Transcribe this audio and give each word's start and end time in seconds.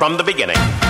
from 0.00 0.16
the 0.16 0.24
beginning. 0.24 0.89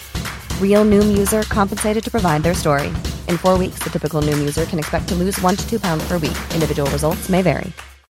Real 0.61 0.83
Noom 0.85 1.15
user 1.15 1.43
compensated 1.43 2.03
to 2.03 2.09
provide 2.09 2.41
their 2.41 2.55
story. 2.55 2.87
In 3.27 3.37
four 3.37 3.57
weeks, 3.59 3.83
the 3.83 3.91
typical 3.91 4.21
Noom 4.21 4.39
user 4.39 4.65
can 4.65 4.79
expect 4.79 5.07
to 5.09 5.15
lose 5.15 5.39
one 5.41 5.55
to 5.55 5.69
two 5.69 5.79
pounds 5.79 6.07
per 6.07 6.17
week. 6.17 6.37
Individual 6.55 6.89
results 6.89 7.29
may 7.29 7.43
vary. 7.43 7.71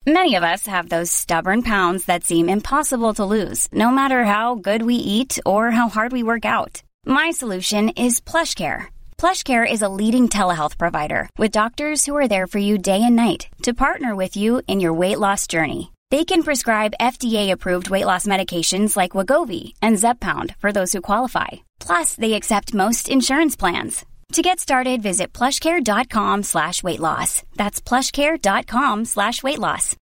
Many 0.07 0.35
of 0.35 0.43
us 0.43 0.67
have 0.67 0.89
those 0.89 1.11
stubborn 1.11 1.63
pounds 1.63 2.05
that 2.05 2.23
seem 2.23 2.47
impossible 2.47 3.15
to 3.15 3.25
lose, 3.25 3.67
no 3.71 3.89
matter 3.89 4.23
how 4.23 4.53
good 4.53 4.83
we 4.83 4.95
eat 4.95 5.39
or 5.47 5.71
how 5.71 5.89
hard 5.89 6.11
we 6.11 6.21
work 6.21 6.45
out. 6.45 6.83
My 7.07 7.31
solution 7.31 7.89
is 7.89 8.21
PlushCare. 8.21 8.93
PlushCare 9.17 9.65
is 9.65 9.81
a 9.81 9.89
leading 9.89 10.29
telehealth 10.29 10.77
provider 10.77 11.27
with 11.39 11.57
doctors 11.57 12.05
who 12.05 12.15
are 12.15 12.27
there 12.27 12.45
for 12.45 12.59
you 12.59 12.77
day 12.77 13.01
and 13.01 13.15
night 13.15 13.47
to 13.63 13.73
partner 13.73 14.15
with 14.15 14.37
you 14.37 14.61
in 14.67 14.79
your 14.79 14.93
weight 14.93 15.17
loss 15.17 15.47
journey. 15.47 15.91
They 16.11 16.23
can 16.23 16.43
prescribe 16.43 16.99
FDA-approved 17.01 17.89
weight 17.89 18.05
loss 18.05 18.27
medications 18.27 18.95
like 18.95 19.17
Wagovi 19.17 19.73
and 19.81 19.97
Zepbound 19.97 20.55
for 20.57 20.71
those 20.71 20.93
who 20.93 21.01
qualify. 21.01 21.64
Plus, 21.79 22.15
they 22.15 22.33
accept 22.33 22.73
most 22.73 23.09
insurance 23.09 23.55
plans. 23.55 24.05
To 24.33 24.41
get 24.41 24.59
started, 24.59 25.01
visit 25.01 25.33
plushcare.com 25.33 26.43
slash 26.43 26.83
weight 26.83 26.99
loss. 26.99 27.43
That's 27.55 27.79
plushcare.com 27.79 29.05
slash 29.05 29.43
weight 29.43 29.59
loss. 29.59 29.95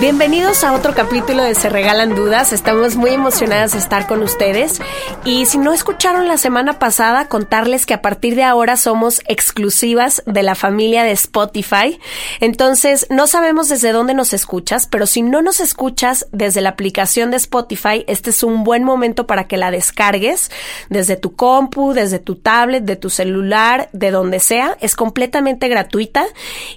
Bienvenidos 0.00 0.62
a 0.62 0.74
otro 0.74 0.94
capítulo 0.94 1.42
de 1.42 1.56
Se 1.56 1.68
Regalan 1.68 2.14
Dudas. 2.14 2.52
Estamos 2.52 2.94
muy 2.94 3.10
emocionadas 3.10 3.72
de 3.72 3.78
estar 3.78 4.06
con 4.06 4.22
ustedes. 4.22 4.80
Y 5.24 5.46
si 5.46 5.58
no 5.58 5.72
escucharon 5.72 6.28
la 6.28 6.38
semana 6.38 6.78
pasada, 6.78 7.26
contarles 7.26 7.84
que 7.84 7.94
a 7.94 8.00
partir 8.00 8.36
de 8.36 8.44
ahora 8.44 8.76
somos 8.76 9.20
exclusivas 9.26 10.22
de 10.24 10.44
la 10.44 10.54
familia 10.54 11.02
de 11.02 11.10
Spotify. 11.10 11.98
Entonces, 12.38 13.08
no 13.10 13.26
sabemos 13.26 13.68
desde 13.68 13.90
dónde 13.90 14.14
nos 14.14 14.32
escuchas, 14.34 14.86
pero 14.86 15.04
si 15.04 15.22
no 15.22 15.42
nos 15.42 15.58
escuchas 15.58 16.28
desde 16.30 16.60
la 16.60 16.68
aplicación 16.68 17.32
de 17.32 17.38
Spotify, 17.38 18.04
este 18.06 18.30
es 18.30 18.44
un 18.44 18.62
buen 18.62 18.84
momento 18.84 19.26
para 19.26 19.48
que 19.48 19.56
la 19.56 19.72
descargues 19.72 20.52
desde 20.90 21.16
tu 21.16 21.34
compu, 21.34 21.92
desde 21.92 22.20
tu 22.20 22.36
tablet, 22.36 22.84
de 22.84 22.94
tu 22.94 23.10
celular, 23.10 23.88
de 23.92 24.12
donde 24.12 24.38
sea. 24.38 24.78
Es 24.80 24.94
completamente 24.94 25.66
gratuita 25.66 26.24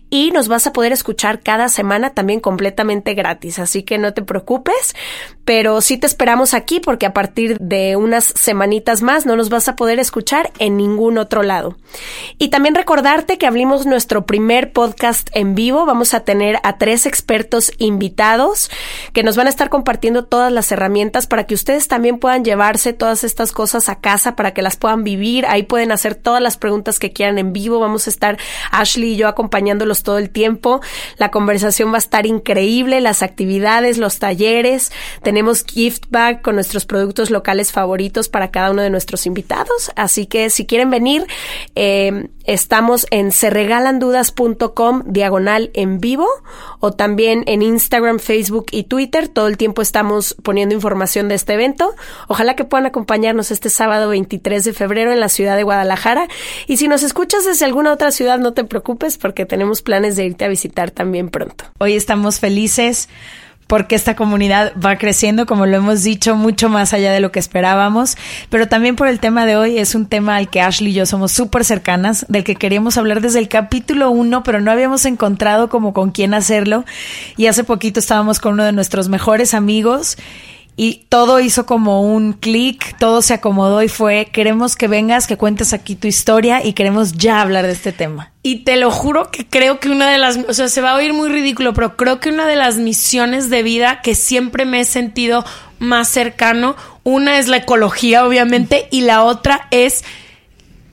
y 0.10 0.32
nos 0.32 0.48
vas 0.48 0.66
a 0.66 0.74
poder 0.74 0.92
escuchar 0.92 1.42
cada 1.42 1.70
semana 1.70 2.16
también 2.16 2.40
completamente 2.40 3.11
gratis, 3.14 3.60
así 3.60 3.84
que 3.84 3.98
no 3.98 4.14
te 4.14 4.22
preocupes, 4.22 4.96
pero 5.52 5.82
sí 5.82 5.98
te 5.98 6.08
esperamos 6.08 6.54
aquí 6.54 6.80
porque 6.80 7.06
a 7.06 7.12
partir 7.12 7.58
de 7.60 7.98
unas 7.98 8.24
semanitas 8.24 9.02
más 9.02 9.26
no 9.26 9.36
nos 9.36 9.50
vas 9.50 9.68
a 9.68 9.76
poder 9.76 10.00
escuchar 10.00 10.50
en 10.60 10.78
ningún 10.78 11.18
otro 11.18 11.44
lado. 11.44 11.76
Y 12.38 12.48
también 12.48 12.74
recordarte 12.74 13.38
que 13.38 13.48
abrimos 13.48 13.86
nuestro 13.86 14.26
primer 14.26 14.72
podcast 14.72 15.30
en 15.34 15.54
vivo, 15.54 15.86
vamos 15.86 16.14
a 16.14 16.22
tener 16.22 16.60
a 16.64 16.78
tres 16.78 17.06
expertos 17.06 17.74
invitados 17.80 18.72
que 19.12 19.24
nos 19.24 19.36
van 19.36 19.48
a 19.48 19.50
estar 19.50 19.70
compartiendo 19.70 20.24
todas 20.24 20.54
las 20.54 20.72
herramientas 20.72 21.28
para 21.28 21.46
que 21.46 21.54
ustedes 21.54 21.90
también 21.90 22.18
puedan 22.18 22.46
llevarse 22.46 22.94
todas 22.94 23.26
estas 23.26 23.52
cosas 23.52 23.90
a 23.90 24.00
casa 24.00 24.38
para 24.38 24.54
que 24.54 24.62
las 24.62 24.78
puedan 24.78 25.04
vivir, 25.04 25.46
ahí 25.48 25.64
pueden 25.64 25.92
hacer 25.92 26.16
todas 26.16 26.42
las 26.42 26.56
preguntas 26.56 26.98
que 26.98 27.12
quieran 27.12 27.38
en 27.40 27.52
vivo, 27.52 27.82
vamos 27.82 28.08
a 28.08 28.10
estar 28.10 28.38
Ashley 28.72 29.16
y 29.16 29.18
yo 29.18 29.28
acompañándolos 29.28 30.04
todo 30.04 30.18
el 30.18 30.30
tiempo, 30.30 30.80
la 31.18 31.30
conversación 31.30 31.92
va 31.92 31.96
a 31.96 31.98
estar 31.98 32.26
increíble, 32.26 33.02
las 33.02 33.22
actividades, 33.22 33.98
los 33.98 34.18
talleres, 34.18 34.94
tenemos 35.22 35.41
gift 35.66 36.06
bag 36.10 36.42
con 36.42 36.56
nuestros 36.56 36.86
productos 36.86 37.30
locales 37.30 37.72
favoritos 37.72 38.30
para 38.30 38.52
cada 38.52 38.72
uno 38.72 38.82
de 38.82 38.90
nuestros 38.90 39.26
invitados, 39.26 39.92
así 39.96 40.26
que 40.26 40.50
si 40.50 40.66
quieren 40.66 40.90
venir, 40.90 41.26
eh, 41.76 42.30
estamos 42.46 43.06
en 43.12 43.32
serregalandudas.com 43.32 45.04
diagonal 45.06 45.72
en 45.74 46.00
vivo 46.00 46.28
o 46.80 46.92
también 46.92 47.44
en 47.48 47.62
Instagram, 47.62 48.20
Facebook 48.20 48.68
y 48.72 48.84
Twitter, 48.84 49.28
todo 49.28 49.48
el 49.48 49.58
tiempo 49.58 49.82
estamos 49.82 50.36
poniendo 50.44 50.76
información 50.76 51.28
de 51.28 51.36
este 51.36 51.54
evento, 51.54 51.94
ojalá 52.28 52.56
que 52.56 52.66
puedan 52.66 52.86
acompañarnos 52.86 53.52
este 53.52 53.70
sábado 53.70 54.10
23 54.10 54.64
de 54.64 54.74
febrero 54.74 55.12
en 55.12 55.20
la 55.20 55.30
ciudad 55.30 55.56
de 55.56 55.64
Guadalajara. 55.64 56.28
Y 56.68 56.78
si 56.78 56.88
nos 56.88 57.04
escuchas 57.04 57.46
desde 57.46 57.66
alguna 57.66 57.94
otra 57.94 58.12
ciudad 58.12 58.40
no 58.40 58.54
te 58.54 58.64
preocupes 58.64 59.18
porque 59.18 59.46
tenemos 59.46 59.82
planes 59.82 60.16
de 60.16 60.26
irte 60.26 60.46
a 60.46 60.50
visitar 60.50 60.92
también 60.92 61.30
pronto. 61.30 61.66
Hoy 61.80 61.96
estamos 61.96 62.40
felices 62.40 63.10
porque 63.72 63.96
esta 63.96 64.18
comunidad 64.18 64.74
va 64.86 64.98
creciendo, 64.98 65.46
como 65.46 65.66
lo 65.66 65.78
hemos 65.78 66.04
dicho, 66.04 66.36
mucho 66.36 66.68
más 66.68 66.94
allá 66.94 67.14
de 67.14 67.22
lo 67.22 67.32
que 67.32 67.40
esperábamos, 67.40 68.18
pero 68.50 68.68
también 68.68 68.98
por 68.98 69.08
el 69.08 69.22
tema 69.22 69.46
de 69.46 69.56
hoy 69.56 69.78
es 69.78 69.96
un 69.96 70.08
tema 70.08 70.36
al 70.36 70.50
que 70.50 70.60
Ashley 70.60 70.92
y 70.92 70.96
yo 70.96 71.06
somos 71.06 71.32
súper 71.32 71.64
cercanas, 71.64 72.26
del 72.28 72.44
que 72.44 72.58
queríamos 72.58 72.98
hablar 72.98 73.22
desde 73.22 73.40
el 73.40 73.48
capítulo 73.48 74.12
1, 74.12 74.44
pero 74.44 74.60
no 74.60 74.72
habíamos 74.72 75.06
encontrado 75.06 75.70
como 75.70 75.94
con 75.94 76.12
quién 76.12 76.34
hacerlo, 76.34 76.84
y 77.38 77.48
hace 77.48 77.64
poquito 77.64 78.02
estábamos 78.02 78.42
con 78.42 78.56
uno 78.56 78.66
de 78.66 78.74
nuestros 78.74 79.08
mejores 79.08 79.54
amigos, 79.54 80.18
y 80.84 81.06
todo 81.10 81.40
hizo 81.40 81.68
como 81.68 82.02
un 82.02 82.34
clic, 82.34 82.98
todo 82.98 83.22
se 83.22 83.36
acomodó 83.36 83.84
y 83.84 83.88
fue, 83.88 84.30
queremos 84.34 84.76
que 84.76 84.88
vengas, 84.88 85.28
que 85.28 85.38
cuentes 85.38 85.74
aquí 85.74 85.96
tu 85.96 86.08
historia 86.08 86.66
y 86.66 86.74
queremos 86.74 87.12
ya 87.12 87.40
hablar 87.40 87.68
de 87.68 87.74
este 87.74 87.92
tema. 87.92 88.32
Y 88.42 88.64
te 88.64 88.78
lo 88.78 88.90
juro 88.90 89.30
que 89.30 89.46
creo 89.46 89.80
que 89.80 89.90
una 89.92 90.10
de 90.10 90.18
las, 90.18 90.38
o 90.38 90.56
sea, 90.56 90.70
se 90.70 90.82
va 90.82 90.94
a 90.94 90.96
oír 90.96 91.14
muy 91.14 91.30
ridículo, 91.30 91.76
pero 91.76 91.96
creo 91.98 92.20
que 92.20 92.30
una 92.30 92.48
de 92.48 92.56
las 92.56 92.78
misiones 92.78 93.52
de 93.52 93.62
vida 93.62 94.02
que 94.02 94.16
siempre 94.16 94.66
me 94.66 94.80
he 94.80 94.86
sentido 94.86 95.46
más 95.78 96.08
cercano, 96.08 96.76
una 97.04 97.38
es 97.38 97.48
la 97.48 97.58
ecología, 97.58 98.26
obviamente, 98.26 98.88
y 98.90 99.02
la 99.02 99.24
otra 99.24 99.68
es 99.70 100.04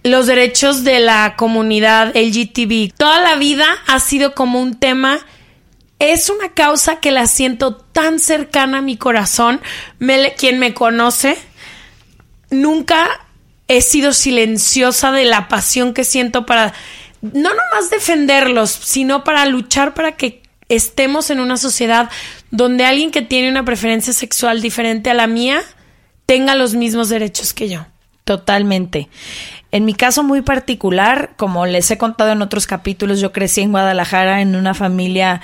los 0.03 0.27
derechos 0.27 0.84
de 0.84 1.00
la 1.00 1.34
comunidad 1.38 2.15
LGTB. 2.15 2.93
Toda 2.94 3.22
la 3.22 3.37
vida 3.37 3.65
ha 3.87 4.00
sido 4.00 4.34
como 4.34 4.60
un 4.60 4.75
tema 4.75 5.21
es 5.98 6.31
una 6.31 6.50
causa 6.50 7.00
que 7.00 7.10
la 7.10 7.26
siento 7.26 7.76
tan 7.76 8.19
cercana 8.19 8.78
a 8.78 8.82
mi 8.82 8.97
corazón. 8.97 9.60
Quien 10.36 10.59
me 10.59 10.75
conoce, 10.75 11.36
nunca 12.50 13.26
he 13.66 13.82
sido 13.82 14.12
silenciosa 14.12 15.12
de 15.12 15.25
la 15.25 15.48
pasión 15.48 15.94
que 15.94 16.04
siento 16.04 16.47
para 16.47 16.72
no 17.20 17.50
nomás 17.50 17.91
defenderlos, 17.91 18.70
sino 18.70 19.25
para 19.25 19.44
luchar 19.47 19.94
para 19.94 20.12
que 20.12 20.42
estemos 20.69 21.31
en 21.31 21.41
una 21.41 21.56
sociedad 21.56 22.10
donde 22.50 22.84
alguien 22.84 23.10
que 23.10 23.22
tiene 23.22 23.50
una 23.50 23.65
preferencia 23.65 24.12
sexual 24.12 24.62
diferente 24.62 25.10
a 25.10 25.15
la 25.15 25.26
mía 25.26 25.62
tenga 26.27 26.54
los 26.54 26.74
mismos 26.74 27.09
derechos 27.09 27.53
que 27.53 27.68
yo. 27.68 27.86
Totalmente. 28.24 29.09
En 29.72 29.84
mi 29.84 29.94
caso 29.94 30.22
muy 30.22 30.42
particular, 30.42 31.33
como 31.36 31.66
les 31.66 31.91
he 31.91 31.98
contado 31.98 32.33
en 32.33 32.42
otros 32.42 32.66
capítulos, 32.66 33.21
yo 33.21 33.33
crecí 33.33 33.62
en 33.62 33.72
Guadalajara 33.72 34.41
en 34.41 34.54
una 34.54 34.74
familia 34.74 35.41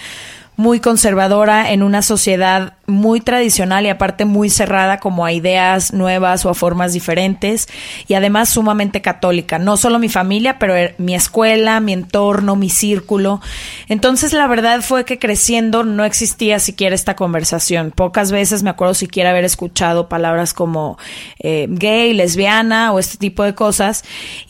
muy 0.57 0.81
conservadora 0.81 1.73
en 1.73 1.83
una 1.83 2.03
sociedad 2.03 2.75
muy 2.87 3.21
tradicional 3.21 3.87
y 3.87 3.89
aparte 3.89 4.25
muy 4.25 4.51
cerrada 4.51 4.99
como 4.99 5.25
a 5.25 5.33
ideas 5.33 5.93
nuevas 5.93 6.45
o 6.45 6.51
a 6.51 6.55
formas 6.55 6.93
diferentes 6.93 7.69
y 8.07 8.15
además 8.15 8.51
sumamente 8.51 9.03
católica, 9.03 9.59
no 9.59 9.77
solo 9.77 9.99
mi 9.99 10.09
familia, 10.09 10.59
pero 10.59 10.75
er, 10.75 10.95
mi 10.99 11.15
escuela, 11.15 11.81
mi 11.81 11.93
entorno, 11.93 12.57
mi 12.57 12.71
círculo. 12.71 13.41
Entonces 13.89 14.33
la 14.33 14.47
verdad 14.47 14.81
fue 14.83 15.05
que 15.05 15.19
creciendo 15.19 15.83
no 15.83 16.05
existía 16.05 16.59
siquiera 16.59 16.95
esta 16.95 17.17
conversación. 17.17 17.91
Pocas 17.91 18.31
veces 18.31 18.63
me 18.63 18.71
acuerdo 18.71 18.95
siquiera 18.95 19.31
haber 19.31 19.45
escuchado 19.45 20.09
palabras 20.09 20.55
como 20.55 20.99
eh, 21.41 21.67
gay, 21.69 22.13
lesbiana 22.13 22.93
o 22.93 22.99
este 22.99 23.17
tipo 23.17 23.43
de 23.43 23.55
cosas. 23.55 24.05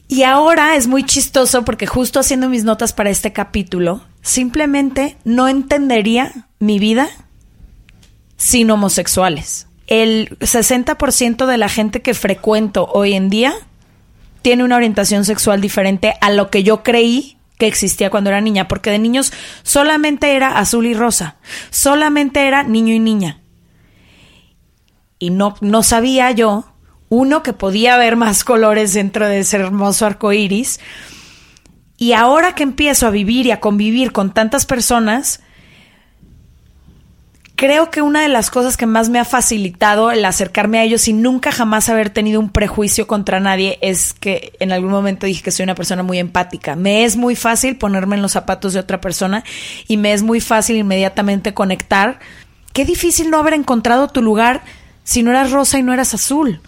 Y 0.08 0.24
ahora 0.24 0.76
es 0.76 0.86
muy 0.86 1.04
chistoso 1.04 1.64
porque 1.64 1.86
justo 1.86 2.20
haciendo 2.20 2.48
mis 2.48 2.64
notas 2.64 2.92
para 2.92 3.10
este 3.10 3.32
capítulo, 3.32 4.02
simplemente 4.24 5.16
no 5.24 5.46
entendería 5.46 6.48
mi 6.58 6.80
vida 6.80 7.08
sin 8.36 8.70
homosexuales. 8.70 9.68
el 9.86 10.30
60% 10.38 11.44
de 11.44 11.58
la 11.58 11.68
gente 11.68 12.00
que 12.00 12.14
frecuento 12.14 12.88
hoy 12.90 13.12
en 13.12 13.28
día 13.28 13.52
tiene 14.40 14.64
una 14.64 14.76
orientación 14.76 15.26
sexual 15.26 15.60
diferente 15.60 16.14
a 16.22 16.30
lo 16.30 16.50
que 16.50 16.62
yo 16.62 16.82
creí 16.82 17.36
que 17.58 17.66
existía 17.66 18.08
cuando 18.08 18.30
era 18.30 18.40
niña, 18.40 18.66
porque 18.66 18.90
de 18.90 18.98
niños 18.98 19.32
solamente 19.62 20.34
era 20.34 20.58
azul 20.58 20.86
y 20.86 20.94
rosa, 20.94 21.36
solamente 21.70 22.46
era 22.46 22.62
niño 22.62 22.94
y 22.94 22.98
niña. 22.98 23.40
Y 25.18 25.30
no, 25.30 25.54
no 25.60 25.82
sabía 25.82 26.30
yo, 26.32 26.64
uno, 27.10 27.42
que 27.42 27.52
podía 27.52 27.94
haber 27.94 28.16
más 28.16 28.42
colores 28.44 28.94
dentro 28.94 29.28
de 29.28 29.40
ese 29.40 29.58
hermoso 29.58 30.06
arco 30.06 30.32
iris. 30.32 30.80
Y 31.96 32.12
ahora 32.12 32.54
que 32.54 32.62
empiezo 32.62 33.06
a 33.06 33.10
vivir 33.10 33.46
y 33.46 33.50
a 33.50 33.60
convivir 33.60 34.12
con 34.12 34.32
tantas 34.32 34.66
personas, 34.66 35.40
creo 37.56 37.90
que 37.90 38.02
una 38.02 38.22
de 38.22 38.28
las 38.28 38.50
cosas 38.50 38.76
que 38.76 38.86
más 38.86 39.08
me 39.08 39.18
ha 39.18 39.24
facilitado 39.24 40.10
el 40.10 40.24
acercarme 40.24 40.78
a 40.78 40.82
ellos 40.82 41.06
y 41.06 41.12
nunca 41.12 41.52
jamás 41.52 41.88
haber 41.88 42.10
tenido 42.10 42.40
un 42.40 42.50
prejuicio 42.50 43.06
contra 43.06 43.38
nadie 43.40 43.78
es 43.80 44.12
que 44.12 44.52
en 44.58 44.72
algún 44.72 44.90
momento 44.90 45.26
dije 45.26 45.42
que 45.42 45.50
soy 45.50 45.64
una 45.64 45.76
persona 45.76 46.02
muy 46.02 46.18
empática. 46.18 46.74
Me 46.74 47.04
es 47.04 47.16
muy 47.16 47.36
fácil 47.36 47.76
ponerme 47.76 48.16
en 48.16 48.22
los 48.22 48.32
zapatos 48.32 48.72
de 48.72 48.80
otra 48.80 49.00
persona 49.00 49.44
y 49.86 49.96
me 49.96 50.12
es 50.12 50.22
muy 50.22 50.40
fácil 50.40 50.76
inmediatamente 50.76 51.54
conectar. 51.54 52.18
Qué 52.72 52.84
difícil 52.84 53.30
no 53.30 53.38
haber 53.38 53.54
encontrado 53.54 54.08
tu 54.08 54.20
lugar 54.20 54.62
si 55.04 55.22
no 55.22 55.30
eras 55.30 55.52
rosa 55.52 55.78
y 55.78 55.82
no 55.82 55.92
eras 55.92 56.12
azul. 56.12 56.60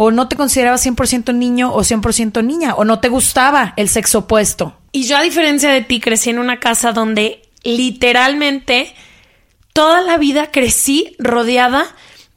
O 0.00 0.12
no 0.12 0.28
te 0.28 0.36
considerabas 0.36 0.86
100% 0.86 1.34
niño 1.34 1.74
o 1.74 1.80
100% 1.80 2.44
niña. 2.44 2.72
O 2.76 2.84
no 2.84 3.00
te 3.00 3.08
gustaba 3.08 3.74
el 3.76 3.88
sexo 3.88 4.20
opuesto. 4.20 4.78
Y 4.92 5.08
yo 5.08 5.16
a 5.16 5.22
diferencia 5.22 5.72
de 5.72 5.82
ti 5.82 5.98
crecí 5.98 6.30
en 6.30 6.38
una 6.38 6.60
casa 6.60 6.92
donde 6.92 7.42
literalmente 7.64 8.94
toda 9.72 10.00
la 10.00 10.16
vida 10.16 10.52
crecí 10.52 11.16
rodeada 11.18 11.84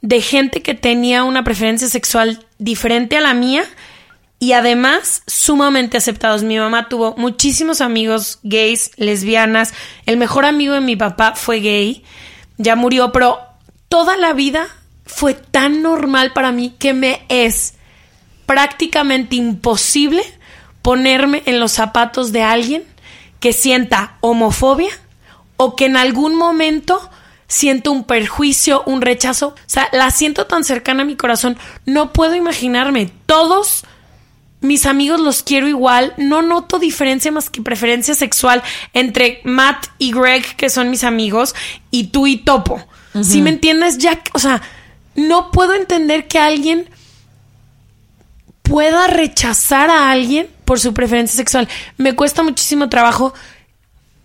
de 0.00 0.20
gente 0.20 0.60
que 0.60 0.74
tenía 0.74 1.22
una 1.22 1.44
preferencia 1.44 1.86
sexual 1.86 2.44
diferente 2.58 3.16
a 3.16 3.20
la 3.20 3.32
mía 3.32 3.64
y 4.40 4.54
además 4.54 5.22
sumamente 5.28 5.96
aceptados. 5.96 6.42
Mi 6.42 6.58
mamá 6.58 6.88
tuvo 6.88 7.14
muchísimos 7.16 7.80
amigos 7.80 8.40
gays, 8.42 8.90
lesbianas. 8.96 9.72
El 10.04 10.16
mejor 10.16 10.46
amigo 10.46 10.74
de 10.74 10.80
mi 10.80 10.96
papá 10.96 11.36
fue 11.36 11.60
gay. 11.60 12.02
Ya 12.58 12.74
murió, 12.74 13.12
pero 13.12 13.38
toda 13.88 14.16
la 14.16 14.32
vida 14.32 14.66
fue 15.14 15.34
tan 15.34 15.82
normal 15.82 16.32
para 16.32 16.52
mí 16.52 16.74
que 16.78 16.94
me 16.94 17.24
es 17.28 17.74
prácticamente 18.46 19.36
imposible 19.36 20.22
ponerme 20.80 21.42
en 21.46 21.60
los 21.60 21.72
zapatos 21.72 22.32
de 22.32 22.42
alguien 22.42 22.84
que 23.40 23.52
sienta 23.52 24.16
homofobia 24.20 24.90
o 25.56 25.76
que 25.76 25.84
en 25.84 25.96
algún 25.96 26.34
momento 26.34 27.10
siento 27.46 27.92
un 27.92 28.04
perjuicio, 28.04 28.82
un 28.86 29.02
rechazo. 29.02 29.48
O 29.48 29.54
sea, 29.66 29.88
la 29.92 30.10
siento 30.10 30.46
tan 30.46 30.64
cercana 30.64 31.02
a 31.02 31.06
mi 31.06 31.16
corazón. 31.16 31.58
No 31.84 32.12
puedo 32.12 32.34
imaginarme. 32.34 33.10
Todos 33.26 33.84
mis 34.60 34.86
amigos 34.86 35.20
los 35.20 35.42
quiero 35.42 35.68
igual. 35.68 36.14
No 36.16 36.40
noto 36.40 36.78
diferencia 36.78 37.30
más 37.30 37.50
que 37.50 37.60
preferencia 37.60 38.14
sexual 38.14 38.62
entre 38.94 39.42
Matt 39.44 39.86
y 39.98 40.12
Greg, 40.12 40.56
que 40.56 40.70
son 40.70 40.90
mis 40.90 41.04
amigos, 41.04 41.54
y 41.90 42.08
tú 42.08 42.26
y 42.26 42.38
Topo. 42.38 42.82
Si 43.20 43.42
me 43.42 43.50
entiendes, 43.50 43.98
ya, 43.98 44.22
o 44.32 44.38
sea, 44.38 44.62
no 45.14 45.50
puedo 45.50 45.74
entender 45.74 46.28
que 46.28 46.38
alguien 46.38 46.88
pueda 48.62 49.06
rechazar 49.06 49.90
a 49.90 50.10
alguien 50.10 50.48
por 50.64 50.80
su 50.80 50.94
preferencia 50.94 51.36
sexual. 51.36 51.68
Me 51.98 52.14
cuesta 52.14 52.42
muchísimo 52.42 52.88
trabajo 52.88 53.34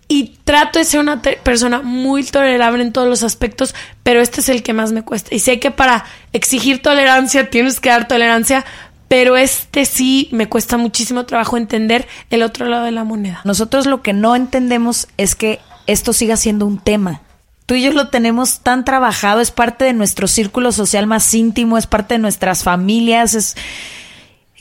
y 0.08 0.38
trato 0.44 0.78
de 0.78 0.86
ser 0.86 1.00
una 1.00 1.20
persona 1.20 1.82
muy 1.82 2.24
tolerable 2.24 2.82
en 2.82 2.92
todos 2.92 3.08
los 3.08 3.22
aspectos, 3.22 3.74
pero 4.02 4.22
este 4.22 4.40
es 4.40 4.48
el 4.48 4.62
que 4.62 4.72
más 4.72 4.90
me 4.92 5.02
cuesta. 5.02 5.34
Y 5.34 5.40
sé 5.40 5.60
que 5.60 5.70
para 5.70 6.06
exigir 6.32 6.80
tolerancia 6.80 7.50
tienes 7.50 7.78
que 7.78 7.90
dar 7.90 8.08
tolerancia, 8.08 8.64
pero 9.08 9.36
este 9.36 9.84
sí 9.84 10.28
me 10.32 10.48
cuesta 10.48 10.78
muchísimo 10.78 11.26
trabajo 11.26 11.58
entender 11.58 12.08
el 12.30 12.42
otro 12.42 12.66
lado 12.66 12.84
de 12.84 12.92
la 12.92 13.04
moneda. 13.04 13.42
Nosotros 13.44 13.84
lo 13.86 14.02
que 14.02 14.14
no 14.14 14.34
entendemos 14.34 15.08
es 15.18 15.34
que 15.34 15.60
esto 15.86 16.14
siga 16.14 16.36
siendo 16.36 16.64
un 16.64 16.78
tema. 16.78 17.20
Tú 17.68 17.74
y 17.74 17.82
yo 17.82 17.92
lo 17.92 18.08
tenemos 18.08 18.60
tan 18.60 18.82
trabajado, 18.82 19.42
es 19.42 19.50
parte 19.50 19.84
de 19.84 19.92
nuestro 19.92 20.26
círculo 20.26 20.72
social 20.72 21.06
más 21.06 21.34
íntimo, 21.34 21.76
es 21.76 21.86
parte 21.86 22.14
de 22.14 22.18
nuestras 22.18 22.62
familias, 22.62 23.34
es 23.34 23.56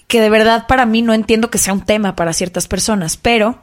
que 0.08 0.20
de 0.20 0.30
verdad 0.30 0.68
para 0.68 0.86
mí 0.86 1.02
no 1.02 1.14
entiendo 1.14 1.50
que 1.50 1.58
sea 1.58 1.72
un 1.72 1.86
tema 1.86 2.18
para 2.18 2.34
ciertas 2.34 2.68
personas, 2.68 3.16
pero 3.16 3.60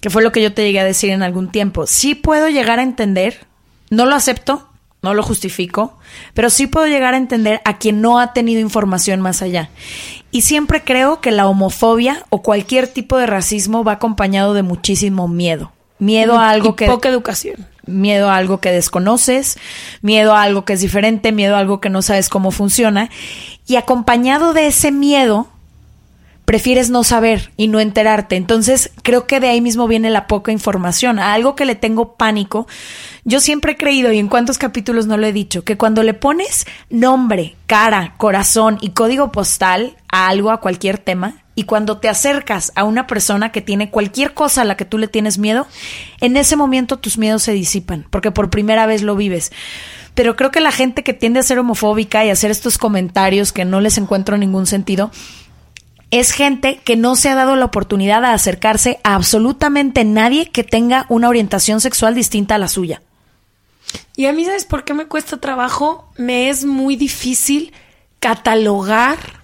que 0.00 0.10
fue 0.10 0.24
lo 0.24 0.32
que 0.32 0.42
yo 0.42 0.52
te 0.52 0.64
llegué 0.64 0.80
a 0.80 0.84
decir 0.84 1.10
en 1.10 1.22
algún 1.22 1.52
tiempo. 1.52 1.86
Sí 1.86 2.16
puedo 2.16 2.48
llegar 2.48 2.80
a 2.80 2.82
entender, 2.82 3.46
no 3.90 4.04
lo 4.04 4.16
acepto, 4.16 4.68
no 5.00 5.14
lo 5.14 5.22
justifico, 5.22 5.96
pero 6.34 6.50
sí 6.50 6.66
puedo 6.66 6.88
llegar 6.88 7.14
a 7.14 7.18
entender 7.18 7.60
a 7.64 7.78
quien 7.78 8.00
no 8.00 8.18
ha 8.18 8.32
tenido 8.32 8.60
información 8.60 9.20
más 9.20 9.42
allá. 9.42 9.70
Y 10.32 10.42
siempre 10.42 10.82
creo 10.82 11.20
que 11.20 11.30
la 11.30 11.46
homofobia 11.46 12.26
o 12.30 12.42
cualquier 12.42 12.88
tipo 12.88 13.16
de 13.16 13.26
racismo 13.26 13.84
va 13.84 13.92
acompañado 13.92 14.54
de 14.54 14.64
muchísimo 14.64 15.28
miedo. 15.28 15.70
Miedo 16.00 16.36
a 16.36 16.50
algo 16.50 16.74
que... 16.74 16.86
Poca 16.86 17.08
educación. 17.08 17.70
Miedo 17.86 18.30
a 18.30 18.36
algo 18.36 18.60
que 18.60 18.70
desconoces, 18.70 19.58
miedo 20.02 20.34
a 20.34 20.42
algo 20.42 20.64
que 20.64 20.74
es 20.74 20.80
diferente, 20.80 21.32
miedo 21.32 21.56
a 21.56 21.58
algo 21.58 21.80
que 21.80 21.90
no 21.90 22.02
sabes 22.02 22.28
cómo 22.28 22.50
funciona. 22.50 23.10
Y 23.66 23.76
acompañado 23.76 24.52
de 24.52 24.68
ese 24.68 24.92
miedo 24.92 25.48
prefieres 26.44 26.90
no 26.90 27.04
saber 27.04 27.52
y 27.56 27.68
no 27.68 27.80
enterarte. 27.80 28.36
Entonces, 28.36 28.90
creo 29.02 29.26
que 29.26 29.40
de 29.40 29.48
ahí 29.48 29.60
mismo 29.60 29.88
viene 29.88 30.10
la 30.10 30.26
poca 30.26 30.52
información. 30.52 31.18
A 31.18 31.32
algo 31.32 31.54
que 31.54 31.64
le 31.64 31.74
tengo 31.74 32.14
pánico, 32.14 32.66
yo 33.24 33.40
siempre 33.40 33.72
he 33.72 33.76
creído, 33.76 34.12
y 34.12 34.18
en 34.18 34.28
cuántos 34.28 34.58
capítulos 34.58 35.06
no 35.06 35.16
lo 35.16 35.26
he 35.26 35.32
dicho, 35.32 35.64
que 35.64 35.78
cuando 35.78 36.02
le 36.02 36.14
pones 36.14 36.66
nombre, 36.90 37.56
cara, 37.66 38.14
corazón 38.16 38.78
y 38.80 38.90
código 38.90 39.32
postal 39.32 39.96
a 40.08 40.28
algo, 40.28 40.50
a 40.50 40.60
cualquier 40.60 40.98
tema, 40.98 41.41
y 41.54 41.64
cuando 41.64 41.98
te 41.98 42.08
acercas 42.08 42.72
a 42.74 42.84
una 42.84 43.06
persona 43.06 43.52
que 43.52 43.60
tiene 43.60 43.90
cualquier 43.90 44.34
cosa 44.34 44.62
a 44.62 44.64
la 44.64 44.76
que 44.76 44.84
tú 44.84 44.98
le 44.98 45.08
tienes 45.08 45.38
miedo, 45.38 45.66
en 46.20 46.36
ese 46.36 46.56
momento 46.56 46.98
tus 46.98 47.18
miedos 47.18 47.42
se 47.42 47.52
disipan, 47.52 48.06
porque 48.10 48.30
por 48.30 48.50
primera 48.50 48.86
vez 48.86 49.02
lo 49.02 49.16
vives. 49.16 49.52
Pero 50.14 50.36
creo 50.36 50.50
que 50.50 50.60
la 50.60 50.72
gente 50.72 51.02
que 51.02 51.14
tiende 51.14 51.40
a 51.40 51.42
ser 51.42 51.58
homofóbica 51.58 52.24
y 52.24 52.30
hacer 52.30 52.50
estos 52.50 52.78
comentarios 52.78 53.52
que 53.52 53.64
no 53.64 53.80
les 53.80 53.98
encuentro 53.98 54.36
ningún 54.36 54.66
sentido, 54.66 55.10
es 56.10 56.32
gente 56.32 56.78
que 56.84 56.96
no 56.96 57.16
se 57.16 57.30
ha 57.30 57.34
dado 57.34 57.56
la 57.56 57.64
oportunidad 57.64 58.20
de 58.20 58.28
acercarse 58.28 59.00
a 59.02 59.14
absolutamente 59.14 60.04
nadie 60.04 60.50
que 60.50 60.64
tenga 60.64 61.06
una 61.08 61.28
orientación 61.28 61.80
sexual 61.80 62.14
distinta 62.14 62.54
a 62.54 62.58
la 62.58 62.68
suya. 62.68 63.02
Y 64.16 64.26
a 64.26 64.32
mí, 64.32 64.44
¿sabes 64.44 64.64
por 64.64 64.84
qué 64.84 64.92
me 64.94 65.06
cuesta 65.06 65.38
trabajo? 65.38 66.10
Me 66.16 66.50
es 66.50 66.64
muy 66.64 66.96
difícil 66.96 67.72
catalogar 68.20 69.41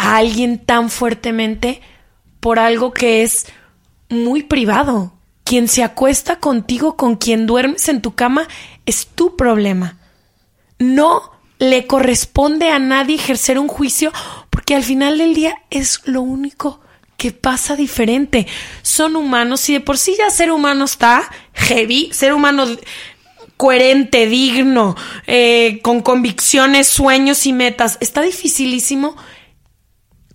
a 0.00 0.16
alguien 0.16 0.58
tan 0.58 0.88
fuertemente 0.88 1.82
por 2.40 2.58
algo 2.58 2.94
que 2.94 3.22
es 3.22 3.46
muy 4.08 4.42
privado. 4.42 5.12
Quien 5.44 5.68
se 5.68 5.84
acuesta 5.84 6.36
contigo, 6.36 6.96
con 6.96 7.16
quien 7.16 7.46
duermes 7.46 7.86
en 7.90 8.00
tu 8.00 8.14
cama, 8.14 8.48
es 8.86 9.08
tu 9.08 9.36
problema. 9.36 9.98
No 10.78 11.32
le 11.58 11.86
corresponde 11.86 12.70
a 12.70 12.78
nadie 12.78 13.16
ejercer 13.16 13.58
un 13.58 13.68
juicio 13.68 14.10
porque 14.48 14.74
al 14.74 14.84
final 14.84 15.18
del 15.18 15.34
día 15.34 15.56
es 15.68 16.00
lo 16.06 16.22
único 16.22 16.80
que 17.18 17.32
pasa 17.32 17.76
diferente. 17.76 18.46
Son 18.80 19.16
humanos 19.16 19.68
y 19.68 19.74
de 19.74 19.80
por 19.80 19.98
sí 19.98 20.14
ya 20.16 20.30
ser 20.30 20.50
humano 20.50 20.86
está 20.86 21.28
heavy, 21.52 22.08
ser 22.14 22.32
humano 22.32 22.64
coherente, 23.58 24.26
digno, 24.26 24.96
eh, 25.26 25.80
con 25.82 26.00
convicciones, 26.00 26.86
sueños 26.86 27.44
y 27.44 27.52
metas. 27.52 27.98
Está 28.00 28.22
dificilísimo 28.22 29.14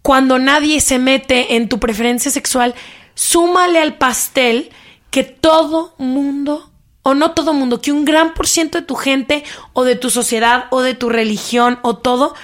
cuando 0.06 0.38
nadie 0.38 0.82
se 0.82 1.00
mete 1.00 1.56
en 1.56 1.68
tu 1.68 1.80
preferencia 1.80 2.30
sexual. 2.30 2.76
Súmale 3.16 3.80
al 3.80 3.98
pastel 3.98 4.70
que 5.10 5.24
todo 5.24 5.96
mundo 5.98 6.70
o 7.02 7.16
no 7.16 7.32
todo 7.32 7.54
mundo, 7.54 7.82
que 7.82 7.92
un 7.92 8.06
gran 8.06 8.36
por 8.36 8.48
ciento 8.48 8.80
de 8.80 8.86
tu 8.86 8.94
gente 8.94 9.44
o 9.74 9.84
de 9.84 9.96
tu 9.96 10.12
sociedad 10.12 10.66
o 10.70 10.82
de 10.82 10.94
tu 10.94 11.10
religión 11.10 11.80
o 11.82 11.98
todo 11.98 12.36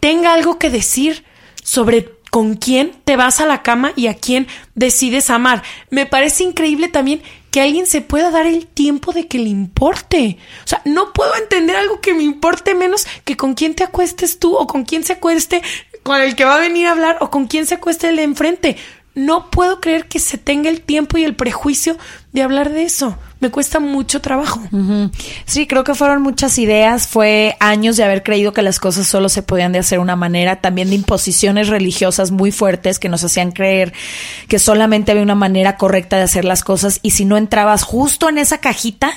tenga 0.00 0.32
algo 0.32 0.58
que 0.58 0.70
decir 0.70 1.26
sobre 1.62 2.10
con 2.30 2.54
quién 2.54 2.96
te 3.04 3.16
vas 3.16 3.38
a 3.38 3.46
la 3.46 3.62
cama 3.62 3.92
y 3.96 4.06
a 4.06 4.14
quién 4.14 4.46
decides 4.74 5.28
amar. 5.28 5.62
Me 5.90 6.06
parece 6.06 6.42
increíble 6.42 6.88
también 6.88 7.22
que 7.50 7.60
alguien 7.60 7.86
se 7.86 8.00
pueda 8.00 8.30
dar 8.30 8.46
el 8.46 8.66
tiempo 8.66 9.12
de 9.12 9.28
que 9.28 9.38
le 9.38 9.50
importe. 9.50 10.38
O 10.64 10.66
sea, 10.66 10.80
no 10.86 11.12
puedo 11.12 11.36
entender 11.36 11.76
algo 11.76 12.00
que 12.00 12.14
me 12.14 12.22
importe 12.22 12.74
menos 12.74 13.06
que 13.24 13.36
con 13.36 13.52
quién 13.52 13.74
te 13.74 13.84
acuestes 13.84 14.38
tú 14.38 14.56
o 14.56 14.66
con 14.66 14.84
quién 14.84 15.04
se 15.04 15.12
acueste 15.12 15.62
con 16.04 16.20
el 16.20 16.36
que 16.36 16.44
va 16.44 16.56
a 16.56 16.60
venir 16.60 16.86
a 16.86 16.92
hablar 16.92 17.16
o 17.20 17.30
con 17.30 17.48
quién 17.48 17.66
se 17.66 17.74
acueste 17.74 18.10
el 18.10 18.16
de 18.16 18.22
enfrente. 18.22 18.76
No 19.14 19.50
puedo 19.50 19.80
creer 19.80 20.06
que 20.06 20.18
se 20.18 20.38
tenga 20.38 20.68
el 20.68 20.80
tiempo 20.80 21.18
y 21.18 21.24
el 21.24 21.36
prejuicio 21.36 21.96
de 22.32 22.42
hablar 22.42 22.70
de 22.70 22.82
eso. 22.82 23.16
Me 23.38 23.50
cuesta 23.50 23.78
mucho 23.78 24.20
trabajo. 24.20 24.60
Sí, 25.44 25.66
creo 25.66 25.84
que 25.84 25.94
fueron 25.94 26.22
muchas 26.22 26.58
ideas. 26.58 27.06
Fue 27.06 27.56
años 27.60 27.96
de 27.96 28.02
haber 28.02 28.22
creído 28.22 28.52
que 28.52 28.62
las 28.62 28.80
cosas 28.80 29.06
solo 29.06 29.28
se 29.28 29.42
podían 29.42 29.70
de 29.70 29.78
hacer 29.78 29.98
una 30.00 30.16
manera. 30.16 30.60
También 30.60 30.88
de 30.88 30.96
imposiciones 30.96 31.68
religiosas 31.68 32.30
muy 32.30 32.50
fuertes 32.50 32.98
que 32.98 33.08
nos 33.08 33.22
hacían 33.22 33.52
creer 33.52 33.92
que 34.48 34.58
solamente 34.58 35.12
había 35.12 35.22
una 35.22 35.34
manera 35.34 35.76
correcta 35.76 36.16
de 36.16 36.22
hacer 36.22 36.44
las 36.44 36.64
cosas. 36.64 36.98
Y 37.02 37.10
si 37.10 37.24
no 37.24 37.36
entrabas 37.36 37.82
justo 37.82 38.28
en 38.28 38.38
esa 38.38 38.58
cajita 38.58 39.12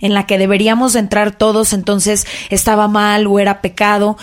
en 0.00 0.12
la 0.12 0.26
que 0.26 0.38
deberíamos 0.38 0.94
entrar 0.94 1.30
todos, 1.30 1.72
entonces 1.72 2.26
estaba 2.50 2.88
mal 2.88 3.26
o 3.28 3.38
era 3.38 3.62
pecado. 3.62 4.18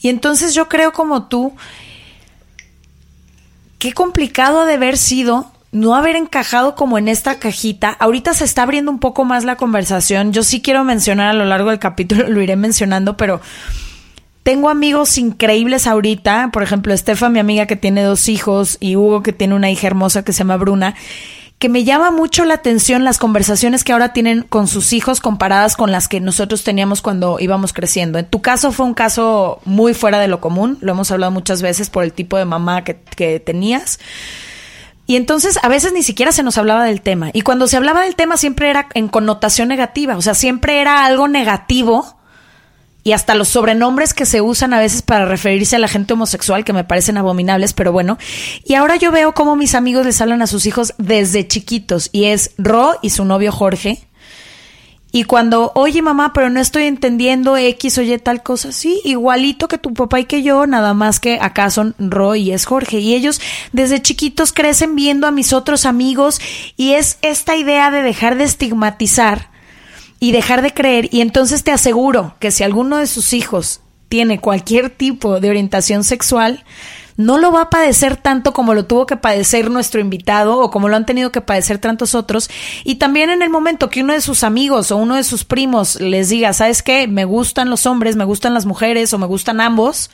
Y 0.00 0.08
entonces 0.08 0.54
yo 0.54 0.68
creo 0.68 0.92
como 0.92 1.26
tú 1.26 1.52
qué 3.80 3.92
complicado 3.92 4.60
ha 4.60 4.66
de 4.66 4.74
haber 4.74 4.96
sido 4.96 5.50
no 5.72 5.94
haber 5.94 6.14
encajado 6.14 6.74
como 6.74 6.98
en 6.98 7.08
esta 7.08 7.38
cajita. 7.38 7.90
Ahorita 7.90 8.34
se 8.34 8.44
está 8.44 8.62
abriendo 8.62 8.90
un 8.90 8.98
poco 8.98 9.24
más 9.24 9.44
la 9.44 9.56
conversación. 9.56 10.32
Yo 10.32 10.42
sí 10.42 10.60
quiero 10.60 10.84
mencionar 10.84 11.28
a 11.28 11.32
lo 11.32 11.44
largo 11.46 11.70
del 11.70 11.78
capítulo, 11.78 12.28
lo 12.28 12.42
iré 12.42 12.56
mencionando, 12.56 13.16
pero 13.16 13.40
tengo 14.42 14.68
amigos 14.68 15.16
increíbles 15.16 15.86
ahorita. 15.86 16.50
Por 16.52 16.62
ejemplo, 16.62 16.92
Estefa, 16.92 17.30
mi 17.30 17.38
amiga 17.38 17.66
que 17.66 17.76
tiene 17.76 18.02
dos 18.02 18.28
hijos, 18.28 18.76
y 18.80 18.96
Hugo 18.96 19.22
que 19.22 19.32
tiene 19.32 19.54
una 19.54 19.70
hija 19.70 19.86
hermosa 19.86 20.24
que 20.24 20.32
se 20.32 20.40
llama 20.40 20.58
Bruna, 20.58 20.94
que 21.60 21.68
me 21.68 21.84
llama 21.84 22.10
mucho 22.10 22.46
la 22.46 22.54
atención 22.54 23.04
las 23.04 23.18
conversaciones 23.18 23.84
que 23.84 23.92
ahora 23.92 24.14
tienen 24.14 24.44
con 24.44 24.66
sus 24.66 24.94
hijos 24.94 25.20
comparadas 25.20 25.76
con 25.76 25.92
las 25.92 26.08
que 26.08 26.18
nosotros 26.18 26.64
teníamos 26.64 27.02
cuando 27.02 27.36
íbamos 27.38 27.74
creciendo. 27.74 28.18
En 28.18 28.24
tu 28.24 28.40
caso 28.40 28.72
fue 28.72 28.86
un 28.86 28.94
caso 28.94 29.60
muy 29.66 29.92
fuera 29.92 30.18
de 30.18 30.26
lo 30.26 30.40
común, 30.40 30.78
lo 30.80 30.92
hemos 30.92 31.10
hablado 31.10 31.30
muchas 31.30 31.60
veces 31.60 31.90
por 31.90 32.02
el 32.02 32.14
tipo 32.14 32.38
de 32.38 32.46
mamá 32.46 32.82
que, 32.82 32.96
que 33.14 33.40
tenías. 33.40 34.00
Y 35.06 35.16
entonces 35.16 35.58
a 35.62 35.68
veces 35.68 35.92
ni 35.92 36.02
siquiera 36.02 36.32
se 36.32 36.42
nos 36.42 36.56
hablaba 36.56 36.86
del 36.86 37.02
tema. 37.02 37.28
Y 37.34 37.42
cuando 37.42 37.66
se 37.66 37.76
hablaba 37.76 38.04
del 38.04 38.16
tema 38.16 38.38
siempre 38.38 38.70
era 38.70 38.88
en 38.94 39.08
connotación 39.08 39.68
negativa, 39.68 40.16
o 40.16 40.22
sea, 40.22 40.32
siempre 40.32 40.80
era 40.80 41.04
algo 41.04 41.28
negativo 41.28 42.16
y 43.02 43.12
hasta 43.12 43.34
los 43.34 43.48
sobrenombres 43.48 44.14
que 44.14 44.26
se 44.26 44.40
usan 44.40 44.74
a 44.74 44.78
veces 44.78 45.02
para 45.02 45.24
referirse 45.24 45.76
a 45.76 45.78
la 45.78 45.88
gente 45.88 46.12
homosexual 46.12 46.64
que 46.64 46.72
me 46.72 46.84
parecen 46.84 47.16
abominables, 47.16 47.72
pero 47.72 47.92
bueno. 47.92 48.18
Y 48.64 48.74
ahora 48.74 48.96
yo 48.96 49.10
veo 49.10 49.32
cómo 49.32 49.56
mis 49.56 49.74
amigos 49.74 50.04
les 50.04 50.20
hablan 50.20 50.42
a 50.42 50.46
sus 50.46 50.66
hijos 50.66 50.94
desde 50.98 51.46
chiquitos 51.46 52.10
y 52.12 52.26
es 52.26 52.52
Ro 52.58 52.98
y 53.02 53.10
su 53.10 53.24
novio 53.24 53.52
Jorge. 53.52 54.06
Y 55.12 55.24
cuando, 55.24 55.72
oye 55.74 56.02
mamá, 56.02 56.32
pero 56.32 56.50
no 56.50 56.60
estoy 56.60 56.84
entendiendo 56.84 57.56
X, 57.56 57.98
oye 57.98 58.20
tal 58.20 58.44
cosa, 58.44 58.70
sí, 58.70 59.00
igualito 59.04 59.66
que 59.66 59.76
tu 59.76 59.92
papá 59.92 60.20
y 60.20 60.24
que 60.24 60.44
yo, 60.44 60.68
nada 60.68 60.94
más 60.94 61.18
que 61.18 61.38
acá 61.40 61.68
son 61.70 61.96
Ro 61.98 62.36
y 62.36 62.52
es 62.52 62.64
Jorge. 62.64 63.00
Y 63.00 63.14
ellos 63.14 63.40
desde 63.72 64.02
chiquitos 64.02 64.52
crecen 64.52 64.94
viendo 64.94 65.26
a 65.26 65.32
mis 65.32 65.52
otros 65.52 65.84
amigos 65.84 66.40
y 66.76 66.92
es 66.92 67.18
esta 67.22 67.56
idea 67.56 67.90
de 67.90 68.02
dejar 68.02 68.36
de 68.36 68.44
estigmatizar 68.44 69.49
y 70.20 70.32
dejar 70.32 70.62
de 70.62 70.72
creer. 70.72 71.08
Y 71.10 71.22
entonces 71.22 71.64
te 71.64 71.72
aseguro 71.72 72.36
que 72.38 72.52
si 72.52 72.62
alguno 72.62 72.98
de 72.98 73.08
sus 73.08 73.32
hijos 73.32 73.80
tiene 74.08 74.38
cualquier 74.38 74.90
tipo 74.90 75.40
de 75.40 75.50
orientación 75.50 76.04
sexual, 76.04 76.64
no 77.16 77.38
lo 77.38 77.52
va 77.52 77.62
a 77.62 77.70
padecer 77.70 78.16
tanto 78.16 78.52
como 78.52 78.74
lo 78.74 78.86
tuvo 78.86 79.06
que 79.06 79.16
padecer 79.16 79.70
nuestro 79.70 80.00
invitado 80.00 80.58
o 80.58 80.70
como 80.70 80.88
lo 80.88 80.96
han 80.96 81.06
tenido 81.06 81.30
que 81.30 81.40
padecer 81.40 81.78
tantos 81.78 82.14
otros. 82.14 82.50
Y 82.84 82.96
también 82.96 83.30
en 83.30 83.42
el 83.42 83.50
momento 83.50 83.90
que 83.90 84.02
uno 84.02 84.14
de 84.14 84.20
sus 84.20 84.42
amigos 84.42 84.90
o 84.90 84.96
uno 84.96 85.16
de 85.16 85.24
sus 85.24 85.44
primos 85.44 86.00
les 86.00 86.28
diga, 86.30 86.52
¿sabes 86.52 86.82
qué? 86.82 87.06
Me 87.08 87.24
gustan 87.24 87.68
los 87.68 87.86
hombres, 87.86 88.16
me 88.16 88.24
gustan 88.24 88.54
las 88.54 88.66
mujeres 88.66 89.12
o 89.12 89.18
me 89.18 89.26
gustan 89.26 89.60
ambos, 89.60 90.10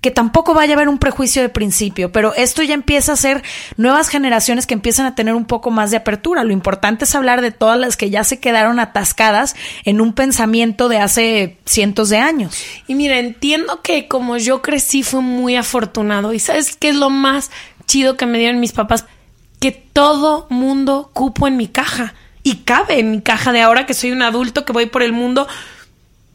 que 0.00 0.10
tampoco 0.10 0.54
vaya 0.54 0.72
a 0.72 0.76
haber 0.76 0.88
un 0.88 0.98
prejuicio 0.98 1.42
de 1.42 1.50
principio, 1.50 2.10
pero 2.10 2.34
esto 2.34 2.62
ya 2.62 2.74
empieza 2.74 3.12
a 3.12 3.16
ser 3.16 3.42
nuevas 3.76 4.08
generaciones 4.08 4.66
que 4.66 4.74
empiezan 4.74 5.06
a 5.06 5.14
tener 5.14 5.34
un 5.34 5.44
poco 5.44 5.70
más 5.70 5.90
de 5.90 5.98
apertura. 5.98 6.42
Lo 6.42 6.52
importante 6.52 7.04
es 7.04 7.14
hablar 7.14 7.42
de 7.42 7.50
todas 7.50 7.78
las 7.78 7.96
que 7.96 8.08
ya 8.08 8.24
se 8.24 8.40
quedaron 8.40 8.80
atascadas 8.80 9.54
en 9.84 10.00
un 10.00 10.14
pensamiento 10.14 10.88
de 10.88 10.98
hace 10.98 11.58
cientos 11.66 12.08
de 12.08 12.18
años. 12.18 12.56
Y 12.86 12.94
mira, 12.94 13.18
entiendo 13.18 13.82
que 13.82 14.08
como 14.08 14.38
yo 14.38 14.62
crecí 14.62 15.02
fue 15.02 15.20
muy 15.20 15.56
afortunado 15.56 16.32
y 16.32 16.38
sabes 16.38 16.76
qué 16.76 16.88
es 16.88 16.96
lo 16.96 17.10
más 17.10 17.50
chido 17.86 18.16
que 18.16 18.26
me 18.26 18.38
dieron 18.38 18.60
mis 18.60 18.72
papás, 18.72 19.04
que 19.60 19.72
todo 19.72 20.46
mundo 20.48 21.10
cupo 21.12 21.46
en 21.46 21.58
mi 21.58 21.66
caja 21.66 22.14
y 22.42 22.56
cabe 22.58 23.00
en 23.00 23.10
mi 23.10 23.20
caja 23.20 23.52
de 23.52 23.60
ahora 23.60 23.84
que 23.84 23.92
soy 23.92 24.12
un 24.12 24.22
adulto 24.22 24.64
que 24.64 24.72
voy 24.72 24.86
por 24.86 25.02
el 25.02 25.12
mundo 25.12 25.46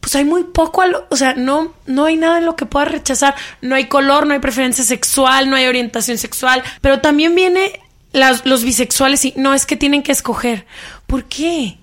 pues 0.06 0.16
hay 0.18 0.24
muy 0.24 0.44
poco, 0.44 0.84
o 1.10 1.16
sea, 1.16 1.34
no, 1.34 1.74
no 1.88 2.06
hay 2.06 2.16
nada 2.16 2.38
en 2.38 2.46
lo 2.46 2.56
que 2.56 2.68
pueda 2.68 2.86
rechazar. 2.86 3.34
No 3.62 3.74
hay 3.74 3.88
color, 3.88 4.28
no 4.28 4.36
hay 4.36 4.40
preferencia 4.40 4.84
sexual, 4.84 5.50
no 5.50 5.56
hay 5.56 5.66
orientación 5.66 6.20
sexual, 6.20 6.62
pero 6.80 7.02
también 7.02 7.34
viene 7.34 7.82
los 8.14 8.64
bisexuales 8.64 9.26
y 9.26 9.34
no 9.36 9.56
es 9.56 9.66
que 9.66 9.76
tienen 9.76 10.04
que 10.04 10.12
escoger. 10.12 10.68
¿Por 11.08 11.24
qué? 11.24 11.80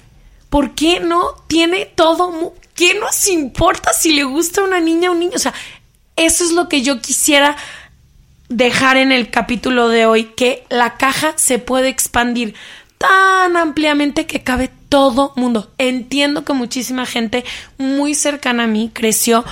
¿Por 0.51 0.77
qué 0.77 1.01
no 1.01 1.35
tiene 1.49 1.85
todo? 1.85 2.55
¿Qué 2.77 2.95
nos 2.95 3.27
importa 3.27 3.93
si 3.93 4.13
le 4.13 4.23
gusta 4.23 4.63
una 4.63 4.79
niña 4.79 5.11
o 5.11 5.15
un 5.15 5.19
niño? 5.19 5.33
O 5.35 5.41
sea, 5.41 5.53
eso 6.15 6.45
es 6.45 6.53
lo 6.53 6.69
que 6.69 6.83
yo 6.83 7.01
quisiera 7.01 7.57
dejar 8.49 8.99
en 8.99 9.11
el 9.11 9.33
capítulo 9.33 9.89
de 9.89 10.07
hoy, 10.07 10.27
que 10.37 10.65
la 10.71 10.97
caja 10.97 11.33
se 11.35 11.59
puede 11.59 11.89
expandir 11.89 12.55
tan 13.03 13.57
ampliamente 13.57 14.27
que 14.27 14.45
cabe 14.45 14.71
todo 14.89 15.33
mundo. 15.35 15.73
Entiendo 15.77 16.45
que 16.45 16.53
muchísima 16.53 17.05
gente 17.05 17.45
muy 17.77 18.15
cercana 18.15 18.65
a 18.65 18.69
mí 18.69 18.93
creció 18.93 19.45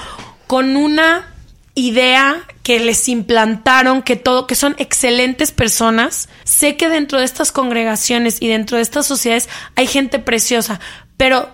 con 0.47 0.77
una 0.77 1.35
idea 1.75 2.45
que 2.63 2.79
les 2.79 3.09
implantaron 3.09 4.03
que 4.03 4.15
todo 4.15 4.47
que 4.47 4.55
son 4.55 4.77
excelentes 4.79 5.51
personas. 5.51 6.29
Sé 6.45 6.77
que 6.77 6.89
dentro 6.89 7.19
de 7.19 7.25
estas 7.25 7.51
congregaciones 7.51 8.41
y 8.41 8.47
dentro 8.47 8.77
de 8.77 8.85
estas 8.85 9.07
sociedades 9.07 9.49
hay 9.75 9.89
gente 9.89 10.21
preciosa, 10.21 10.79
pero 11.17 11.49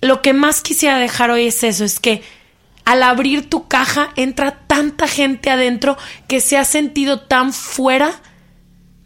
lo 0.00 0.22
que 0.22 0.32
más 0.32 0.60
quisiera 0.60 0.98
dejar 0.98 1.32
hoy 1.32 1.48
es 1.48 1.64
eso, 1.64 1.84
es 1.84 1.98
que 1.98 2.22
al 2.84 3.02
abrir 3.02 3.50
tu 3.50 3.66
caja 3.66 4.10
entra 4.14 4.60
tanta 4.68 5.08
gente 5.08 5.50
adentro 5.50 5.96
que 6.28 6.40
se 6.40 6.56
ha 6.56 6.64
sentido 6.64 7.18
tan 7.18 7.52
fuera 7.52 8.12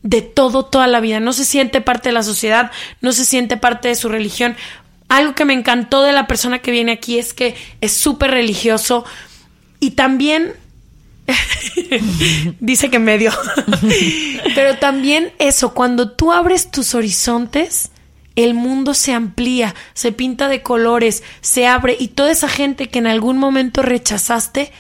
de 0.03 0.23
todo 0.23 0.65
toda 0.65 0.87
la 0.87 1.01
vida, 1.01 1.21
no 1.21 1.33
se 1.33 1.45
siente 1.45 1.81
parte 1.81 2.09
de 2.09 2.15
la 2.15 2.23
sociedad, 2.23 2.71
no 3.01 3.13
se 3.13 3.25
siente 3.25 3.57
parte 3.57 3.89
de 3.89 3.95
su 3.95 4.09
religión. 4.09 4.57
Algo 5.09 5.35
que 5.35 5.45
me 5.45 5.55
encantó 5.55 6.03
de 6.03 6.13
la 6.13 6.27
persona 6.27 6.61
que 6.61 6.71
viene 6.71 6.93
aquí 6.93 7.19
es 7.19 7.35
que 7.35 7.55
es 7.81 7.93
súper 7.93 8.31
religioso 8.31 9.05
y 9.79 9.93
también 9.93 10.55
dice 12.61 12.91
que 12.91 12.99
medio, 12.99 13.33
pero 14.55 14.79
también 14.79 15.33
eso, 15.39 15.75
cuando 15.75 16.11
tú 16.13 16.33
abres 16.33 16.71
tus 16.71 16.95
horizontes, 16.95 17.91
el 18.37 18.55
mundo 18.55 18.95
se 18.95 19.13
amplía, 19.13 19.75
se 19.93 20.13
pinta 20.13 20.49
de 20.49 20.63
colores, 20.63 21.23
se 21.41 21.67
abre 21.67 21.97
y 21.99 22.09
toda 22.09 22.31
esa 22.31 22.49
gente 22.49 22.89
que 22.89 22.99
en 23.01 23.07
algún 23.07 23.39
momento 23.39 23.83
rechazaste 23.83 24.73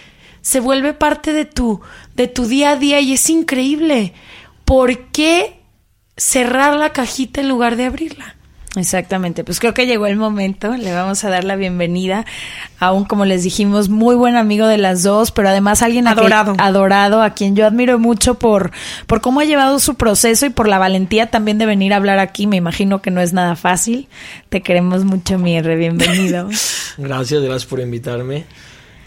se 0.43 0.61
vuelve 0.61 0.95
parte 0.95 1.33
de 1.33 1.45
tu 1.45 1.81
de 2.15 2.27
tu 2.27 2.47
día 2.47 2.71
a 2.71 2.77
día 2.77 3.01
y 3.01 3.13
es 3.13 3.29
increíble. 3.31 4.15
¿Por 4.71 4.99
qué 5.07 5.61
cerrar 6.17 6.77
la 6.77 6.91
cajita 6.91 7.41
en 7.41 7.49
lugar 7.49 7.75
de 7.75 7.87
abrirla? 7.87 8.37
Exactamente, 8.77 9.43
pues 9.43 9.59
creo 9.59 9.75
que 9.75 9.85
llegó 9.85 10.07
el 10.07 10.15
momento, 10.15 10.77
le 10.77 10.93
vamos 10.93 11.25
a 11.25 11.29
dar 11.29 11.43
la 11.43 11.57
bienvenida 11.57 12.25
a 12.79 12.93
un, 12.93 13.05
como 13.05 13.25
les 13.25 13.43
dijimos, 13.43 13.89
muy 13.89 14.15
buen 14.15 14.37
amigo 14.37 14.69
de 14.69 14.79
las 14.79 15.03
dos, 15.03 15.33
pero 15.33 15.49
además 15.49 15.83
alguien 15.83 16.07
adorado, 16.07 16.55
adorado 16.59 17.21
a 17.21 17.31
quien 17.31 17.57
yo 17.57 17.67
admiro 17.67 17.99
mucho 17.99 18.35
por, 18.35 18.71
por 19.09 19.21
cómo 19.21 19.41
ha 19.41 19.45
llevado 19.45 19.81
su 19.81 19.97
proceso 19.97 20.47
y 20.47 20.51
por 20.51 20.69
la 20.69 20.79
valentía 20.79 21.33
también 21.33 21.59
de 21.59 21.67
venir 21.67 21.93
a 21.93 21.97
hablar 21.97 22.21
aquí, 22.21 22.47
me 22.47 22.55
imagino 22.55 23.03
que 23.03 23.11
no 23.11 23.21
es 23.21 23.33
nada 23.33 23.57
fácil, 23.57 24.07
te 24.51 24.63
queremos 24.63 25.05
mucho, 25.05 25.37
Mirre, 25.37 25.75
bienvenido. 25.75 26.49
gracias, 26.97 27.43
gracias 27.43 27.67
por 27.67 27.81
invitarme. 27.81 28.45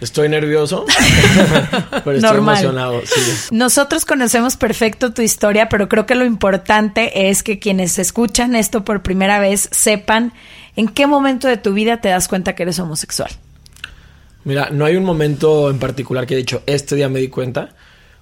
Estoy 0.04 0.28
nervioso, 0.28 0.86
pero 2.04 2.18
estoy 2.18 2.38
emocionado. 2.38 3.02
Nosotros 3.52 4.04
conocemos 4.04 4.58
perfecto 4.58 5.14
tu 5.14 5.22
historia, 5.22 5.70
pero 5.70 5.88
creo 5.88 6.06
que 6.06 6.16
lo 6.16 6.26
importante 6.26 7.30
es 7.30 7.42
que 7.42 7.58
quienes 7.58 7.98
escuchan 7.98 8.54
esto 8.54 8.84
por 8.84 9.02
primera 9.02 9.40
vez 9.40 9.70
sepan 9.72 10.34
en 10.76 10.90
qué 10.90 11.08
momento 11.08 11.48
de 11.48 11.56
tu 11.56 11.74
vida 11.74 12.02
te 12.02 12.10
das 12.10 12.28
cuenta 12.28 12.54
que 12.54 12.64
eres 12.64 12.80
homosexual. 12.80 13.32
Mira, 14.44 14.70
no 14.72 14.84
hay 14.84 14.98
un 14.98 15.06
momento 15.06 15.70
en 15.70 15.80
particular 15.80 16.28
que 16.28 16.34
he 16.34 16.38
dicho, 16.38 16.64
este 16.66 16.98
día 16.98 17.08
me 17.08 17.22
di 17.22 17.30
cuenta, 17.30 17.70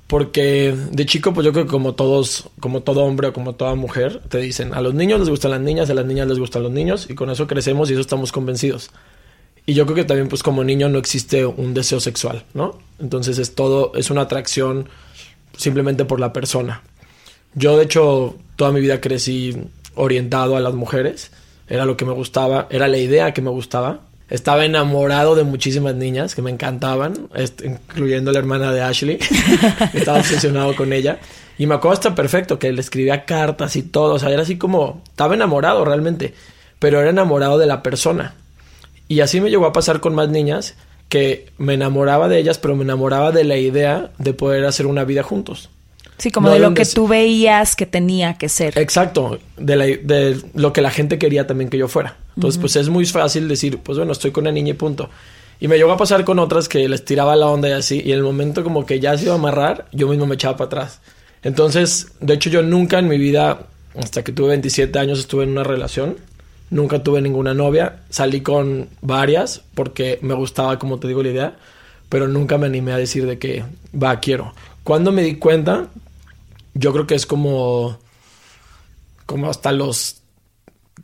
porque 0.05 0.75
de 0.91 1.05
chico, 1.07 1.33
pues 1.33 1.45
yo 1.45 1.51
creo 1.51 1.65
que 1.65 1.71
como 1.71 1.95
todos, 1.95 2.47
como 2.59 2.83
todo 2.83 3.05
hombre 3.05 3.29
o 3.29 3.33
como 3.33 3.55
toda 3.55 3.73
mujer, 3.73 4.21
te 4.29 4.37
dicen, 4.37 4.75
a 4.75 4.81
los 4.81 4.93
niños 4.93 5.19
les 5.19 5.29
gustan 5.29 5.49
las 5.49 5.61
niñas, 5.61 5.89
a 5.89 5.95
las 5.95 6.05
niñas 6.05 6.27
les 6.27 6.37
gustan 6.37 6.61
los 6.61 6.71
niños, 6.71 7.09
y 7.09 7.15
con 7.15 7.31
eso 7.31 7.47
crecemos 7.47 7.89
y 7.89 7.93
eso 7.93 8.01
estamos 8.01 8.31
convencidos. 8.31 8.91
Y 9.65 9.73
yo 9.73 9.85
creo 9.85 9.95
que 9.95 10.03
también, 10.05 10.27
pues 10.27 10.43
como 10.43 10.63
niño 10.63 10.89
no 10.89 10.97
existe 10.99 11.45
un 11.45 11.73
deseo 11.73 11.99
sexual, 11.99 12.43
¿no? 12.53 12.79
Entonces 12.99 13.37
es 13.37 13.55
todo, 13.55 13.93
es 13.95 14.09
una 14.09 14.21
atracción 14.21 14.89
simplemente 15.55 16.05
por 16.05 16.19
la 16.19 16.33
persona. 16.33 16.81
Yo, 17.53 17.77
de 17.77 17.83
hecho, 17.83 18.35
toda 18.55 18.71
mi 18.71 18.81
vida 18.81 19.01
crecí 19.01 19.55
orientado 19.95 20.55
a 20.55 20.59
las 20.59 20.73
mujeres. 20.73 21.31
Era 21.67 21.85
lo 21.85 21.97
que 21.97 22.05
me 22.05 22.13
gustaba, 22.13 22.67
era 22.69 22.87
la 22.87 22.97
idea 22.97 23.33
que 23.33 23.41
me 23.41 23.49
gustaba. 23.49 24.01
Estaba 24.29 24.63
enamorado 24.63 25.35
de 25.35 25.43
muchísimas 25.43 25.93
niñas 25.95 26.35
que 26.35 26.41
me 26.41 26.51
encantaban, 26.51 27.27
incluyendo 27.63 28.31
la 28.31 28.39
hermana 28.39 28.71
de 28.71 28.81
Ashley. 28.81 29.19
Estaba 29.93 30.19
obsesionado 30.19 30.73
con 30.75 30.93
ella. 30.93 31.19
Y 31.57 31.67
me 31.67 31.75
acuerdo 31.75 31.93
hasta 31.93 32.15
perfecto 32.15 32.57
que 32.57 32.71
le 32.71 32.79
escribía 32.79 33.25
cartas 33.25 33.75
y 33.75 33.83
todo. 33.83 34.13
O 34.13 34.19
sea, 34.19 34.29
era 34.29 34.43
así 34.43 34.57
como... 34.57 35.01
Estaba 35.09 35.33
enamorado 35.33 35.83
realmente. 35.83 36.33
Pero 36.79 37.01
era 37.01 37.09
enamorado 37.09 37.57
de 37.57 37.67
la 37.67 37.83
persona. 37.83 38.35
Y 39.11 39.19
así 39.19 39.41
me 39.41 39.49
llegó 39.49 39.65
a 39.65 39.73
pasar 39.73 39.99
con 39.99 40.15
más 40.15 40.29
niñas 40.29 40.75
que 41.09 41.47
me 41.57 41.73
enamoraba 41.73 42.29
de 42.29 42.39
ellas, 42.39 42.57
pero 42.57 42.77
me 42.77 42.83
enamoraba 42.85 43.33
de 43.33 43.43
la 43.43 43.57
idea 43.57 44.11
de 44.17 44.33
poder 44.33 44.63
hacer 44.63 44.85
una 44.87 45.03
vida 45.03 45.21
juntos. 45.21 45.69
Sí, 46.17 46.31
como 46.31 46.47
No 46.47 46.53
de 46.53 46.59
lo 46.61 46.73
que 46.73 46.85
tú 46.85 47.07
veías 47.09 47.75
que 47.75 47.85
tenía 47.85 48.37
que 48.37 48.47
ser. 48.47 48.77
Exacto, 48.77 49.39
de, 49.57 49.75
la- 49.75 49.85
de 49.85 50.39
lo 50.53 50.71
que 50.71 50.81
la 50.81 50.91
gente 50.91 51.17
quería 51.17 51.45
también 51.45 51.69
que 51.69 51.77
yo 51.77 51.89
fuera. 51.89 52.15
Entonces, 52.37 52.57
pues 52.61 52.77
es 52.77 52.87
muy 52.87 53.05
fácil 53.05 53.49
decir, 53.49 53.79
pues 53.79 53.97
bueno, 53.97 54.13
estoy 54.13 54.31
con 54.31 54.43
una 54.45 54.51
niña 54.53 54.69
y 54.69 54.73
punto. 54.75 55.09
Y 55.59 55.67
me 55.67 55.75
llegó 55.77 55.91
a 55.91 55.97
pasar 55.97 56.23
con 56.23 56.39
otras 56.39 56.69
que 56.69 56.87
les 56.87 57.03
tiraba 57.03 57.35
la 57.35 57.47
onda 57.47 57.67
y 57.67 57.73
así, 57.73 58.01
y 58.05 58.11
en 58.13 58.17
el 58.19 58.23
momento 58.23 58.63
como 58.63 58.85
que 58.85 59.01
ya 59.01 59.17
se 59.17 59.25
iba 59.25 59.33
a 59.33 59.37
amarrar, 59.37 59.87
yo 59.91 60.07
mismo 60.07 60.25
me 60.25 60.35
echaba 60.35 60.55
para 60.55 60.67
atrás. 60.67 61.01
Entonces, 61.43 62.07
de 62.21 62.33
hecho, 62.35 62.49
yo 62.49 62.61
nunca 62.61 62.99
en 62.99 63.07
mi 63.09 63.17
vida, 63.17 63.67
hasta 64.01 64.23
que 64.23 64.31
tuve 64.31 64.49
27 64.49 64.97
años, 64.99 65.19
estuve 65.19 65.43
en 65.43 65.49
una 65.51 65.63
relación. 65.63 66.15
Nunca 66.71 67.03
tuve 67.03 67.21
ninguna 67.21 67.53
novia. 67.53 67.99
Salí 68.09 68.41
con 68.41 68.89
varias 69.01 69.61
porque 69.75 70.17
me 70.23 70.33
gustaba, 70.33 70.79
como 70.79 70.99
te 70.99 71.07
digo, 71.07 71.21
la 71.21 71.29
idea. 71.29 71.57
Pero 72.09 72.27
nunca 72.27 72.57
me 72.57 72.65
animé 72.65 72.93
a 72.93 72.97
decir 72.97 73.27
de 73.27 73.37
que, 73.37 73.63
va, 73.93 74.19
quiero. 74.19 74.53
Cuando 74.83 75.11
me 75.11 75.21
di 75.21 75.35
cuenta, 75.35 75.89
yo 76.73 76.91
creo 76.93 77.05
que 77.05 77.15
es 77.15 77.25
como, 77.25 77.99
como 79.25 79.49
hasta 79.49 79.71
los 79.71 80.21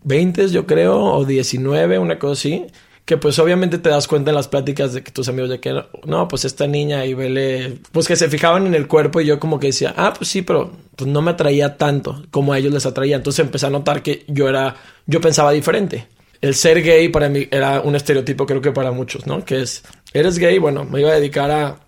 20, 0.03 0.47
yo 0.47 0.65
creo, 0.65 0.99
o 0.99 1.25
19, 1.25 1.99
una 1.99 2.17
cosa 2.17 2.33
así, 2.33 2.65
que 3.07 3.15
pues 3.15 3.39
obviamente 3.39 3.77
te 3.77 3.87
das 3.87 4.05
cuenta 4.05 4.31
en 4.31 4.35
las 4.35 4.49
pláticas 4.49 4.91
de 4.91 5.01
que 5.01 5.11
tus 5.11 5.29
amigos 5.29 5.49
de 5.49 5.61
que 5.61 5.73
no, 6.05 6.27
pues 6.27 6.43
esta 6.43 6.67
niña 6.67 7.05
y 7.05 7.13
vele, 7.13 7.79
pues 7.93 8.05
que 8.05 8.17
se 8.17 8.27
fijaban 8.27 8.67
en 8.67 8.75
el 8.75 8.89
cuerpo 8.89 9.21
y 9.21 9.25
yo 9.25 9.39
como 9.39 9.61
que 9.61 9.67
decía, 9.67 9.93
ah, 9.95 10.13
pues 10.13 10.29
sí, 10.29 10.41
pero 10.41 10.73
pues 10.93 11.09
no 11.09 11.21
me 11.21 11.31
atraía 11.31 11.77
tanto 11.77 12.25
como 12.31 12.51
a 12.51 12.59
ellos 12.59 12.73
les 12.73 12.85
atraía. 12.85 13.15
Entonces 13.15 13.45
empecé 13.45 13.65
a 13.65 13.69
notar 13.69 14.03
que 14.03 14.25
yo 14.27 14.49
era, 14.49 14.75
yo 15.05 15.21
pensaba 15.21 15.53
diferente. 15.53 16.05
El 16.41 16.53
ser 16.53 16.83
gay 16.83 17.07
para 17.07 17.29
mí 17.29 17.47
era 17.49 17.79
un 17.79 17.95
estereotipo, 17.95 18.45
creo 18.45 18.61
que 18.61 18.73
para 18.73 18.91
muchos, 18.91 19.25
¿no? 19.25 19.45
Que 19.45 19.61
es, 19.61 19.85
eres 20.11 20.37
gay, 20.37 20.57
bueno, 20.57 20.83
me 20.83 20.99
iba 20.99 21.09
a 21.09 21.15
dedicar 21.15 21.49
a 21.49 21.79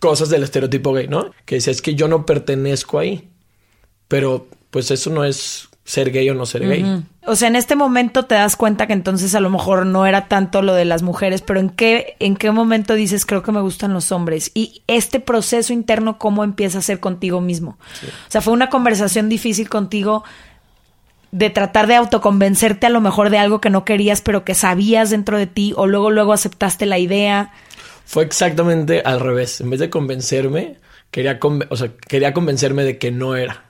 cosas 0.00 0.28
del 0.28 0.42
estereotipo 0.42 0.92
gay, 0.92 1.08
¿no? 1.08 1.30
Que 1.46 1.54
decía, 1.54 1.70
es 1.70 1.80
que 1.80 1.94
yo 1.94 2.08
no 2.08 2.26
pertenezco 2.26 2.98
ahí. 2.98 3.30
Pero 4.06 4.48
pues 4.70 4.90
eso 4.90 5.08
no 5.08 5.24
es 5.24 5.70
ser 5.86 6.10
gay 6.10 6.28
o 6.28 6.34
no 6.34 6.44
ser 6.46 6.66
gay. 6.68 6.82
O 7.26 7.36
sea, 7.36 7.46
en 7.48 7.56
este 7.56 7.76
momento 7.76 8.24
te 8.24 8.34
das 8.34 8.56
cuenta 8.56 8.86
que 8.86 8.92
entonces 8.92 9.34
a 9.36 9.40
lo 9.40 9.48
mejor 9.50 9.86
no 9.86 10.04
era 10.04 10.26
tanto 10.28 10.60
lo 10.60 10.74
de 10.74 10.84
las 10.84 11.02
mujeres, 11.02 11.42
pero 11.42 11.60
¿en 11.60 11.70
qué, 11.70 12.16
en 12.18 12.36
qué 12.36 12.50
momento 12.50 12.94
dices 12.94 13.24
creo 13.24 13.42
que 13.42 13.52
me 13.52 13.60
gustan 13.60 13.94
los 13.94 14.10
hombres? 14.12 14.50
Y 14.52 14.82
este 14.88 15.20
proceso 15.20 15.72
interno, 15.72 16.18
¿cómo 16.18 16.44
empieza 16.44 16.78
a 16.78 16.82
ser 16.82 17.00
contigo 17.00 17.40
mismo? 17.40 17.78
O 18.28 18.30
sea, 18.30 18.40
fue 18.42 18.52
una 18.52 18.68
conversación 18.68 19.28
difícil 19.28 19.68
contigo 19.68 20.24
de 21.32 21.50
tratar 21.50 21.86
de 21.86 21.94
autoconvencerte 21.96 22.86
a 22.86 22.90
lo 22.90 23.00
mejor 23.00 23.30
de 23.30 23.38
algo 23.38 23.60
que 23.60 23.70
no 23.70 23.84
querías, 23.84 24.22
pero 24.22 24.44
que 24.44 24.54
sabías 24.54 25.10
dentro 25.10 25.38
de 25.38 25.46
ti, 25.46 25.72
o 25.76 25.86
luego, 25.86 26.10
luego 26.10 26.32
aceptaste 26.32 26.86
la 26.86 26.98
idea. 26.98 27.52
Fue 28.04 28.24
exactamente 28.24 29.02
al 29.04 29.20
revés. 29.20 29.60
En 29.60 29.70
vez 29.70 29.80
de 29.80 29.90
convencerme, 29.90 30.78
quería, 31.10 31.38
conven- 31.40 31.66
o 31.70 31.76
sea, 31.76 31.90
quería 32.08 32.32
convencerme 32.32 32.84
de 32.84 32.98
que 32.98 33.10
no 33.10 33.36
era. 33.36 33.65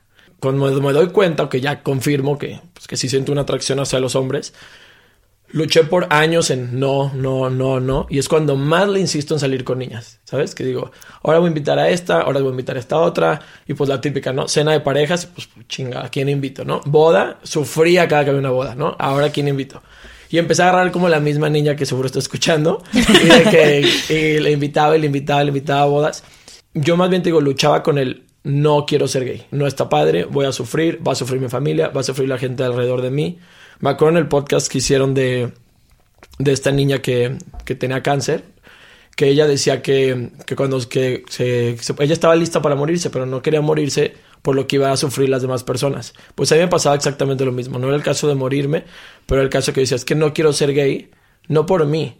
Cuando 0.52 0.80
me, 0.80 0.92
doy 0.92 1.08
cuenta, 1.08 1.42
o 1.42 1.48
que 1.48 1.60
ya 1.60 1.82
confirmo 1.82 2.38
que, 2.38 2.60
pues, 2.72 2.86
que 2.86 2.96
sí 2.96 3.08
siento 3.08 3.32
una 3.32 3.40
atracción 3.42 3.80
hacia 3.80 3.98
los 3.98 4.14
hombres, 4.14 4.54
luché 5.48 5.82
por 5.84 6.06
años 6.10 6.50
en 6.50 6.78
no, 6.78 7.12
no, 7.14 7.50
no, 7.50 7.80
no. 7.80 8.06
Y 8.08 8.18
es 8.18 8.28
cuando 8.28 8.54
más 8.54 8.88
le 8.88 9.00
insisto 9.00 9.34
en 9.34 9.40
salir 9.40 9.64
con 9.64 9.78
niñas. 9.78 10.20
¿Sabes? 10.22 10.54
Que 10.54 10.64
digo, 10.64 10.92
ahora 11.24 11.40
voy 11.40 11.46
a 11.46 11.48
invitar 11.48 11.80
a 11.80 11.88
esta, 11.88 12.20
ahora 12.20 12.38
voy 12.40 12.48
a 12.48 12.50
invitar 12.52 12.76
a 12.76 12.78
esta 12.78 12.98
otra. 12.98 13.40
Y 13.66 13.74
pues 13.74 13.88
la 13.88 14.00
típica, 14.00 14.32
¿no? 14.32 14.46
Cena 14.46 14.70
de 14.70 14.80
parejas, 14.80 15.26
pues 15.26 15.48
chinga, 15.68 16.04
¿a 16.04 16.10
quién 16.10 16.28
invito, 16.28 16.64
no? 16.64 16.80
Boda, 16.84 17.40
sufría 17.42 18.06
cada 18.06 18.22
que 18.22 18.30
había 18.30 18.40
una 18.40 18.50
boda, 18.50 18.76
¿no? 18.76 18.94
Ahora, 19.00 19.26
¿a 19.26 19.30
quién 19.30 19.48
invito? 19.48 19.82
Y 20.30 20.38
empecé 20.38 20.62
a 20.62 20.68
agarrar 20.68 20.92
como 20.92 21.08
la 21.08 21.20
misma 21.20 21.48
niña 21.48 21.76
que 21.76 21.86
seguro 21.86 22.06
está 22.06 22.18
escuchando. 22.18 22.82
Y, 22.92 23.28
de 23.28 23.42
que, 23.50 24.14
y 24.14 24.40
le 24.40 24.52
invitaba 24.52 24.96
y 24.96 25.00
le 25.00 25.06
invitaba, 25.06 25.42
le 25.42 25.48
invitaba 25.48 25.82
a 25.82 25.86
bodas. 25.86 26.22
Yo 26.74 26.96
más 26.96 27.10
bien 27.10 27.22
te 27.22 27.30
digo, 27.30 27.40
luchaba 27.40 27.82
con 27.82 27.98
el 27.98 28.26
no 28.46 28.86
quiero 28.86 29.08
ser 29.08 29.24
gay. 29.24 29.44
No 29.50 29.66
está 29.66 29.88
padre, 29.88 30.24
voy 30.24 30.46
a 30.46 30.52
sufrir, 30.52 31.06
va 31.06 31.12
a 31.12 31.14
sufrir 31.16 31.40
mi 31.40 31.48
familia, 31.48 31.88
va 31.88 32.02
a 32.02 32.04
sufrir 32.04 32.28
la 32.28 32.38
gente 32.38 32.62
alrededor 32.62 33.02
de 33.02 33.10
mí. 33.10 33.38
Me 33.80 33.90
acuerdo 33.90 34.16
en 34.16 34.22
el 34.22 34.28
podcast 34.28 34.70
que 34.70 34.78
hicieron 34.78 35.14
de, 35.14 35.52
de 36.38 36.52
esta 36.52 36.70
niña 36.70 37.02
que, 37.02 37.38
que 37.64 37.74
tenía 37.74 38.04
cáncer, 38.04 38.44
que 39.16 39.26
ella 39.26 39.48
decía 39.48 39.82
que, 39.82 40.30
que 40.46 40.54
cuando 40.54 40.78
que 40.88 41.24
ella 41.40 42.12
estaba 42.12 42.36
lista 42.36 42.62
para 42.62 42.76
morirse, 42.76 43.10
pero 43.10 43.26
no 43.26 43.42
quería 43.42 43.60
morirse 43.62 44.14
por 44.42 44.54
lo 44.54 44.68
que 44.68 44.76
iba 44.76 44.92
a 44.92 44.96
sufrir 44.96 45.28
las 45.28 45.42
demás 45.42 45.64
personas. 45.64 46.14
Pues 46.36 46.52
a 46.52 46.54
mí 46.54 46.60
me 46.60 46.68
pasaba 46.68 46.94
exactamente 46.94 47.44
lo 47.44 47.50
mismo. 47.50 47.80
No 47.80 47.88
era 47.88 47.96
el 47.96 48.04
caso 48.04 48.28
de 48.28 48.36
morirme, 48.36 48.84
pero 49.26 49.42
el 49.42 49.48
caso 49.48 49.72
que 49.72 49.80
decía, 49.80 49.96
es 49.96 50.04
que 50.04 50.14
no 50.14 50.32
quiero 50.32 50.52
ser 50.52 50.72
gay, 50.72 51.10
no 51.48 51.66
por 51.66 51.84
mí, 51.84 52.16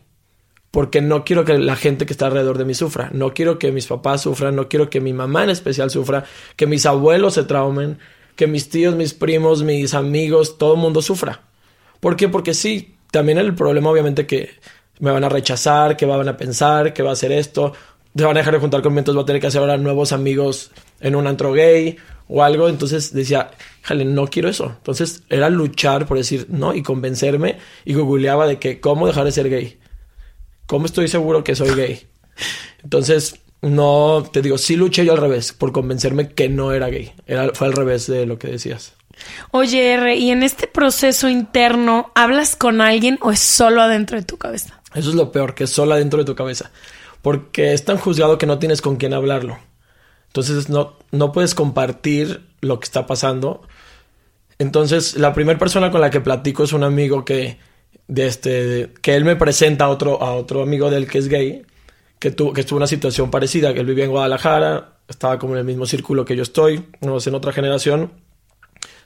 porque 0.77 1.01
no 1.01 1.25
quiero 1.25 1.47
que 1.47 1.57
la 1.57 1.75
gente 1.75 2.05
que 2.05 2.12
está 2.12 2.27
alrededor 2.27 2.59
de 2.59 2.67
mí 2.67 2.75
sufra, 2.75 3.09
no 3.15 3.33
quiero 3.33 3.59
que 3.59 3.73
mis 3.73 3.87
papás 3.87 4.21
sufran, 4.21 4.55
no 4.55 4.69
quiero 4.69 4.91
que 4.91 5.01
mi 5.01 5.15
mamá 5.15 5.43
en 5.43 5.49
especial 5.49 5.89
sufra, 5.89 6.27
que 6.55 6.67
mis 6.67 6.85
abuelos 6.85 7.33
se 7.33 7.45
traumen, 7.45 7.99
que 8.35 8.47
mis 8.47 8.69
tíos, 8.69 8.95
mis 8.95 9.15
primos, 9.15 9.62
mis 9.62 9.95
amigos, 9.95 10.59
todo 10.59 10.75
el 10.75 10.81
mundo 10.81 11.01
sufra. 11.01 11.41
¿Por 11.99 12.15
qué? 12.15 12.29
Porque 12.29 12.53
sí, 12.53 12.95
también 13.11 13.39
el 13.39 13.55
problema 13.55 13.89
obviamente 13.89 14.27
que 14.27 14.51
me 14.99 15.11
van 15.11 15.25
a 15.25 15.31
rechazar, 15.31 15.97
que 15.97 16.05
van 16.05 16.29
a 16.29 16.37
pensar, 16.37 16.93
que 16.93 17.03
va 17.03 17.09
a 17.09 17.15
hacer 17.15 17.33
esto, 17.33 17.73
se 18.15 18.25
van 18.25 18.37
a 18.37 18.41
dejar 18.41 18.53
de 18.53 18.61
juntar 18.61 18.83
conmigo, 18.83 18.99
entonces 18.99 19.17
voy 19.17 19.23
a 19.23 19.27
tener 19.29 19.41
que 19.41 19.47
hacer 19.47 19.62
ahora 19.62 19.79
nuevos 19.79 20.12
amigos 20.12 20.73
en 21.01 21.17
un 21.17 21.27
antro 21.27 21.55
gay 21.55 21.97
o 22.29 22.43
algo, 22.43 22.69
entonces 22.69 23.15
decía, 23.15 23.51
jale, 23.81 24.05
no 24.05 24.27
quiero 24.27 24.51
eso. 24.51 24.75
Entonces 24.77 25.23
era 25.31 25.49
luchar 25.49 26.05
por 26.05 26.19
decir 26.19 26.49
no 26.51 26.75
y 26.75 26.83
convencerme 26.83 27.57
y 27.87 27.95
googleaba 27.95 28.47
de 28.47 28.59
que 28.59 28.79
cómo 28.79 29.07
dejar 29.07 29.25
de 29.25 29.33
ser 29.33 29.49
gay. 29.49 29.79
¿Cómo 30.67 30.87
estoy 30.87 31.09
seguro 31.09 31.45
que 31.45 31.55
soy 31.55 31.75
gay? 31.75 32.07
Entonces, 32.83 33.41
no, 33.63 34.29
te 34.33 34.43
digo, 34.43 34.59
sí 34.59 34.77
luché 34.77 35.05
yo 35.05 35.13
al 35.13 35.19
revés, 35.19 35.53
por 35.53 35.73
convencerme 35.73 36.29
que 36.29 36.49
no 36.49 36.73
era 36.73 36.89
gay. 36.89 37.13
Era, 37.27 37.51
fue 37.55 37.69
al 37.69 37.73
revés 37.73 38.07
de 38.07 38.27
lo 38.27 38.39
que 38.39 38.49
decías. 38.49 38.95
Oye, 39.51 39.95
R, 39.95 40.17
¿y 40.17 40.31
en 40.31 40.43
este 40.43 40.67
proceso 40.67 41.29
interno 41.29 42.11
hablas 42.15 42.57
con 42.57 42.81
alguien 42.81 43.19
o 43.23 43.31
es 43.31 43.41
solo 43.41 43.81
adentro 43.81 44.19
de 44.19 44.25
tu 44.25 44.37
cabeza? 44.37 44.81
Eso 44.95 45.11
es 45.11 45.15
lo 45.15 45.33
peor, 45.33 45.55
que 45.55 45.65
es 45.65 45.71
solo 45.71 45.95
dentro 45.97 46.19
de 46.19 46.25
tu 46.25 46.35
cabeza. 46.35 46.71
Porque 47.23 47.73
es 47.73 47.85
tan 47.85 47.99
juzgado 47.99 48.39
que 48.39 48.47
no 48.47 48.59
tienes 48.59 48.83
con 48.83 48.97
quién 48.97 49.15
hablarlo. 49.15 49.59
Entonces 50.29 50.69
no, 50.69 50.99
no 51.13 51.33
puedes 51.33 51.55
compartir 51.55 52.47
lo 52.61 52.79
que 52.79 52.85
está 52.85 53.07
pasando. 53.07 53.63
Entonces, 54.59 55.17
la 55.17 55.33
primera 55.35 55.59
persona 55.59 55.91
con 55.91 56.01
la 56.01 56.11
que 56.11 56.21
platico 56.21 56.65
es 56.65 56.73
un 56.73 56.85
amigo 56.85 57.25
que, 57.25 57.59
de 58.09 58.27
este, 58.27 58.92
que 59.03 59.14
él 59.14 59.25
me 59.25 59.37
presenta 59.37 59.87
a 59.87 59.88
otro, 59.88 60.23
a 60.23 60.35
otro 60.35 60.62
amigo 60.62 60.90
de 60.90 60.99
él 60.99 61.09
que 61.09 61.19
es 61.19 61.29
gay, 61.29 61.62
que, 62.19 62.31
tu, 62.31 62.53
que 62.53 62.62
estuvo 62.62 62.77
una 62.77 62.87
situación 62.87 63.31
parecida, 63.31 63.75
que 63.75 63.81
él 63.81 63.87
vivía 63.87 64.05
en 64.05 64.11
Guadalajara, 64.11 64.99
estaba 65.09 65.38
como 65.38 65.55
en 65.55 65.61
el 65.61 65.64
mismo 65.64 65.87
círculo 65.87 66.25
que 66.25 66.37
yo 66.37 66.42
estoy, 66.42 66.85
no 67.01 67.21
sé, 67.21 67.31
en 67.31 67.37
otra 67.37 67.53
generación. 67.53 68.12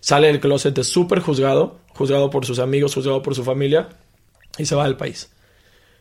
Sale 0.01 0.29
del 0.29 0.41
closet, 0.41 0.77
es 0.79 0.87
súper 0.87 1.21
juzgado, 1.21 1.81
juzgado 1.95 2.31
por 2.31 2.47
sus 2.47 2.59
amigos, 2.59 2.95
juzgado 2.95 3.23
por 3.23 3.35
su 3.35 3.45
familia, 3.45 3.89
y 4.59 4.65
se 4.65 4.75
va 4.75 4.85
del 4.85 4.97
país. 4.97 5.31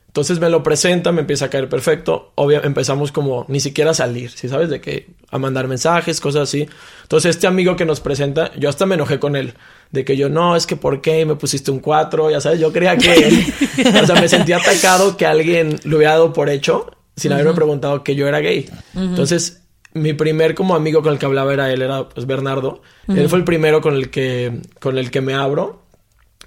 Entonces 0.09 0.39
me 0.39 0.49
lo 0.49 0.63
presenta, 0.63 1.11
me 1.11 1.21
empieza 1.21 1.45
a 1.45 1.49
caer 1.51 1.69
perfecto. 1.69 2.31
Obvio, 2.33 2.63
empezamos 2.63 3.11
como 3.11 3.45
ni 3.47 3.59
siquiera 3.59 3.91
a 3.91 3.93
salir, 3.93 4.31
¿sí 4.31 4.49
sabes? 4.49 4.67
De 4.67 4.81
que 4.81 5.09
a 5.29 5.37
mandar 5.37 5.67
mensajes, 5.67 6.19
cosas 6.19 6.49
así. 6.49 6.67
Entonces 7.03 7.35
este 7.35 7.45
amigo 7.45 7.75
que 7.75 7.85
nos 7.85 7.99
presenta, 7.99 8.51
yo 8.57 8.69
hasta 8.69 8.87
me 8.87 8.95
enojé 8.95 9.19
con 9.19 9.35
él. 9.35 9.53
De 9.91 10.03
que 10.05 10.17
yo, 10.17 10.27
no, 10.27 10.55
es 10.55 10.65
que 10.65 10.75
¿por 10.75 11.01
qué 11.01 11.27
me 11.27 11.35
pusiste 11.35 11.69
un 11.69 11.79
4? 11.79 12.31
Ya 12.31 12.41
sabes, 12.41 12.59
yo 12.59 12.73
creía 12.73 12.97
que... 12.97 13.53
o 14.01 14.05
sea, 14.07 14.19
me 14.19 14.27
sentía 14.27 14.57
atacado 14.57 15.15
que 15.15 15.27
alguien 15.27 15.79
lo 15.83 15.97
hubiera 15.97 16.13
dado 16.13 16.33
por 16.33 16.49
hecho 16.49 16.89
sin 17.15 17.31
haberme 17.31 17.53
preguntado 17.53 18.03
que 18.03 18.15
yo 18.15 18.27
era 18.27 18.39
gay. 18.39 18.67
Entonces 18.95 19.61
mi 19.93 20.13
primer 20.13 20.55
como 20.55 20.75
amigo 20.75 21.03
con 21.03 21.13
el 21.13 21.19
que 21.19 21.27
hablaba 21.27 21.53
era 21.53 21.71
él, 21.71 21.83
era 21.83 22.09
pues 22.09 22.25
Bernardo. 22.25 22.81
Él 23.07 23.29
fue 23.29 23.37
el 23.37 23.45
primero 23.45 23.79
con 23.81 23.93
el 23.93 24.09
que, 24.09 24.59
con 24.79 24.97
el 24.97 25.11
que 25.11 25.21
me 25.21 25.35
abro. 25.35 25.83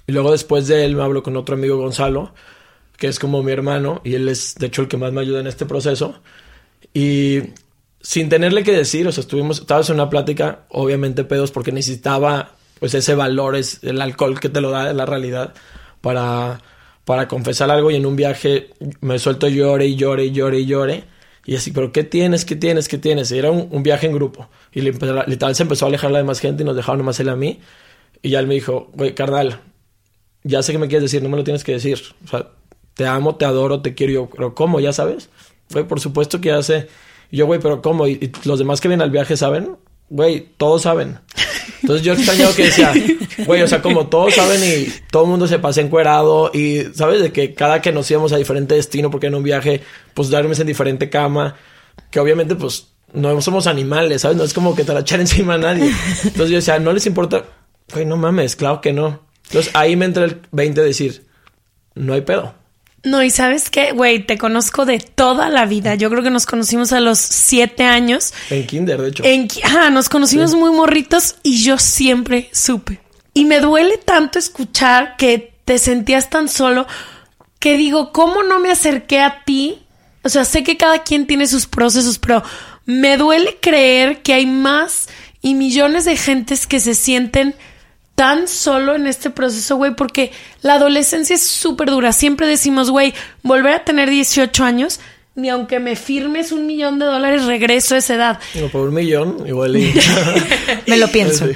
Y 0.05 0.11
luego 0.11 0.33
después 0.33 0.67
de 0.67 0.83
él 0.83 0.97
me 0.97 1.03
hablo 1.03 1.23
con 1.23 1.37
otro 1.37 1.55
amigo 1.55 1.77
Gonzalo, 1.77 2.33
que 2.97 3.07
es 3.07 3.19
como 3.19 3.43
mi 3.43 3.51
hermano, 3.51 4.01
y 4.03 4.15
él 4.15 4.29
es 4.29 4.55
de 4.55 4.67
hecho 4.67 4.81
el 4.81 4.87
que 4.87 4.97
más 4.97 5.11
me 5.11 5.21
ayuda 5.21 5.39
en 5.39 5.47
este 5.47 5.65
proceso. 5.65 6.21
Y 6.93 7.41
sin 8.01 8.29
tenerle 8.29 8.63
que 8.63 8.71
decir, 8.71 9.07
o 9.07 9.11
sea, 9.11 9.21
estuvimos, 9.21 9.61
estábamos 9.61 9.89
en 9.89 9.95
una 9.95 10.09
plática, 10.09 10.65
obviamente 10.69 11.23
pedos, 11.23 11.51
porque 11.51 11.71
necesitaba 11.71 12.55
pues 12.79 12.93
ese 12.95 13.15
valor, 13.15 13.55
es 13.55 13.79
el 13.83 14.01
alcohol 14.01 14.39
que 14.39 14.49
te 14.49 14.59
lo 14.59 14.69
da, 14.69 14.91
la 14.91 15.05
realidad, 15.05 15.53
para, 16.01 16.61
para 17.05 17.29
confesar 17.29 17.71
algo. 17.71 17.89
Y 17.91 17.95
en 17.95 18.05
un 18.05 18.17
viaje 18.17 18.71
me 18.99 19.19
suelto 19.19 19.47
llore 19.47 19.85
y 19.87 19.95
llore 19.95 20.25
y 20.25 20.31
llore 20.31 20.59
y 20.59 20.65
llore. 20.65 21.03
Y 21.45 21.55
así, 21.55 21.71
pero 21.71 21.91
¿qué 21.91 22.03
tienes? 22.03 22.43
¿Qué 22.43 22.57
tienes? 22.57 22.89
¿Qué 22.89 22.97
tienes? 22.97 23.31
Era 23.31 23.51
un, 23.51 23.83
viaje 23.83 24.07
en 24.07 24.13
grupo. 24.13 24.49
Y 24.73 24.81
literal 24.81 25.55
se 25.55 25.63
empezó 25.63 25.85
a 25.85 25.87
alejar 25.87 26.11
la 26.11 26.19
demás 26.19 26.39
gente 26.39 26.63
y 26.63 26.65
nos 26.65 26.75
dejaron 26.75 26.99
nomás 26.99 27.19
él 27.21 27.29
a 27.29 27.35
mí. 27.35 27.59
Y 28.21 28.31
ya 28.31 28.39
él 28.39 28.47
me 28.47 28.55
dijo, 28.55 28.89
güey, 28.93 29.15
carnal, 29.15 29.59
ya 30.43 30.61
sé 30.61 30.71
que 30.73 30.77
me 30.77 30.87
quieres 30.87 31.03
decir, 31.03 31.21
no 31.23 31.29
me 31.29 31.37
lo 31.37 31.43
tienes 31.43 31.63
que 31.63 31.73
decir. 31.73 32.01
O 32.25 32.27
sea, 32.27 32.49
te 32.95 33.05
amo, 33.05 33.35
te 33.35 33.45
adoro, 33.45 33.81
te 33.81 33.93
quiero. 33.93 34.13
Yo, 34.13 34.29
pero 34.29 34.55
¿cómo? 34.55 34.79
¿Ya 34.79 34.93
sabes? 34.93 35.29
Güey, 35.71 35.87
por 35.87 35.99
supuesto 35.99 36.41
que 36.41 36.49
ya 36.49 36.61
sé. 36.61 36.87
Y 37.31 37.37
yo, 37.37 37.45
güey, 37.45 37.59
pero 37.59 37.81
¿cómo? 37.81 38.07
¿Y, 38.07 38.13
y 38.13 38.31
los 38.47 38.59
demás 38.59 38.81
que 38.81 38.87
vienen 38.87 39.03
al 39.03 39.11
viaje 39.11 39.37
saben? 39.37 39.77
Güey, 40.09 40.49
todos 40.57 40.83
saben. 40.83 41.19
Entonces 41.81 42.05
yo 42.05 42.13
extrañaba 42.13 42.53
que 42.53 42.65
decía, 42.65 42.93
güey, 43.45 43.61
o 43.61 43.67
sea, 43.67 43.81
como 43.81 44.07
todos 44.07 44.35
saben 44.35 44.61
y 44.63 44.87
todo 45.11 45.23
el 45.23 45.29
mundo 45.29 45.47
se 45.47 45.59
pasa 45.59 45.81
encuerado 45.81 46.51
y, 46.53 46.81
¿sabes? 46.93 47.21
De 47.21 47.31
que 47.31 47.53
cada 47.53 47.81
que 47.81 47.91
nos 47.91 48.09
íbamos 48.09 48.31
a 48.31 48.37
diferente 48.37 48.75
destino, 48.75 49.11
porque 49.11 49.27
en 49.27 49.35
un 49.35 49.43
viaje, 49.43 49.81
pues 50.13 50.29
duermes 50.29 50.59
en 50.59 50.67
diferente 50.67 51.09
cama, 51.09 51.55
que 52.09 52.19
obviamente, 52.19 52.55
pues, 52.55 52.93
no 53.13 53.39
somos 53.41 53.67
animales, 53.67 54.21
¿sabes? 54.21 54.37
No 54.37 54.43
es 54.43 54.53
como 54.53 54.75
que 54.75 54.83
te 54.83 54.93
la 54.93 55.01
echar 55.01 55.19
encima 55.19 55.55
a 55.55 55.57
nadie. 55.57 55.91
Entonces 56.23 56.49
yo 56.49 56.55
decía, 56.55 56.79
no 56.79 56.93
les 56.93 57.05
importa, 57.05 57.43
güey, 57.91 58.05
no 58.05 58.17
mames, 58.17 58.55
claro 58.55 58.81
que 58.81 58.93
no. 58.93 59.21
Entonces 59.47 59.71
ahí 59.75 59.95
me 59.95 60.05
entra 60.05 60.25
el 60.25 60.41
20 60.51 60.81
de 60.81 60.87
decir, 60.87 61.25
no 61.95 62.13
hay 62.13 62.21
pedo. 62.21 62.55
No, 63.03 63.21
y 63.21 63.29
sabes 63.29 63.69
qué, 63.69 63.91
güey, 63.91 64.25
te 64.25 64.37
conozco 64.37 64.85
de 64.85 64.99
toda 64.99 65.49
la 65.49 65.65
vida. 65.65 65.95
Yo 65.95 66.09
creo 66.09 66.23
que 66.23 66.29
nos 66.29 66.45
conocimos 66.45 66.93
a 66.93 67.01
los 67.01 67.19
siete 67.19 67.83
años. 67.83 68.33
En 68.49 68.65
kinder, 68.65 69.01
de 69.01 69.09
hecho. 69.09 69.23
En, 69.25 69.49
ah, 69.65 69.89
nos 69.89 70.07
conocimos 70.07 70.55
muy 70.55 70.71
morritos 70.71 71.35
y 71.43 71.61
yo 71.61 71.77
siempre 71.77 72.49
supe. 72.53 73.01
Y 73.33 73.43
me 73.43 73.59
duele 73.59 73.97
tanto 73.97 74.39
escuchar 74.39 75.17
que 75.17 75.53
te 75.65 75.79
sentías 75.79 76.29
tan 76.29 76.47
solo 76.47 76.87
que 77.59 77.77
digo, 77.77 78.13
¿cómo 78.13 78.43
no 78.43 78.59
me 78.59 78.71
acerqué 78.71 79.19
a 79.19 79.43
ti? 79.43 79.79
O 80.23 80.29
sea, 80.29 80.45
sé 80.45 80.63
que 80.63 80.77
cada 80.77 81.03
quien 81.03 81.27
tiene 81.27 81.47
sus 81.47 81.65
procesos, 81.65 82.19
pero 82.19 82.41
me 82.85 83.17
duele 83.17 83.57
creer 83.61 84.21
que 84.21 84.33
hay 84.33 84.45
más 84.45 85.09
y 85.41 85.55
millones 85.55 86.05
de 86.05 86.15
gentes 86.15 86.67
que 86.67 86.79
se 86.79 86.93
sienten 86.93 87.55
tan 88.23 88.47
solo 88.47 88.95
en 88.95 89.05
este 89.05 89.31
proceso, 89.31 89.75
güey, 89.75 89.95
porque 89.95 90.31
la 90.61 90.75
adolescencia 90.75 91.35
es 91.35 91.45
súper 91.45 91.89
dura. 91.89 92.13
Siempre 92.13 92.47
decimos, 92.47 92.89
güey, 92.89 93.13
volver 93.41 93.73
a 93.73 93.83
tener 93.83 94.09
18 94.09 94.63
años, 94.63 95.01
ni 95.35 95.49
aunque 95.49 95.81
me 95.81 95.97
firmes 95.97 96.53
un 96.53 96.65
millón 96.65 96.99
de 96.99 97.05
dólares, 97.05 97.43
regreso 97.43 97.95
a 97.95 97.97
esa 97.97 98.15
edad. 98.15 98.39
No, 98.55 98.69
por 98.69 98.87
un 98.87 98.93
millón, 98.93 99.45
igual. 99.45 99.75
Y... 99.75 99.93
me 100.87 100.95
lo 100.95 101.09
pienso. 101.09 101.47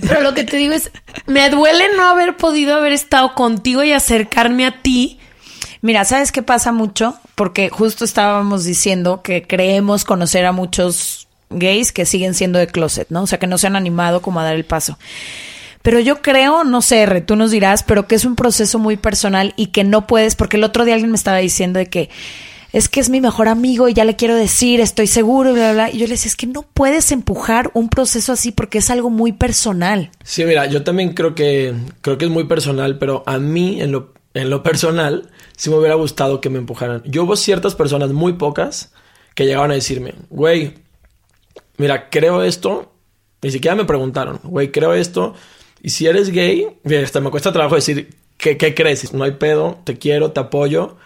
Pero 0.00 0.20
lo 0.22 0.34
que 0.34 0.42
te 0.42 0.56
digo 0.56 0.74
es, 0.74 0.90
me 1.28 1.48
duele 1.48 1.84
no 1.96 2.08
haber 2.08 2.36
podido 2.36 2.74
haber 2.74 2.92
estado 2.92 3.36
contigo 3.36 3.84
y 3.84 3.92
acercarme 3.92 4.66
a 4.66 4.82
ti. 4.82 5.20
Mira, 5.80 6.04
¿sabes 6.04 6.32
qué 6.32 6.42
pasa 6.42 6.72
mucho? 6.72 7.20
Porque 7.36 7.68
justo 7.68 8.04
estábamos 8.04 8.64
diciendo 8.64 9.22
que 9.22 9.44
creemos 9.46 10.04
conocer 10.04 10.44
a 10.44 10.50
muchos 10.50 11.28
gays 11.50 11.92
que 11.92 12.04
siguen 12.04 12.34
siendo 12.34 12.58
de 12.58 12.66
closet, 12.66 13.06
¿no? 13.10 13.22
O 13.22 13.26
sea, 13.28 13.38
que 13.38 13.46
no 13.46 13.58
se 13.58 13.68
han 13.68 13.76
animado 13.76 14.22
como 14.22 14.40
a 14.40 14.44
dar 14.44 14.56
el 14.56 14.64
paso. 14.64 14.98
Pero 15.82 15.98
yo 15.98 16.20
creo, 16.20 16.64
no 16.64 16.82
sé, 16.82 17.02
R, 17.02 17.20
tú 17.22 17.36
nos 17.36 17.50
dirás, 17.50 17.82
pero 17.82 18.06
que 18.06 18.14
es 18.14 18.24
un 18.24 18.36
proceso 18.36 18.78
muy 18.78 18.96
personal 18.96 19.54
y 19.56 19.68
que 19.68 19.84
no 19.84 20.06
puedes, 20.06 20.36
porque 20.36 20.56
el 20.58 20.64
otro 20.64 20.84
día 20.84 20.94
alguien 20.94 21.10
me 21.10 21.16
estaba 21.16 21.38
diciendo 21.38 21.78
de 21.78 21.86
que 21.86 22.10
es 22.72 22.88
que 22.88 23.00
es 23.00 23.10
mi 23.10 23.20
mejor 23.20 23.48
amigo 23.48 23.88
y 23.88 23.94
ya 23.94 24.04
le 24.04 24.14
quiero 24.14 24.36
decir, 24.36 24.80
estoy 24.80 25.06
seguro, 25.06 25.52
bla, 25.52 25.72
bla. 25.72 25.90
Y 25.90 25.98
yo 25.98 26.06
le 26.06 26.12
decía, 26.12 26.28
es 26.28 26.36
que 26.36 26.46
no 26.46 26.62
puedes 26.62 27.10
empujar 27.10 27.70
un 27.74 27.88
proceso 27.88 28.32
así 28.32 28.52
porque 28.52 28.78
es 28.78 28.90
algo 28.90 29.10
muy 29.10 29.32
personal. 29.32 30.10
Sí, 30.22 30.44
mira, 30.44 30.66
yo 30.66 30.84
también 30.84 31.14
creo 31.14 31.34
que, 31.34 31.74
creo 32.00 32.16
que 32.16 32.26
es 32.26 32.30
muy 32.30 32.44
personal, 32.44 32.98
pero 32.98 33.24
a 33.26 33.38
mí, 33.38 33.80
en 33.80 33.90
lo, 33.90 34.12
en 34.34 34.50
lo 34.50 34.62
personal, 34.62 35.30
sí 35.56 35.68
me 35.68 35.76
hubiera 35.76 35.96
gustado 35.96 36.40
que 36.40 36.50
me 36.50 36.58
empujaran. 36.58 37.02
Yo 37.06 37.24
hubo 37.24 37.34
ciertas 37.34 37.74
personas, 37.74 38.12
muy 38.12 38.34
pocas, 38.34 38.92
que 39.34 39.46
llegaban 39.46 39.72
a 39.72 39.74
decirme, 39.74 40.14
güey, 40.28 40.74
mira, 41.76 42.08
creo 42.08 42.42
esto. 42.42 42.92
Ni 43.42 43.50
siquiera 43.50 43.74
me 43.74 43.84
preguntaron, 43.84 44.38
güey, 44.44 44.70
creo 44.70 44.94
esto. 44.94 45.34
Y 45.82 45.90
si 45.90 46.06
eres 46.06 46.30
gay, 46.30 46.66
hasta 47.02 47.20
me 47.20 47.30
cuesta 47.30 47.52
trabajo 47.52 47.74
decir, 47.74 48.10
¿qué, 48.36 48.56
¿qué 48.56 48.74
crees? 48.74 49.12
No 49.12 49.24
hay 49.24 49.32
pedo, 49.32 49.78
te 49.84 49.96
quiero, 49.96 50.32
te 50.32 50.40
apoyo. 50.40 50.96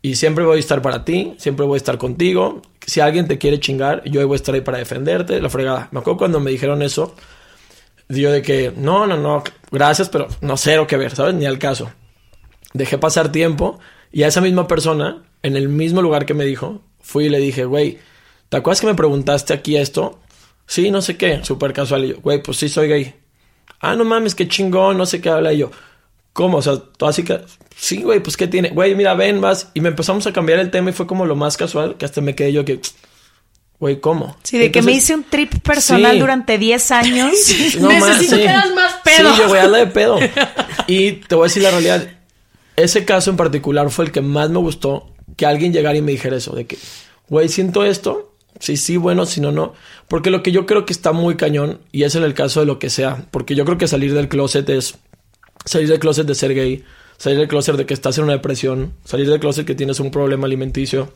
Y 0.00 0.16
siempre 0.16 0.44
voy 0.44 0.58
a 0.58 0.60
estar 0.60 0.80
para 0.82 1.04
ti, 1.04 1.34
siempre 1.38 1.66
voy 1.66 1.76
a 1.76 1.78
estar 1.78 1.98
contigo. 1.98 2.62
Si 2.86 3.00
alguien 3.00 3.28
te 3.28 3.38
quiere 3.38 3.60
chingar, 3.60 4.02
yo 4.04 4.26
voy 4.26 4.34
a 4.34 4.36
estar 4.36 4.54
ahí 4.54 4.60
para 4.60 4.78
defenderte, 4.78 5.40
la 5.40 5.50
fregada. 5.50 5.88
Me 5.90 6.00
acuerdo 6.00 6.18
cuando 6.18 6.40
me 6.40 6.50
dijeron 6.50 6.82
eso, 6.82 7.14
yo 8.08 8.32
de 8.32 8.42
que, 8.42 8.72
no, 8.76 9.06
no, 9.06 9.16
no, 9.16 9.42
gracias, 9.70 10.08
pero 10.08 10.28
no 10.40 10.56
cero 10.56 10.86
que 10.86 10.96
ver, 10.96 11.14
¿sabes? 11.14 11.34
Ni 11.34 11.46
al 11.46 11.58
caso. 11.58 11.90
Dejé 12.72 12.98
pasar 12.98 13.32
tiempo 13.32 13.78
y 14.12 14.22
a 14.22 14.28
esa 14.28 14.40
misma 14.40 14.66
persona, 14.66 15.22
en 15.42 15.56
el 15.56 15.68
mismo 15.68 16.00
lugar 16.00 16.26
que 16.26 16.34
me 16.34 16.44
dijo, 16.44 16.82
fui 17.00 17.26
y 17.26 17.28
le 17.28 17.38
dije, 17.38 17.64
güey, 17.64 17.98
¿te 18.48 18.56
acuerdas 18.56 18.80
que 18.80 18.86
me 18.86 18.94
preguntaste 18.94 19.52
aquí 19.52 19.76
esto? 19.76 20.20
Sí, 20.66 20.90
no 20.90 21.02
sé 21.02 21.16
qué, 21.16 21.44
súper 21.44 21.72
casual. 21.72 22.04
Y 22.04 22.08
yo, 22.08 22.20
güey, 22.20 22.42
pues 22.42 22.58
sí 22.58 22.68
soy 22.68 22.88
gay. 22.88 23.14
Ah, 23.80 23.94
no 23.94 24.04
mames, 24.04 24.34
qué 24.34 24.48
chingón, 24.48 24.98
no 24.98 25.06
sé 25.06 25.20
qué 25.20 25.30
habla. 25.30 25.52
Y 25.52 25.58
yo, 25.58 25.70
¿cómo? 26.32 26.58
O 26.58 26.62
sea, 26.62 26.74
así 27.00 27.22
que, 27.24 27.40
sí, 27.76 28.02
güey, 28.02 28.20
pues 28.20 28.36
qué 28.36 28.46
tiene. 28.46 28.70
Güey, 28.70 28.94
mira, 28.94 29.14
ven, 29.14 29.40
vas. 29.40 29.70
Y 29.74 29.80
me 29.80 29.88
empezamos 29.88 30.26
a 30.26 30.32
cambiar 30.32 30.58
el 30.58 30.70
tema 30.70 30.90
y 30.90 30.92
fue 30.92 31.06
como 31.06 31.26
lo 31.26 31.36
más 31.36 31.56
casual 31.56 31.96
que 31.96 32.04
hasta 32.04 32.20
me 32.20 32.34
quedé 32.34 32.52
yo 32.52 32.64
que, 32.64 32.80
güey, 33.78 34.00
¿cómo? 34.00 34.36
Sí, 34.42 34.58
de 34.58 34.66
Entonces, 34.66 34.86
que 34.86 34.90
me 34.90 34.96
hice 34.96 35.14
un 35.14 35.24
trip 35.24 35.60
personal 35.60 36.12
sí. 36.12 36.18
durante 36.18 36.58
10 36.58 36.90
años. 36.90 37.32
no 37.80 37.90
más, 37.90 38.00
Necesito 38.18 38.36
sí. 38.36 38.42
que 38.42 38.48
más 38.48 38.94
pedo. 39.04 39.34
Sí, 39.34 39.40
yo 39.40 39.48
voy 39.48 39.58
a 39.58 39.62
hablar 39.62 39.86
de 39.86 39.92
pedo. 39.92 40.18
Y 40.86 41.12
te 41.12 41.34
voy 41.34 41.44
a 41.44 41.48
decir 41.48 41.62
la 41.62 41.70
realidad. 41.70 42.08
Ese 42.74 43.04
caso 43.04 43.28
en 43.28 43.36
particular 43.36 43.90
fue 43.90 44.06
el 44.06 44.10
que 44.10 44.22
más 44.22 44.48
me 44.48 44.58
gustó 44.58 45.12
que 45.36 45.44
alguien 45.44 45.72
llegara 45.72 45.96
y 45.98 46.02
me 46.02 46.12
dijera 46.12 46.36
eso, 46.36 46.54
de 46.56 46.66
que, 46.66 46.78
güey, 47.28 47.48
siento 47.48 47.84
esto. 47.84 48.27
Sí, 48.60 48.76
sí, 48.76 48.96
bueno, 48.96 49.24
si 49.26 49.40
no, 49.40 49.52
no. 49.52 49.74
Porque 50.08 50.30
lo 50.30 50.42
que 50.42 50.52
yo 50.52 50.66
creo 50.66 50.84
que 50.84 50.92
está 50.92 51.12
muy 51.12 51.36
cañón, 51.36 51.80
y 51.92 52.02
es 52.02 52.14
en 52.14 52.24
el 52.24 52.34
caso 52.34 52.60
de 52.60 52.66
lo 52.66 52.78
que 52.78 52.90
sea, 52.90 53.26
porque 53.30 53.54
yo 53.54 53.64
creo 53.64 53.78
que 53.78 53.86
salir 53.86 54.14
del 54.14 54.28
closet 54.28 54.68
es 54.68 54.98
salir 55.64 55.88
del 55.88 55.98
closet 55.98 56.26
de 56.26 56.34
ser 56.34 56.54
gay, 56.54 56.84
salir 57.16 57.38
del 57.38 57.48
closet 57.48 57.76
de 57.76 57.86
que 57.86 57.94
estás 57.94 58.18
en 58.18 58.24
una 58.24 58.32
depresión, 58.32 58.94
salir 59.04 59.28
del 59.28 59.40
closet 59.40 59.66
que 59.66 59.74
tienes 59.74 60.00
un 60.00 60.10
problema 60.10 60.46
alimenticio, 60.46 61.12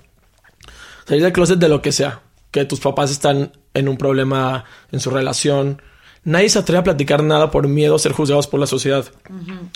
salir 1.06 1.22
del 1.22 1.32
closet 1.32 1.58
de 1.58 1.68
lo 1.68 1.82
que 1.82 1.92
sea, 1.92 2.20
que 2.50 2.64
tus 2.64 2.80
papás 2.80 3.10
están 3.10 3.52
en 3.74 3.88
un 3.88 3.96
problema 3.96 4.64
en 4.90 5.00
su 5.00 5.10
relación. 5.10 5.80
Nadie 6.24 6.50
se 6.50 6.58
atreve 6.58 6.78
a 6.78 6.84
platicar 6.84 7.22
nada 7.24 7.50
por 7.50 7.66
miedo 7.66 7.96
a 7.96 7.98
ser 7.98 8.12
juzgados 8.12 8.46
por 8.46 8.60
la 8.60 8.66
sociedad. 8.66 9.04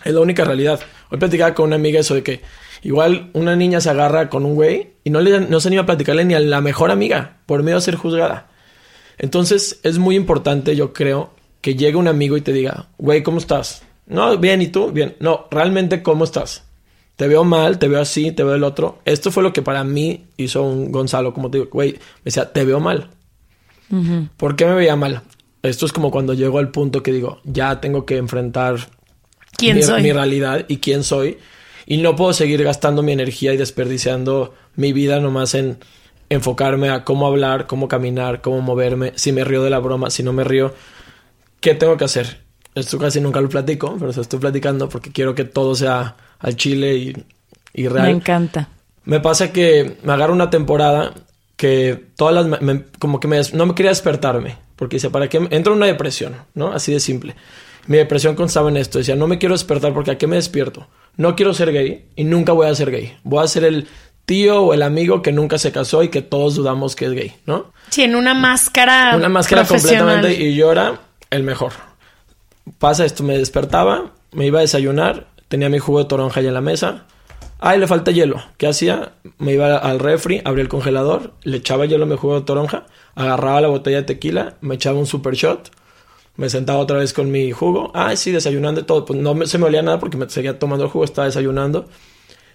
Es 0.05 0.14
la 0.14 0.20
única 0.20 0.44
realidad. 0.44 0.79
Hoy 1.11 1.18
platicaba 1.18 1.55
con 1.55 1.66
una 1.66 1.76
amiga 1.76 1.98
eso 1.98 2.14
de 2.14 2.22
que 2.22 2.42
igual 2.83 3.31
una 3.33 3.57
niña 3.57 3.81
se 3.81 3.91
agarra 3.91 4.29
con 4.29 4.45
un 4.45 4.55
güey 4.55 4.93
y 5.05 5.11
no, 5.11 5.21
le, 5.21 5.41
no 5.41 5.61
se 5.61 5.69
anima 5.69 5.83
a 5.83 5.87
platicarle 5.87 6.25
ni 6.25 6.35
a 6.35 6.41
la 6.41 6.61
mejor 6.61 6.91
amiga 6.91 7.39
por 7.47 7.62
miedo 7.62 7.79
a 7.79 7.81
ser 7.81 7.97
juzgada. 7.97 8.49
Entonces 9.19 9.81
es 9.83 9.99
muy 9.99 10.17
importante, 10.17 10.77
yo 10.77 10.93
creo, 10.93 11.31
que 11.61 11.75
llegue 11.75 11.97
un 11.97 12.09
amigo 12.09 12.37
y 12.37 12.43
te 12.43 12.53
diga, 12.53 12.89
güey, 12.99 13.23
¿cómo 13.23 13.39
estás? 13.39 13.83
No, 14.07 14.37
bien, 14.39 14.62
¿y 14.62 14.69
tú? 14.69 14.93
Bien. 14.93 15.17
No, 15.19 15.47
realmente, 15.51 16.03
¿cómo 16.03 16.25
estás? 16.25 16.65
Te 17.17 17.27
veo 17.27 17.45
mal, 17.45 17.79
te 17.79 17.89
veo 17.89 18.01
así, 18.01 18.31
te 18.31 18.45
veo 18.45 18.55
el 18.55 18.62
otro. 18.62 19.01
Esto 19.05 19.33
fue 19.33 19.43
lo 19.43 19.53
que 19.53 19.62
para 19.62 19.83
mí 19.83 20.27
hizo 20.37 20.62
un 20.62 20.93
Gonzalo, 20.93 21.33
como 21.35 21.51
te 21.51 21.59
digo, 21.59 21.71
güey, 21.73 21.93
me 21.93 21.99
decía, 22.27 22.53
te 22.53 22.65
veo 22.65 22.79
mal. 22.79 23.11
Uh 23.91 23.97
-huh. 23.97 24.29
¿Por 24.37 24.55
qué 24.55 24.67
me 24.67 24.75
veía 24.75 24.97
mal? 24.97 25.23
Esto 25.62 25.87
es 25.87 25.93
como 25.93 26.11
cuando 26.11 26.35
llego 26.35 26.59
al 26.59 26.71
punto 26.71 27.03
que 27.03 27.12
digo, 27.12 27.41
ya 27.43 27.81
tengo 27.81 28.07
que 28.07 28.17
enfrentar 28.17 28.77
¿Quién 29.57 29.77
mi, 29.77 29.83
soy? 29.83 30.03
mi 30.03 30.12
realidad 30.12 30.67
y 30.69 30.77
quién 30.77 31.03
soy. 31.03 31.39
Y 31.87 31.99
no 31.99 32.16
puedo 32.16 32.33
seguir 32.33 32.62
gastando 32.64 33.03
mi 33.03 33.12
energía 33.12 33.55
y 33.55 33.57
desperdiciando 33.57 34.55
mi 34.75 34.92
vida 34.92 35.20
nomás 35.20 35.55
en 35.55 35.79
enfocarme 36.29 36.90
a 36.90 37.05
cómo 37.05 37.27
hablar, 37.27 37.66
cómo 37.66 37.88
caminar, 37.88 38.40
cómo 38.40 38.61
moverme, 38.61 39.12
si 39.14 39.33
me 39.33 39.44
río 39.44 39.62
de 39.62 39.70
la 39.70 39.79
broma, 39.79 40.11
si 40.11 40.22
no 40.22 40.33
me 40.33 40.44
río, 40.44 40.75
¿qué 41.61 41.75
tengo 41.75 41.96
que 41.96 42.05
hacer? 42.05 42.40
Esto 42.75 42.99
casi 42.99 43.20
nunca 43.20 43.40
lo 43.40 43.49
platico, 43.49 43.96
pero 43.99 44.12
se 44.12 44.20
estoy 44.20 44.40
platicando 44.40 44.88
porque 44.88 45.12
quiero 45.12 45.35
que 45.35 45.44
todo 45.44 45.75
sea 45.75 46.16
al 46.40 46.57
chile 46.57 46.96
y, 46.96 47.25
y 47.72 47.88
real. 47.88 48.07
Me 48.07 48.12
encanta. 48.12 48.68
Me 49.05 49.20
pasa 49.20 49.53
que 49.53 49.96
me 50.03 50.12
agarro 50.12 50.33
una 50.33 50.51
temporada 50.51 51.14
que 51.57 52.09
todas 52.16 52.35
las... 52.35 52.61
Me, 52.61 52.85
como 52.99 53.20
que 53.20 53.29
me, 53.29 53.40
no 53.53 53.66
me 53.66 53.75
quería 53.75 53.90
despertarme, 53.90 54.57
porque 54.75 54.96
dice, 54.96 55.11
¿para 55.11 55.29
qué? 55.29 55.38
Entro 55.51 55.72
en 55.72 55.79
una 55.79 55.87
depresión, 55.87 56.35
¿no? 56.55 56.72
Así 56.72 56.92
de 56.92 57.01
simple. 57.01 57.37
Mi 57.87 57.99
depresión 57.99 58.35
constaba 58.35 58.68
en 58.68 58.77
esto. 58.77 58.99
Decía, 58.99 59.14
no 59.14 59.29
me 59.29 59.38
quiero 59.38 59.55
despertar 59.55 59.94
porque 59.94 60.11
¿a 60.11 60.18
qué 60.18 60.27
me 60.27 60.37
despierto? 60.37 60.88
No 61.16 61.35
quiero 61.35 61.55
ser 61.55 61.72
gay 61.72 62.07
y 62.16 62.24
nunca 62.24 62.52
voy 62.52 62.66
a 62.66 62.74
ser 62.74 62.90
gay. 62.90 63.16
Voy 63.24 63.42
a 63.42 63.48
ser 63.48 63.64
el 63.64 63.88
tío 64.26 64.62
o 64.62 64.74
el 64.74 64.83
amigo 64.83 65.22
que 65.22 65.33
nunca 65.33 65.59
se 65.59 65.72
casó 65.72 66.02
y 66.02 66.09
que 66.09 66.20
todos 66.20 66.57
dudamos 66.57 66.96
que 66.96 67.07
es 67.07 67.12
gay, 67.12 67.35
¿no? 67.46 67.72
Sí, 67.90 68.02
en 68.02 68.16
una 68.16 68.35
máscara. 68.35 69.16
Una 69.16 69.29
máscara 69.29 69.64
completamente 69.64 70.35
y 70.35 70.55
yo 70.55 70.72
era 70.72 71.00
el 71.31 71.42
mejor. 71.42 71.72
Pasa 72.79 73.05
esto, 73.05 73.22
me 73.22 73.38
despertaba, 73.38 74.12
me 74.33 74.46
iba 74.46 74.59
a 74.59 74.62
desayunar, 74.62 75.29
tenía 75.48 75.68
mi 75.68 75.79
jugo 75.79 76.00
de 76.00 76.07
toronja 76.07 76.40
ya 76.40 76.48
en 76.48 76.55
la 76.55 76.61
mesa. 76.61 77.07
Ay, 77.59 77.79
le 77.79 77.87
falta 77.87 78.11
hielo. 78.11 78.42
¿Qué 78.59 78.66
hacía? 78.66 79.12
Me 79.38 79.52
iba 79.52 79.79
al 79.79 79.98
refri, 79.98 80.42
abría 80.44 80.62
el 80.62 80.68
congelador, 80.68 81.33
le 81.42 81.59
echaba 81.59 81.87
hielo 81.87 82.05
a 82.05 82.09
mi 82.09 82.16
jugo 82.16 82.40
de 82.40 82.44
toronja, 82.44 82.87
agarraba 83.14 83.61
la 83.62 83.68
botella 83.68 83.98
de 83.98 84.02
tequila, 84.02 84.55
me 84.61 84.74
echaba 84.74 84.98
un 84.98 85.07
super 85.07 85.35
shot, 85.35 85.70
me 86.37 86.51
sentaba 86.51 86.79
otra 86.79 86.99
vez 86.99 87.12
con 87.12 87.31
mi 87.31 87.51
jugo. 87.53 87.90
Ay, 87.94 88.16
sí, 88.16 88.31
desayunando 88.31 88.81
y 88.81 88.85
todo. 88.85 89.05
Pues 89.05 89.18
no 89.18 89.35
me, 89.35 89.46
se 89.46 89.59
me 89.59 89.66
olía 89.66 89.83
nada 89.83 89.99
porque 89.99 90.16
me 90.16 90.29
seguía 90.29 90.59
tomando 90.59 90.85
el 90.85 90.90
jugo, 90.90 91.05
estaba 91.05 91.27
desayunando. 91.27 91.88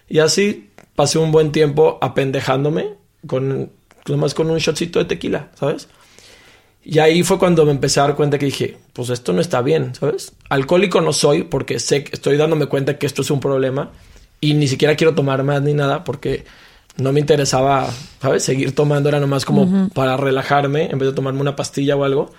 Y 0.08 0.18
así 0.18 0.70
pasé 0.94 1.18
un 1.18 1.32
buen 1.32 1.52
tiempo 1.52 1.98
apendejándome 2.00 2.94
con 3.26 3.70
nomás 4.08 4.34
con 4.34 4.50
un 4.50 4.58
shotcito 4.58 4.98
de 4.98 5.04
tequila, 5.04 5.50
¿sabes? 5.54 5.88
Y 6.84 6.98
ahí 6.98 7.22
fue 7.22 7.38
cuando 7.38 7.64
me 7.64 7.70
empecé 7.70 8.00
a 8.00 8.04
dar 8.04 8.16
cuenta 8.16 8.38
que 8.38 8.46
dije, 8.46 8.76
pues 8.92 9.08
esto 9.10 9.32
no 9.32 9.40
está 9.40 9.62
bien, 9.62 9.94
¿sabes? 9.94 10.32
Alcohólico 10.48 11.00
no 11.00 11.12
soy 11.12 11.44
porque 11.44 11.78
sé 11.78 12.02
que 12.04 12.10
estoy 12.14 12.36
dándome 12.36 12.66
cuenta 12.66 12.98
que 12.98 13.06
esto 13.06 13.22
es 13.22 13.30
un 13.30 13.38
problema 13.38 13.90
y 14.40 14.54
ni 14.54 14.66
siquiera 14.66 14.96
quiero 14.96 15.14
tomar 15.14 15.44
más 15.44 15.62
ni 15.62 15.74
nada 15.74 16.02
porque 16.02 16.44
no 16.96 17.12
me 17.12 17.20
interesaba, 17.20 17.88
¿sabes? 18.20 18.42
Seguir 18.42 18.74
tomando 18.74 19.08
era 19.08 19.20
nomás 19.20 19.44
como 19.44 19.88
para 19.90 20.16
relajarme 20.16 20.90
en 20.90 20.98
vez 20.98 21.08
de 21.08 21.14
tomarme 21.14 21.40
una 21.40 21.54
pastilla 21.54 21.96
o 21.96 22.04
algo. 22.04 22.32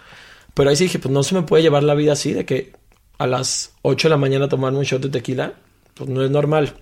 Pero 0.53 0.69
ahí 0.69 0.75
sí 0.75 0.85
dije, 0.85 0.99
pues 0.99 1.11
no 1.11 1.23
se 1.23 1.35
me 1.35 1.43
puede 1.43 1.63
llevar 1.63 1.83
la 1.83 1.95
vida 1.95 2.13
así 2.13 2.33
de 2.33 2.45
que 2.45 2.73
a 3.17 3.27
las 3.27 3.73
8 3.81 4.07
de 4.07 4.09
la 4.09 4.17
mañana 4.17 4.49
tomarme 4.49 4.79
un 4.79 4.83
shot 4.83 5.01
de 5.01 5.09
tequila, 5.09 5.53
pues 5.93 6.09
no 6.09 6.23
es 6.23 6.29
normal. 6.29 6.73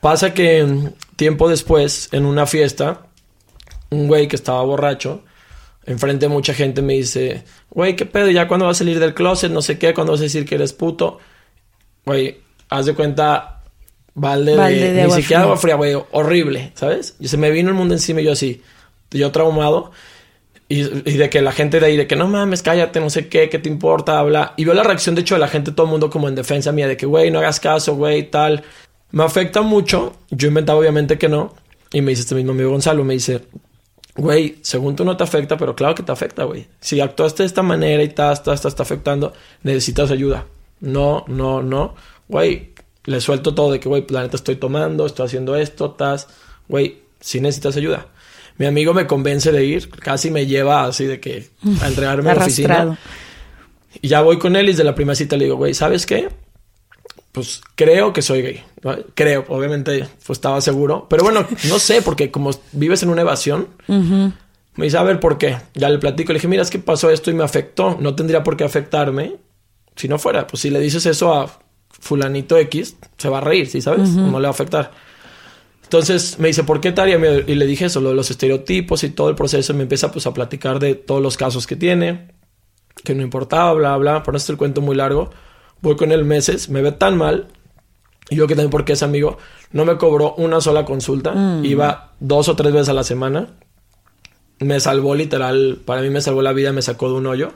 Pasa 0.00 0.32
que 0.32 0.64
mm, 0.64 0.88
tiempo 1.16 1.48
después, 1.48 2.08
en 2.12 2.24
una 2.24 2.46
fiesta, 2.46 3.06
un 3.90 4.08
güey 4.08 4.28
que 4.28 4.36
estaba 4.36 4.62
borracho, 4.62 5.24
enfrente 5.84 6.26
de 6.26 6.32
mucha 6.32 6.54
gente 6.54 6.82
me 6.82 6.94
dice, 6.94 7.44
güey, 7.70 7.96
¿qué 7.96 8.06
pedo? 8.06 8.30
¿Ya 8.30 8.46
cuándo 8.48 8.66
vas 8.66 8.76
a 8.76 8.78
salir 8.78 8.98
del 8.98 9.14
closet? 9.14 9.50
No 9.50 9.62
sé 9.62 9.78
qué, 9.78 9.92
¿cuándo 9.94 10.12
vas 10.12 10.20
a 10.20 10.24
decir 10.24 10.44
que 10.44 10.54
eres 10.54 10.72
puto? 10.72 11.18
Güey, 12.06 12.40
haz 12.68 12.86
de 12.86 12.94
cuenta, 12.94 13.62
balde, 14.14 14.56
Balde 14.56 14.80
de, 14.80 14.92
de 14.92 15.04
ni 15.04 15.12
siquiera 15.12 15.42
agua 15.42 15.56
fría, 15.56 15.74
güey, 15.74 15.94
horrible, 16.12 16.72
¿sabes? 16.74 17.16
Y 17.18 17.28
se 17.28 17.36
me 17.36 17.50
vino 17.50 17.70
el 17.70 17.74
mundo 17.74 17.94
encima 17.94 18.20
y 18.20 18.24
yo 18.24 18.32
así, 18.32 18.62
yo 19.10 19.30
traumado. 19.32 19.92
Y, 20.72 20.84
de 20.84 21.28
que 21.28 21.42
la 21.42 21.50
gente 21.50 21.80
de 21.80 21.86
ahí, 21.86 21.96
de 21.96 22.06
que 22.06 22.14
no 22.14 22.28
mames, 22.28 22.62
cállate, 22.62 23.00
no 23.00 23.10
sé 23.10 23.26
qué, 23.26 23.48
qué 23.48 23.58
te 23.58 23.68
importa, 23.68 24.20
habla. 24.20 24.54
Y 24.56 24.64
veo 24.64 24.72
la 24.72 24.84
reacción, 24.84 25.16
de 25.16 25.22
hecho, 25.22 25.34
de 25.34 25.40
la 25.40 25.48
gente, 25.48 25.72
todo 25.72 25.86
el 25.86 25.90
mundo 25.90 26.10
como 26.10 26.28
en 26.28 26.36
defensa 26.36 26.70
mía, 26.70 26.86
de 26.86 26.96
que, 26.96 27.06
güey, 27.06 27.32
no 27.32 27.40
hagas 27.40 27.58
caso, 27.58 27.96
güey, 27.96 28.30
tal. 28.30 28.62
Me 29.10 29.24
afecta 29.24 29.62
mucho. 29.62 30.12
Yo 30.30 30.46
inventaba, 30.46 30.78
obviamente, 30.78 31.18
que 31.18 31.28
no. 31.28 31.56
Y 31.92 32.02
me 32.02 32.10
dice 32.10 32.22
este 32.22 32.36
mismo 32.36 32.52
amigo 32.52 32.70
Gonzalo, 32.70 33.02
me 33.02 33.14
dice, 33.14 33.40
güey, 34.14 34.58
según 34.62 34.94
tú 34.94 35.04
no 35.04 35.16
te 35.16 35.24
afecta, 35.24 35.56
pero 35.56 35.74
claro 35.74 35.96
que 35.96 36.04
te 36.04 36.12
afecta, 36.12 36.44
güey. 36.44 36.68
Si 36.78 37.00
actuaste 37.00 37.42
de 37.42 37.48
esta 37.48 37.62
manera 37.62 38.04
y 38.04 38.10
ta, 38.10 38.32
ta, 38.36 38.54
ta, 38.54 38.68
está 38.68 38.82
afectando, 38.84 39.32
necesitas 39.64 40.12
ayuda. 40.12 40.46
No, 40.78 41.24
no, 41.26 41.64
no. 41.64 41.96
Güey, 42.28 42.74
le 43.06 43.20
suelto 43.20 43.56
todo 43.56 43.72
de 43.72 43.80
que, 43.80 43.88
güey, 43.88 44.02
pues, 44.02 44.12
la 44.12 44.22
neta 44.22 44.36
estoy 44.36 44.54
tomando, 44.54 45.04
estoy 45.04 45.26
haciendo 45.26 45.56
esto, 45.56 45.90
tas. 45.90 46.28
Güey, 46.68 47.00
si 47.18 47.40
necesitas 47.40 47.76
ayuda. 47.76 48.06
Mi 48.58 48.66
amigo 48.66 48.92
me 48.92 49.06
convence 49.06 49.52
de 49.52 49.64
ir, 49.64 49.88
casi 49.90 50.30
me 50.30 50.46
lleva 50.46 50.84
así 50.84 51.04
de 51.04 51.20
que 51.20 51.50
a 51.80 51.88
entregarme 51.88 52.30
a 52.30 52.34
la 52.34 52.42
oficina. 52.42 52.98
Y 54.02 54.08
ya 54.08 54.20
voy 54.20 54.38
con 54.38 54.56
él 54.56 54.66
y 54.66 54.72
desde 54.72 54.84
la 54.84 54.94
primera 54.94 55.14
cita 55.14 55.36
le 55.36 55.44
digo, 55.44 55.56
güey, 55.56 55.74
¿sabes 55.74 56.06
qué? 56.06 56.28
Pues 57.32 57.60
creo 57.74 58.12
que 58.12 58.22
soy 58.22 58.42
gay. 58.42 58.64
¿no? 58.82 58.96
Creo, 59.14 59.44
obviamente, 59.48 60.06
pues 60.26 60.38
estaba 60.38 60.60
seguro. 60.60 61.06
Pero 61.08 61.22
bueno, 61.22 61.46
no 61.68 61.78
sé, 61.78 62.02
porque 62.02 62.30
como 62.30 62.50
vives 62.72 63.02
en 63.02 63.10
una 63.10 63.22
evasión, 63.22 63.68
me 63.88 64.84
dice, 64.84 64.98
a 64.98 65.02
ver, 65.02 65.20
¿por 65.20 65.38
qué? 65.38 65.56
Ya 65.74 65.88
le 65.88 65.98
platico, 65.98 66.32
le 66.32 66.38
dije, 66.38 66.48
mira, 66.48 66.62
es 66.62 66.70
que 66.70 66.78
pasó 66.78 67.10
esto 67.10 67.30
y 67.30 67.34
me 67.34 67.44
afectó. 67.44 67.96
No 68.00 68.14
tendría 68.14 68.42
por 68.42 68.56
qué 68.56 68.64
afectarme 68.64 69.36
si 69.96 70.08
no 70.08 70.18
fuera. 70.18 70.46
Pues 70.46 70.62
si 70.62 70.70
le 70.70 70.80
dices 70.80 71.06
eso 71.06 71.34
a 71.34 71.50
fulanito 71.90 72.56
X, 72.56 72.96
se 73.18 73.28
va 73.28 73.38
a 73.38 73.42
reír, 73.42 73.68
¿sí 73.68 73.80
sabes? 73.80 74.10
No 74.10 74.38
le 74.38 74.44
va 74.44 74.48
a 74.48 74.50
afectar. 74.50 74.90
Entonces 75.90 76.38
me 76.38 76.46
dice, 76.46 76.62
¿por 76.62 76.80
qué 76.80 76.92
tal? 76.92 77.08
Y 77.08 77.54
le 77.56 77.66
dije 77.66 77.86
eso, 77.86 78.00
lo 78.00 78.10
de 78.10 78.14
los 78.14 78.30
estereotipos 78.30 79.02
y 79.02 79.10
todo 79.10 79.28
el 79.28 79.34
proceso. 79.34 79.74
Me 79.74 79.82
empieza 79.82 80.12
pues 80.12 80.24
a 80.28 80.32
platicar 80.32 80.78
de 80.78 80.94
todos 80.94 81.20
los 81.20 81.36
casos 81.36 81.66
que 81.66 81.74
tiene, 81.74 82.28
que 83.02 83.12
no 83.12 83.24
importaba, 83.24 83.72
bla, 83.72 83.96
bla. 83.96 84.22
Por 84.22 84.32
no 84.32 84.36
hacer 84.36 84.52
el 84.52 84.56
cuento 84.56 84.82
muy 84.82 84.94
largo. 84.94 85.30
Voy 85.80 85.96
con 85.96 86.12
él 86.12 86.24
meses, 86.24 86.68
me 86.68 86.80
ve 86.80 86.92
tan 86.92 87.18
mal. 87.18 87.48
Y 88.28 88.36
yo 88.36 88.46
que 88.46 88.54
también 88.54 88.70
porque 88.70 88.92
es 88.92 89.02
amigo, 89.02 89.38
no 89.72 89.84
me 89.84 89.96
cobró 89.96 90.36
una 90.36 90.60
sola 90.60 90.84
consulta. 90.84 91.34
Iba 91.64 92.12
dos 92.20 92.48
o 92.48 92.54
tres 92.54 92.72
veces 92.72 92.90
a 92.90 92.94
la 92.94 93.02
semana. 93.02 93.48
Me 94.60 94.78
salvó 94.78 95.16
literal, 95.16 95.80
para 95.84 96.02
mí 96.02 96.10
me 96.10 96.20
salvó 96.20 96.40
la 96.40 96.52
vida, 96.52 96.70
me 96.72 96.82
sacó 96.82 97.08
de 97.08 97.14
un 97.14 97.26
hoyo. 97.26 97.50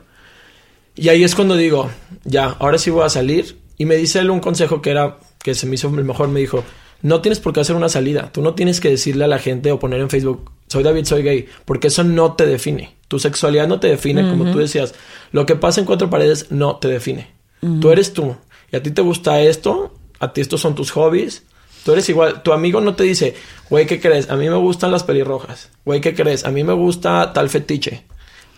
Y 0.96 1.08
ahí 1.08 1.22
es 1.22 1.36
cuando 1.36 1.54
digo, 1.54 1.88
ya, 2.24 2.46
ahora 2.58 2.78
sí 2.78 2.90
voy 2.90 3.04
a 3.04 3.10
salir. 3.10 3.60
Y 3.78 3.84
me 3.84 3.94
dice 3.94 4.18
él 4.18 4.30
un 4.30 4.40
consejo 4.40 4.82
que 4.82 4.90
era, 4.90 5.18
que 5.40 5.54
se 5.54 5.68
me 5.68 5.76
hizo 5.76 5.86
el 5.86 6.04
mejor, 6.04 6.26
me 6.26 6.40
dijo, 6.40 6.64
no 7.02 7.20
tienes 7.20 7.40
por 7.40 7.52
qué 7.52 7.60
hacer 7.60 7.76
una 7.76 7.88
salida. 7.88 8.30
Tú 8.32 8.42
no 8.42 8.54
tienes 8.54 8.80
que 8.80 8.90
decirle 8.90 9.24
a 9.24 9.28
la 9.28 9.38
gente 9.38 9.72
o 9.72 9.78
poner 9.78 10.00
en 10.00 10.10
Facebook, 10.10 10.50
soy 10.68 10.82
David, 10.82 11.04
soy 11.04 11.22
gay, 11.22 11.46
porque 11.64 11.88
eso 11.88 12.04
no 12.04 12.34
te 12.34 12.46
define. 12.46 12.94
Tu 13.08 13.18
sexualidad 13.18 13.68
no 13.68 13.80
te 13.80 13.88
define, 13.88 14.28
como 14.28 14.50
tú 14.50 14.58
decías. 14.58 14.94
Lo 15.30 15.46
que 15.46 15.56
pasa 15.56 15.80
en 15.80 15.86
cuatro 15.86 16.10
paredes 16.10 16.50
no 16.50 16.76
te 16.76 16.88
define. 16.88 17.28
Tú 17.80 17.90
eres 17.90 18.12
tú. 18.12 18.36
Y 18.72 18.76
a 18.76 18.82
ti 18.82 18.90
te 18.90 19.02
gusta 19.02 19.40
esto, 19.40 19.94
a 20.18 20.32
ti 20.32 20.40
estos 20.40 20.60
son 20.60 20.74
tus 20.74 20.90
hobbies. 20.90 21.44
Tú 21.84 21.92
eres 21.92 22.08
igual. 22.08 22.42
Tu 22.42 22.52
amigo 22.52 22.80
no 22.80 22.94
te 22.94 23.04
dice, 23.04 23.34
güey, 23.70 23.86
¿qué 23.86 24.00
crees? 24.00 24.30
A 24.30 24.36
mí 24.36 24.48
me 24.48 24.56
gustan 24.56 24.90
las 24.90 25.04
pelirrojas. 25.04 25.70
Güey, 25.84 26.00
¿qué 26.00 26.14
crees? 26.14 26.44
A 26.44 26.50
mí 26.50 26.64
me 26.64 26.72
gusta 26.72 27.32
tal 27.32 27.50
fetiche. 27.50 28.04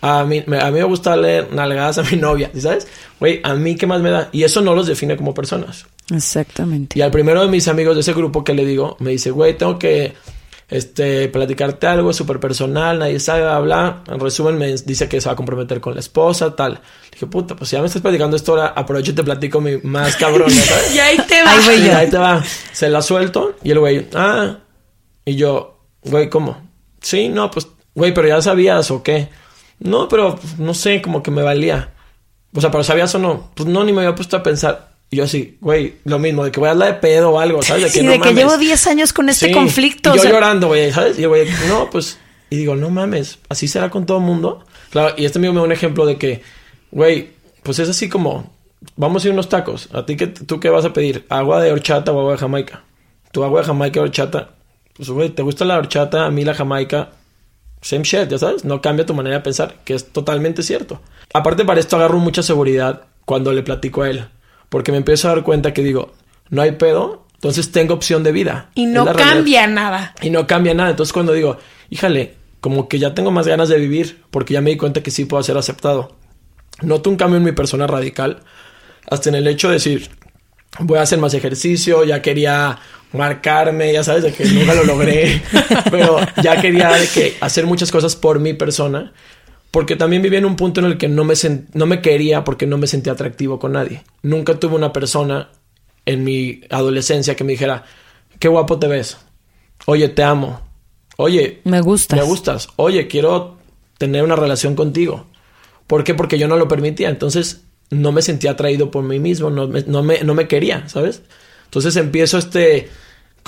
A 0.01 0.23
mí, 0.23 0.43
me, 0.45 0.59
a 0.59 0.71
mí 0.71 0.79
me 0.79 0.83
gusta 0.83 1.15
leer 1.15 1.51
nalgadas 1.51 1.97
a 1.97 2.03
mi 2.03 2.17
novia, 2.21 2.49
¿sí 2.53 2.61
¿sabes? 2.61 2.87
Güey, 3.19 3.41
a 3.43 3.53
mí 3.53 3.75
qué 3.75 3.85
más 3.85 4.01
me 4.01 4.11
da. 4.11 4.29
Y 4.31 4.43
eso 4.43 4.61
no 4.61 4.75
los 4.75 4.87
define 4.87 5.17
como 5.17 5.33
personas. 5.33 5.85
Exactamente. 6.11 6.97
Y 6.97 7.01
al 7.01 7.11
primero 7.11 7.41
de 7.41 7.47
mis 7.47 7.67
amigos 7.67 7.95
de 7.95 8.01
ese 8.01 8.13
grupo 8.13 8.43
que 8.43 8.53
le 8.53 8.65
digo, 8.65 8.95
me 8.99 9.11
dice, 9.11 9.31
güey, 9.31 9.57
tengo 9.57 9.77
que 9.77 10.13
este, 10.69 11.29
platicarte 11.29 11.87
algo 11.87 12.11
súper 12.11 12.39
personal, 12.39 12.99
nadie 12.99 13.19
sabe 13.19 13.45
hablar. 13.45 14.03
En 14.07 14.19
resumen, 14.19 14.57
me 14.57 14.67
dice 14.75 15.07
que 15.07 15.21
se 15.21 15.29
va 15.29 15.33
a 15.33 15.35
comprometer 15.35 15.79
con 15.79 15.93
la 15.93 15.99
esposa, 15.99 16.55
tal. 16.55 16.73
Le 16.73 17.09
dije, 17.11 17.27
puta, 17.27 17.55
pues 17.55 17.69
si 17.69 17.75
ya 17.75 17.81
me 17.81 17.87
estás 17.87 18.01
platicando 18.01 18.35
esto 18.35 18.51
ahora, 18.53 18.67
aprovecho 18.67 19.11
y 19.11 19.15
te 19.15 19.23
platico 19.23 19.61
mi 19.61 19.77
más 19.77 20.15
cabrón, 20.15 20.51
¿sabes? 20.51 20.91
Y 20.95 20.99
ahí 20.99 21.17
te 21.27 21.43
va. 21.43 21.55
Voy 21.65 21.75
Y 21.75 21.89
ahí 21.89 22.09
te 22.09 22.17
va. 22.17 22.43
Se 22.71 22.89
la 22.89 23.01
suelto 23.01 23.55
y 23.63 23.71
el 23.71 23.79
güey, 23.79 24.07
ah. 24.15 24.57
Y 25.25 25.35
yo, 25.35 25.79
güey, 26.03 26.29
¿cómo? 26.29 26.61
Sí, 27.01 27.29
no, 27.29 27.51
pues, 27.51 27.67
güey, 27.95 28.13
pero 28.13 28.27
ya 28.27 28.41
sabías 28.41 28.91
o 28.91 29.03
qué. 29.03 29.29
No, 29.79 30.07
pero 30.07 30.39
no 30.57 30.73
sé, 30.73 31.01
como 31.01 31.21
que 31.21 31.31
me 31.31 31.43
valía. 31.43 31.93
O 32.53 32.61
sea, 32.61 32.71
pero 32.71 32.83
sabías 32.83 33.13
o 33.15 33.19
no. 33.19 33.51
Pues 33.53 33.69
no, 33.69 33.83
ni 33.83 33.93
me 33.93 34.01
había 34.01 34.15
puesto 34.15 34.37
a 34.37 34.43
pensar. 34.43 34.96
Y 35.09 35.17
yo 35.17 35.23
así, 35.23 35.57
güey, 35.61 35.95
lo 36.03 36.19
mismo, 36.19 36.43
de 36.43 36.51
que 36.51 36.59
voy 36.59 36.67
a 36.67 36.71
hablar 36.73 36.93
de 36.95 36.99
pedo 36.99 37.31
o 37.31 37.39
algo, 37.39 37.61
¿sabes? 37.61 37.83
De 37.83 37.89
que 37.91 37.99
Sí, 37.99 38.05
no 38.05 38.11
de 38.11 38.19
que 38.19 38.33
llevo 38.33 38.57
10 38.57 38.87
años 38.87 39.13
con 39.13 39.29
este 39.29 39.47
Sí. 39.47 39.51
conflicto. 39.53 40.09
Y 40.09 40.13
o 40.13 40.15
yo 40.17 40.21
sea, 40.23 40.31
llorando, 40.31 40.67
güey, 40.67 40.91
¿sabes? 40.91 41.17
Y 41.17 41.23
el 41.23 41.29
güey, 41.29 41.47
no, 41.69 41.89
pues. 41.89 42.17
Y 42.49 42.57
digo, 42.57 42.75
no 42.75 42.89
mames, 42.89 43.39
así 43.49 43.67
será 43.67 43.89
con 43.89 44.05
todo 44.05 44.17
el 44.17 44.23
mundo. 44.25 44.65
Claro, 44.89 45.15
y 45.17 45.25
este 45.25 45.39
amigo 45.39 45.53
me 45.53 45.59
da 45.59 45.65
un 45.65 45.71
ejemplo 45.71 46.05
de 46.05 46.17
que, 46.17 46.41
güey, 46.91 47.29
pues 47.63 47.79
es 47.79 47.87
así 47.89 48.09
como, 48.09 48.53
vamos 48.95 49.23
a 49.23 49.27
ir 49.27 49.33
unos 49.33 49.49
tacos. 49.49 49.89
¿A 49.93 50.05
ti 50.05 50.15
qué, 50.17 50.27
tú 50.27 50.59
qué 50.59 50.69
vas 50.69 50.83
a 50.85 50.93
pedir? 50.93 51.25
¿Agua 51.29 51.61
de 51.61 51.71
horchata 51.71 52.11
o 52.11 52.19
agua 52.19 52.33
de 52.33 52.37
Jamaica? 52.37 52.83
Tu 53.31 53.43
agua 53.43 53.61
de 53.61 53.67
Jamaica 53.67 53.99
o 53.99 54.03
horchata. 54.03 54.49
Pues, 54.95 55.09
güey, 55.09 55.29
¿te 55.29 55.41
gusta 55.41 55.63
la 55.65 55.77
horchata? 55.77 56.25
A 56.25 56.31
mí 56.31 56.43
la 56.43 56.53
Jamaica. 56.53 57.09
Same 57.81 58.03
shit, 58.03 58.27
ya 58.29 58.37
sabes. 58.39 58.65
No 58.65 58.81
cambia 58.81 59.05
tu 59.05 59.13
manera 59.13 59.37
de 59.37 59.41
pensar, 59.43 59.75
que 59.85 59.93
es 59.93 60.11
totalmente 60.11 60.63
cierto. 60.63 61.01
Aparte, 61.33 61.63
para 61.65 61.79
esto 61.79 61.95
agarro 61.97 62.17
mucha 62.17 62.41
seguridad 62.43 63.03
cuando 63.25 63.51
le 63.53 63.61
platico 63.63 64.01
a 64.03 64.09
él. 64.09 64.25
Porque 64.69 64.91
me 64.91 64.97
empiezo 64.97 65.29
a 65.29 65.35
dar 65.35 65.43
cuenta 65.43 65.73
que 65.73 65.83
digo, 65.83 66.13
no 66.49 66.61
hay 66.61 66.73
pedo, 66.73 67.25
entonces 67.35 67.71
tengo 67.71 67.93
opción 67.93 68.23
de 68.23 68.31
vida. 68.31 68.69
Y 68.75 68.85
no 68.85 69.05
realidad. 69.05 69.29
cambia 69.29 69.67
nada. 69.67 70.15
Y 70.21 70.29
no 70.29 70.47
cambia 70.47 70.73
nada. 70.73 70.89
Entonces 70.91 71.13
cuando 71.13 71.33
digo, 71.33 71.57
híjale, 71.89 72.35
como 72.61 72.87
que 72.89 72.99
ya 72.99 73.13
tengo 73.13 73.31
más 73.31 73.47
ganas 73.47 73.69
de 73.69 73.77
vivir, 73.77 74.21
porque 74.31 74.53
ya 74.53 74.61
me 74.61 74.71
di 74.71 74.77
cuenta 74.77 75.03
que 75.03 75.11
sí 75.11 75.25
puedo 75.25 75.41
ser 75.43 75.57
aceptado. 75.57 76.15
Noto 76.81 77.09
un 77.09 77.15
cambio 77.15 77.37
en 77.37 77.43
mi 77.43 77.51
persona 77.51 77.87
radical, 77.87 78.39
hasta 79.09 79.29
en 79.29 79.35
el 79.35 79.47
hecho 79.47 79.67
de 79.67 79.75
decir, 79.75 80.09
voy 80.79 80.97
a 80.97 81.03
hacer 81.03 81.19
más 81.19 81.33
ejercicio, 81.33 82.03
ya 82.03 82.21
quería 82.21 82.77
marcarme, 83.13 83.93
ya 83.93 84.03
sabes, 84.03 84.23
de 84.23 84.33
que 84.33 84.45
nunca 84.45 84.73
lo 84.73 84.83
logré, 84.83 85.41
pero 85.91 86.19
ya 86.43 86.59
quería 86.61 86.89
de 86.89 87.07
que 87.07 87.37
hacer 87.39 87.65
muchas 87.65 87.91
cosas 87.91 88.15
por 88.15 88.39
mi 88.39 88.53
persona, 88.53 89.13
porque 89.71 89.95
también 89.95 90.21
vivía 90.21 90.39
en 90.39 90.45
un 90.45 90.55
punto 90.55 90.79
en 90.79 90.87
el 90.87 90.97
que 90.97 91.07
no 91.07 91.23
me, 91.23 91.33
no 91.73 91.85
me 91.85 92.01
quería 92.01 92.43
porque 92.43 92.65
no 92.65 92.77
me 92.77 92.87
sentía 92.87 93.13
atractivo 93.13 93.59
con 93.59 93.73
nadie. 93.73 94.03
Nunca 94.23 94.59
tuve 94.59 94.75
una 94.75 94.93
persona 94.93 95.49
en 96.05 96.23
mi 96.23 96.61
adolescencia 96.69 97.35
que 97.35 97.43
me 97.43 97.51
dijera, 97.53 97.83
qué 98.39 98.47
guapo 98.47 98.79
te 98.79 98.87
ves, 98.87 99.17
oye, 99.85 100.09
te 100.09 100.23
amo, 100.23 100.61
oye, 101.17 101.61
Me 101.65 101.81
gustas. 101.81 102.17
me 102.17 102.25
gustas, 102.25 102.69
oye, 102.77 103.07
quiero 103.07 103.57
tener 103.97 104.23
una 104.23 104.35
relación 104.35 104.75
contigo. 104.75 105.25
¿Por 105.85 106.03
qué? 106.03 106.13
Porque 106.13 106.37
yo 106.37 106.47
no 106.47 106.57
lo 106.57 106.67
permitía. 106.67 107.09
Entonces 107.09 107.63
no 107.89 108.11
me 108.11 108.21
sentía 108.21 108.51
atraído 108.51 108.91
por 108.91 109.03
mí 109.03 109.19
mismo, 109.19 109.49
no 109.49 109.67
me, 109.67 109.81
no 109.83 110.03
me, 110.03 110.23
no 110.23 110.33
me 110.33 110.47
quería, 110.47 110.87
¿sabes? 110.89 111.21
Entonces 111.65 111.95
empiezo 111.95 112.37
este 112.37 112.89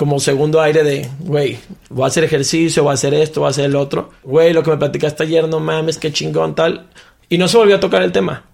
como 0.00 0.18
segundo 0.18 0.62
aire 0.62 0.82
de, 0.82 1.06
güey, 1.18 1.58
voy 1.90 2.04
a 2.04 2.06
hacer 2.06 2.24
ejercicio, 2.24 2.84
voy 2.84 2.92
a 2.92 2.94
hacer 2.94 3.12
esto, 3.12 3.40
voy 3.40 3.48
a 3.48 3.50
hacer 3.50 3.66
el 3.66 3.76
otro. 3.76 4.08
Güey, 4.22 4.54
lo 4.54 4.62
que 4.62 4.70
me 4.70 4.78
platicaste 4.78 5.24
ayer, 5.24 5.46
no 5.46 5.60
mames, 5.60 5.98
qué 5.98 6.10
chingón, 6.10 6.54
tal. 6.54 6.88
Y 7.28 7.36
no 7.36 7.48
se 7.48 7.58
volvió 7.58 7.76
a 7.76 7.80
tocar 7.80 8.02
el 8.02 8.10
tema. 8.10 8.46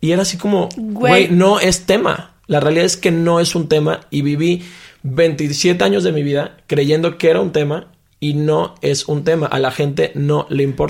Y 0.00 0.12
era 0.12 0.22
así 0.22 0.38
como, 0.38 0.70
Güey. 0.78 1.28
no 1.28 1.60
es 1.60 1.84
tema. 1.84 2.32
La 2.46 2.60
realidad 2.60 2.86
es 2.86 2.96
que 2.96 3.10
no 3.10 3.40
es 3.40 3.54
un 3.54 3.68
tema 3.68 4.00
y 4.08 4.22
viví 4.22 4.62
27 5.02 5.84
años 5.84 6.02
de 6.02 6.12
mi 6.12 6.22
vida 6.22 6.56
creyendo 6.66 7.18
que 7.18 7.28
era 7.28 7.42
un 7.42 7.52
tema 7.52 7.88
y 8.18 8.32
no 8.32 8.74
es 8.80 9.06
un 9.06 9.22
tema. 9.22 9.48
A 9.48 9.58
la 9.58 9.72
gente 9.72 10.12
no 10.14 10.46
le 10.48 10.62
importa. 10.62 10.89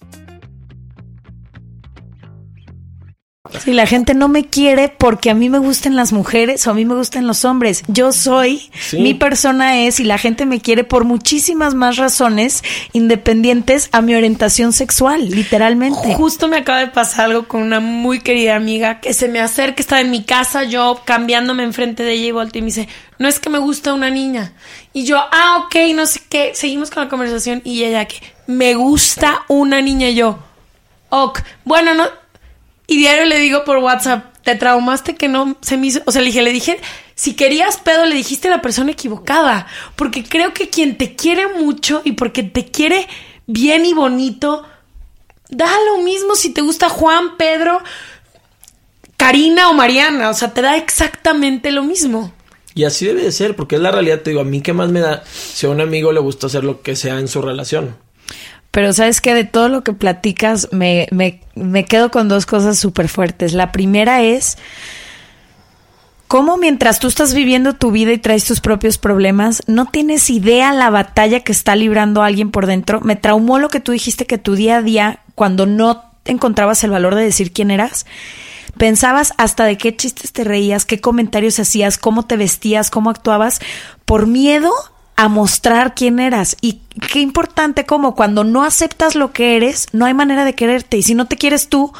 Si 3.59 3.73
la 3.73 3.87
gente 3.87 4.13
no 4.13 4.27
me 4.27 4.45
quiere 4.45 4.87
porque 4.87 5.31
a 5.31 5.33
mí 5.33 5.49
me 5.49 5.57
gustan 5.57 5.95
las 5.95 6.13
mujeres 6.13 6.67
o 6.67 6.71
a 6.71 6.73
mí 6.75 6.85
me 6.85 6.93
gustan 6.93 7.25
los 7.25 7.43
hombres. 7.43 7.83
Yo 7.87 8.11
soy, 8.11 8.69
Sí. 8.79 8.99
mi 8.99 9.15
persona 9.15 9.79
es 9.79 9.99
y 9.99 10.03
la 10.03 10.19
gente 10.19 10.45
me 10.45 10.61
quiere 10.61 10.83
por 10.83 11.05
muchísimas 11.05 11.73
más 11.73 11.97
razones 11.97 12.63
independientes 12.93 13.89
a 13.93 14.01
mi 14.03 14.13
orientación 14.13 14.73
sexual, 14.73 15.27
literalmente. 15.31 16.13
Justo 16.13 16.47
me 16.47 16.57
acaba 16.57 16.81
de 16.81 16.89
pasar 16.89 17.25
algo 17.31 17.47
con 17.47 17.63
una 17.63 17.79
muy 17.79 18.19
querida 18.19 18.55
amiga 18.55 18.99
que 18.99 19.11
se 19.15 19.27
me 19.27 19.39
acerca, 19.39 19.81
estaba 19.81 20.01
en 20.01 20.11
mi 20.11 20.23
casa, 20.23 20.63
yo 20.63 21.01
cambiándome 21.03 21.63
enfrente 21.63 22.03
de 22.03 22.13
ella 22.13 22.27
y 22.27 22.31
volteo 22.31 22.59
y 22.59 22.61
me 22.61 22.67
dice, 22.67 22.87
no 23.17 23.27
es 23.27 23.39
que 23.39 23.49
me 23.49 23.57
gusta 23.57 23.95
una 23.95 24.11
niña. 24.11 24.53
Y 24.93 25.05
yo, 25.05 25.17
ah, 25.17 25.65
ok, 25.65 25.95
no 25.95 26.05
sé 26.05 26.21
qué, 26.29 26.51
seguimos 26.53 26.91
con 26.91 27.05
la 27.05 27.09
conversación 27.09 27.63
y 27.65 27.85
ella 27.85 28.05
que, 28.05 28.17
me 28.45 28.75
gusta 28.75 29.45
una 29.47 29.81
niña 29.81 30.09
y 30.09 30.15
yo, 30.15 30.37
ok, 31.09 31.39
bueno, 31.65 31.95
no, 31.95 32.20
y 32.91 32.97
diario 32.97 33.23
le 33.23 33.39
digo 33.39 33.63
por 33.63 33.77
WhatsApp, 33.77 34.35
te 34.43 34.53
traumaste 34.55 35.15
que 35.15 35.29
no 35.29 35.55
se 35.61 35.77
me 35.77 35.87
hizo, 35.87 36.01
o 36.05 36.11
sea, 36.11 36.21
le 36.21 36.27
dije, 36.27 36.41
le 36.41 36.51
dije, 36.51 36.77
si 37.15 37.35
querías 37.35 37.77
pedo, 37.77 38.03
le 38.05 38.15
dijiste 38.15 38.49
a 38.49 38.51
la 38.51 38.61
persona 38.61 38.91
equivocada, 38.91 39.65
porque 39.95 40.25
creo 40.25 40.53
que 40.53 40.67
quien 40.67 40.97
te 40.97 41.15
quiere 41.15 41.47
mucho 41.47 42.01
y 42.03 42.11
porque 42.11 42.43
te 42.43 42.65
quiere 42.65 43.07
bien 43.47 43.85
y 43.85 43.93
bonito, 43.93 44.65
da 45.47 45.69
lo 45.85 46.03
mismo 46.03 46.35
si 46.35 46.49
te 46.49 46.59
gusta 46.59 46.89
Juan, 46.89 47.37
Pedro, 47.37 47.81
Karina 49.15 49.69
o 49.69 49.73
Mariana, 49.73 50.29
o 50.29 50.33
sea, 50.33 50.53
te 50.53 50.61
da 50.61 50.75
exactamente 50.75 51.71
lo 51.71 51.83
mismo. 51.83 52.33
Y 52.75 52.83
así 52.83 53.05
debe 53.05 53.23
de 53.23 53.31
ser, 53.31 53.55
porque 53.55 53.75
es 53.75 53.81
la 53.81 53.91
realidad. 53.91 54.19
Te 54.19 54.31
digo, 54.31 54.41
a 54.41 54.45
mí 54.45 54.59
qué 54.59 54.73
más 54.73 54.89
me 54.89 54.99
da 54.99 55.23
si 55.25 55.65
a 55.65 55.69
un 55.69 55.79
amigo 55.79 56.11
le 56.11 56.19
gusta 56.19 56.47
hacer 56.47 56.65
lo 56.65 56.81
que 56.81 56.97
sea 56.97 57.19
en 57.19 57.29
su 57.29 57.41
relación. 57.41 57.95
Pero 58.71 58.93
sabes 58.93 59.19
que 59.19 59.33
de 59.33 59.43
todo 59.43 59.69
lo 59.69 59.83
que 59.83 59.93
platicas 59.93 60.69
me, 60.71 61.07
me, 61.11 61.41
me 61.55 61.85
quedo 61.85 62.09
con 62.09 62.29
dos 62.29 62.45
cosas 62.45 62.79
súper 62.79 63.09
fuertes. 63.09 63.53
La 63.53 63.71
primera 63.71 64.21
es 64.21 64.57
cómo 66.31 66.55
mientras 66.55 66.99
tú 66.99 67.07
estás 67.07 67.33
viviendo 67.33 67.73
tu 67.73 67.91
vida 67.91 68.13
y 68.13 68.17
traes 68.17 68.45
tus 68.45 68.61
propios 68.61 68.97
problemas, 68.97 69.61
no 69.67 69.87
tienes 69.87 70.29
idea 70.29 70.71
la 70.71 70.89
batalla 70.89 71.41
que 71.41 71.51
está 71.51 71.75
librando 71.75 72.23
alguien 72.23 72.51
por 72.51 72.67
dentro. 72.67 73.01
Me 73.01 73.17
traumó 73.17 73.59
lo 73.59 73.67
que 73.67 73.81
tú 73.81 73.91
dijiste 73.91 74.25
que 74.25 74.37
tu 74.37 74.55
día 74.55 74.77
a 74.77 74.81
día, 74.81 75.19
cuando 75.35 75.65
no 75.65 76.05
encontrabas 76.23 76.85
el 76.85 76.91
valor 76.91 77.15
de 77.15 77.23
decir 77.23 77.51
quién 77.51 77.69
eras, 77.69 78.05
pensabas 78.77 79.33
hasta 79.37 79.65
de 79.65 79.77
qué 79.77 79.93
chistes 79.93 80.31
te 80.31 80.45
reías, 80.45 80.85
qué 80.85 81.01
comentarios 81.01 81.59
hacías, 81.59 81.97
cómo 81.97 82.25
te 82.25 82.37
vestías, 82.37 82.89
cómo 82.89 83.09
actuabas, 83.09 83.59
por 84.05 84.25
miedo 84.25 84.71
a 85.21 85.27
mostrar 85.27 85.93
quién 85.93 86.19
eras. 86.19 86.57
Y 86.61 86.81
qué 87.11 87.19
importante 87.19 87.85
como 87.85 88.15
cuando 88.15 88.43
no 88.43 88.63
aceptas 88.63 89.13
lo 89.13 89.31
que 89.31 89.55
eres, 89.55 89.85
no 89.91 90.05
hay 90.05 90.15
manera 90.15 90.45
de 90.45 90.55
quererte. 90.55 90.97
Y 90.97 91.03
si 91.03 91.13
no 91.13 91.27
te 91.27 91.37
quieres 91.37 91.69
tú, 91.69 91.93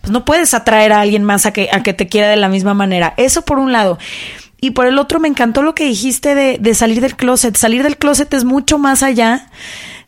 pues 0.00 0.10
no 0.10 0.24
puedes 0.24 0.52
atraer 0.52 0.92
a 0.92 1.00
alguien 1.00 1.22
más 1.22 1.46
a 1.46 1.52
que, 1.52 1.68
a 1.70 1.84
que 1.84 1.94
te 1.94 2.08
quiera 2.08 2.28
de 2.28 2.34
la 2.34 2.48
misma 2.48 2.74
manera. 2.74 3.14
Eso 3.18 3.42
por 3.42 3.60
un 3.60 3.70
lado. 3.70 3.98
Y 4.60 4.72
por 4.72 4.86
el 4.86 4.98
otro, 4.98 5.20
me 5.20 5.28
encantó 5.28 5.62
lo 5.62 5.76
que 5.76 5.84
dijiste 5.84 6.34
de, 6.34 6.58
de 6.58 6.74
salir 6.74 7.00
del 7.00 7.14
closet. 7.14 7.56
Salir 7.56 7.84
del 7.84 7.98
closet 7.98 8.34
es 8.34 8.42
mucho 8.42 8.78
más 8.78 9.04
allá 9.04 9.48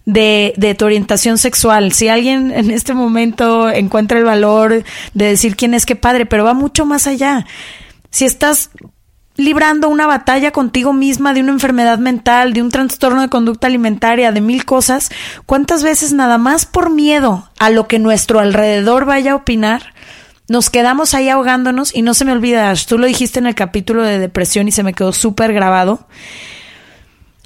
de, 0.04 0.52
de 0.56 0.74
tu 0.74 0.84
orientación 0.84 1.38
sexual. 1.38 1.92
Si 1.92 2.08
alguien 2.08 2.50
en 2.56 2.72
este 2.72 2.92
momento 2.92 3.70
encuentra 3.70 4.18
el 4.18 4.24
valor 4.24 4.82
de 5.14 5.24
decir 5.24 5.54
quién 5.54 5.74
es, 5.74 5.86
qué 5.86 5.94
padre, 5.94 6.26
pero 6.26 6.42
va 6.42 6.54
mucho 6.54 6.84
más 6.86 7.06
allá. 7.06 7.46
Si 8.10 8.24
estás 8.24 8.70
librando 9.38 9.88
una 9.88 10.06
batalla 10.06 10.50
contigo 10.50 10.92
misma 10.92 11.32
de 11.32 11.40
una 11.40 11.52
enfermedad 11.52 11.98
mental, 11.98 12.52
de 12.52 12.60
un 12.60 12.70
trastorno 12.70 13.22
de 13.22 13.28
conducta 13.28 13.68
alimentaria, 13.68 14.32
de 14.32 14.40
mil 14.40 14.64
cosas, 14.64 15.10
¿cuántas 15.46 15.84
veces 15.84 16.12
nada 16.12 16.38
más 16.38 16.66
por 16.66 16.90
miedo 16.90 17.48
a 17.58 17.70
lo 17.70 17.86
que 17.86 18.00
nuestro 18.00 18.40
alrededor 18.40 19.04
vaya 19.04 19.32
a 19.32 19.36
opinar? 19.36 19.94
Nos 20.48 20.70
quedamos 20.70 21.14
ahí 21.14 21.28
ahogándonos 21.28 21.94
y 21.94 22.02
no 22.02 22.14
se 22.14 22.24
me 22.24 22.32
olvida, 22.32 22.68
Ash, 22.68 22.86
tú 22.86 22.98
lo 22.98 23.06
dijiste 23.06 23.38
en 23.38 23.46
el 23.46 23.54
capítulo 23.54 24.02
de 24.02 24.18
depresión 24.18 24.66
y 24.66 24.72
se 24.72 24.82
me 24.82 24.92
quedó 24.92 25.12
súper 25.12 25.52
grabado. 25.52 26.08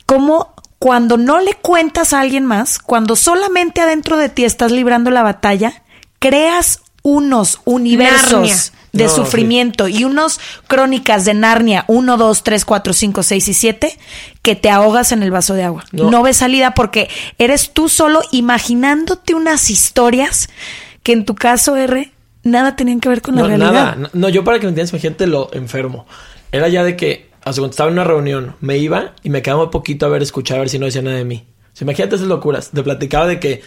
Cómo 0.07 0.55
cuando 0.79 1.19
no 1.19 1.41
le 1.41 1.55
cuentas 1.55 2.15
a 2.15 2.21
alguien 2.21 2.47
más, 2.47 2.79
cuando 2.79 3.17
solamente 3.17 3.83
adentro 3.83 4.17
de 4.17 4.31
ti 4.31 4.45
estás 4.45 4.73
librando 4.73 5.11
la 5.11 5.23
batalla, 5.23 5.83
creas 6.19 6.81
unos 7.03 7.61
universos. 7.67 8.73
De 8.93 9.05
No, 9.05 9.11
sí. 9.11 9.17
sufrimiento 9.17 9.89
y 9.89 10.05
unos 10.05 10.39
crónicas 10.67 11.25
de 11.25 11.35
Narnia 11.35 11.85
1, 11.89 12.17
2, 12.17 12.43
3, 12.45 12.65
4, 12.65 12.93
5, 12.93 13.23
6 13.23 13.49
y 13.49 13.55
7 13.55 13.99
que 14.43 14.55
te 14.57 14.69
ahogas 14.71 15.13
en 15.13 15.23
el 15.23 15.31
vaso 15.31 15.55
de 15.55 15.63
agua. 15.65 15.85
No. 15.93 16.11
No. 16.11 16.23
ves 16.23 16.37
salida 16.39 16.75
porque 16.75 17.09
eres 17.39 17.73
tú 17.73 17.89
solo 17.89 18.21
imaginándote 18.33 19.35
unas 19.35 19.71
historias 19.71 20.49
que 21.03 21.13
en 21.13 21.25
tu 21.25 21.35
caso, 21.35 21.77
R, 21.77 22.13
nada 22.45 22.77
tenían 22.77 23.01
que 23.01 23.09
ver 23.09 23.23
con 23.23 23.35
la 23.35 23.43
No, 23.43 23.49
realidad. 23.49 23.73
nada. 23.97 24.11
No, 24.13 24.29
yo 24.29 24.45
para 24.45 24.59
que 24.61 24.67
me 24.67 24.71
entiendas, 24.71 24.93
imagínate 24.93 25.27
lo 25.27 25.51
enfermo. 25.53 26.07
Era 26.53 26.69
ya 26.69 26.85
de 26.85 26.97
que, 26.97 27.31
hace 27.45 27.61
cuando 27.61 27.71
estaba 27.73 27.89
en 27.89 27.95
una 27.95 28.05
reunión, 28.05 28.57
me 28.61 28.77
iba 28.79 29.15
y 29.23 29.31
me 29.31 29.43
quedaba 29.43 29.65
un 29.65 29.71
poquito 29.71 30.07
a 30.07 30.11
ver, 30.11 30.23
escuchar, 30.23 30.59
a 30.59 30.61
ver 30.61 30.69
si 30.69 30.79
no 30.79 30.87
decía 30.87 31.03
nada 31.03 31.17
de 31.17 31.25
mí. 31.25 31.45
O 31.73 31.77
sea, 31.77 31.85
imagínate 31.87 32.17
esas 32.17 32.29
locuras. 32.29 32.71
Te 32.71 32.83
platicaba 32.83 33.27
de 33.27 33.41
que 33.41 33.63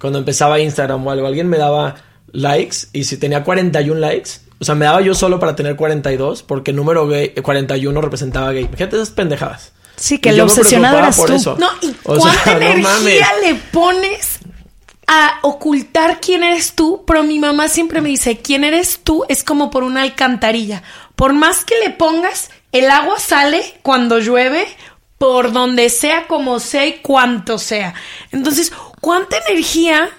cuando 0.00 0.18
empezaba 0.18 0.58
Instagram 0.60 1.06
o 1.06 1.10
algo, 1.10 1.26
alguien 1.26 1.48
me 1.48 1.56
daba 1.56 1.94
likes 2.32 2.76
y 2.92 3.04
si 3.04 3.16
tenía 3.16 3.44
41 3.44 3.98
likes, 4.00 4.30
o 4.58 4.64
sea, 4.64 4.74
me 4.74 4.84
daba 4.86 5.00
yo 5.02 5.14
solo 5.14 5.38
para 5.38 5.54
tener 5.56 5.76
42 5.76 6.42
porque 6.42 6.70
el 6.70 6.76
número 6.76 7.06
gay, 7.06 7.30
41 7.30 8.00
representaba 8.00 8.52
gay. 8.52 8.64
Imagínate 8.64 8.96
esas 8.96 9.10
pendejadas. 9.10 9.72
Sí, 9.96 10.18
que 10.18 10.30
Y 10.30 10.32
el 10.32 10.40
obsesionado 10.42 10.98
eras 10.98 11.16
por 11.16 11.28
tú. 11.28 11.34
eso. 11.34 11.56
No, 11.58 11.68
¿y 11.82 11.94
O 12.04 12.16
cuánta 12.16 12.42
sea, 12.44 12.54
no 12.58 12.60
energía 12.60 12.82
mames. 12.82 13.22
le 13.42 13.54
pones 13.72 14.38
a 15.06 15.38
ocultar 15.42 16.20
quién 16.20 16.42
eres 16.42 16.74
tú? 16.74 17.04
Pero 17.06 17.22
mi 17.22 17.38
mamá 17.38 17.68
siempre 17.68 18.00
me 18.00 18.08
dice, 18.08 18.38
quién 18.38 18.64
eres 18.64 19.00
tú 19.02 19.24
es 19.28 19.44
como 19.44 19.70
por 19.70 19.84
una 19.84 20.02
alcantarilla. 20.02 20.82
Por 21.14 21.32
más 21.32 21.64
que 21.64 21.78
le 21.78 21.90
pongas, 21.90 22.50
el 22.72 22.90
agua 22.90 23.18
sale 23.18 23.62
cuando 23.82 24.18
llueve, 24.18 24.66
por 25.18 25.52
donde 25.52 25.88
sea, 25.88 26.26
como 26.26 26.60
sea 26.60 26.86
y 26.86 26.94
cuanto 26.98 27.58
sea. 27.58 27.94
Entonces, 28.32 28.72
¿cuánta 29.00 29.38
energía 29.48 30.10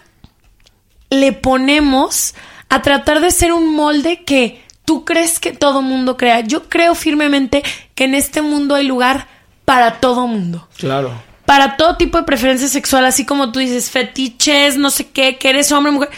le 1.11 1.33
ponemos 1.33 2.33
a 2.69 2.81
tratar 2.81 3.19
de 3.21 3.31
ser 3.31 3.53
un 3.53 3.75
molde 3.75 4.23
que 4.23 4.63
tú 4.85 5.05
crees 5.05 5.39
que 5.39 5.51
todo 5.51 5.81
mundo 5.81 6.17
crea? 6.17 6.41
Yo 6.41 6.69
creo 6.69 6.95
firmemente 6.95 7.63
que 7.95 8.05
en 8.05 8.15
este 8.15 8.41
mundo 8.41 8.75
hay 8.75 8.85
lugar 8.85 9.27
para 9.65 9.99
todo 9.99 10.27
mundo 10.27 10.67
Claro. 10.77 11.11
para 11.45 11.75
todo 11.77 11.97
tipo 11.97 12.17
de 12.17 12.23
preferencia 12.23 12.67
sexual, 12.67 13.05
así 13.05 13.25
como 13.25 13.51
tú 13.51 13.59
dices, 13.59 13.89
fetiches, 13.89 14.77
no 14.77 14.89
sé 14.89 15.07
qué, 15.09 15.37
que 15.37 15.49
eres 15.49 15.71
hombre, 15.71 15.91
mujer. 15.91 16.09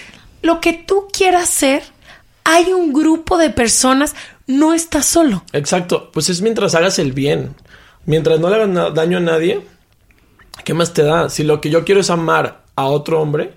Lo 0.42 0.62
que 0.62 0.74
tú 0.74 1.08
quieras 1.12 1.50
ser, 1.50 1.84
hay 2.44 2.72
un 2.74 2.94
grupo 2.94 3.38
de 3.38 3.50
personas, 3.50 4.16
no 4.48 4.74
estás 4.74 5.06
solo. 5.06 5.44
Exacto, 5.54 6.10
pues 6.12 6.30
es 6.30 6.42
mientras 6.42 6.74
hagas 6.76 6.98
el 7.00 7.12
bien. 7.12 7.56
Mientras 8.06 8.40
no 8.40 8.50
le 8.50 8.56
hagas 8.56 8.94
daño 8.96 9.18
a 9.18 9.22
nadie, 9.22 9.62
¿qué 10.64 10.74
más 10.74 10.94
te 10.94 11.04
da? 11.04 11.30
Si 11.30 11.44
lo 11.44 11.62
que 11.62 11.70
yo 11.70 11.86
quiero 11.86 12.02
es 12.02 12.10
amar 12.10 12.64
a 12.76 12.86
otro 12.86 13.22
hombre, 13.22 13.54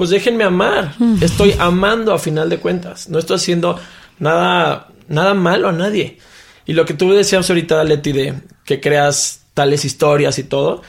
pues 0.00 0.08
déjenme 0.08 0.44
amar. 0.44 0.94
Estoy 1.20 1.54
amando 1.58 2.14
a 2.14 2.18
final 2.18 2.48
de 2.48 2.56
cuentas. 2.56 3.10
No 3.10 3.18
estoy 3.18 3.36
haciendo 3.36 3.78
nada, 4.18 4.88
nada 5.08 5.34
malo 5.34 5.68
a 5.68 5.72
nadie. 5.72 6.16
Y 6.64 6.72
lo 6.72 6.86
que 6.86 6.94
tú 6.94 7.12
decías 7.12 7.50
ahorita, 7.50 7.84
Leti, 7.84 8.12
de 8.12 8.34
que 8.64 8.80
creas 8.80 9.42
tales 9.52 9.84
historias 9.84 10.38
y 10.38 10.44
todo, 10.44 10.80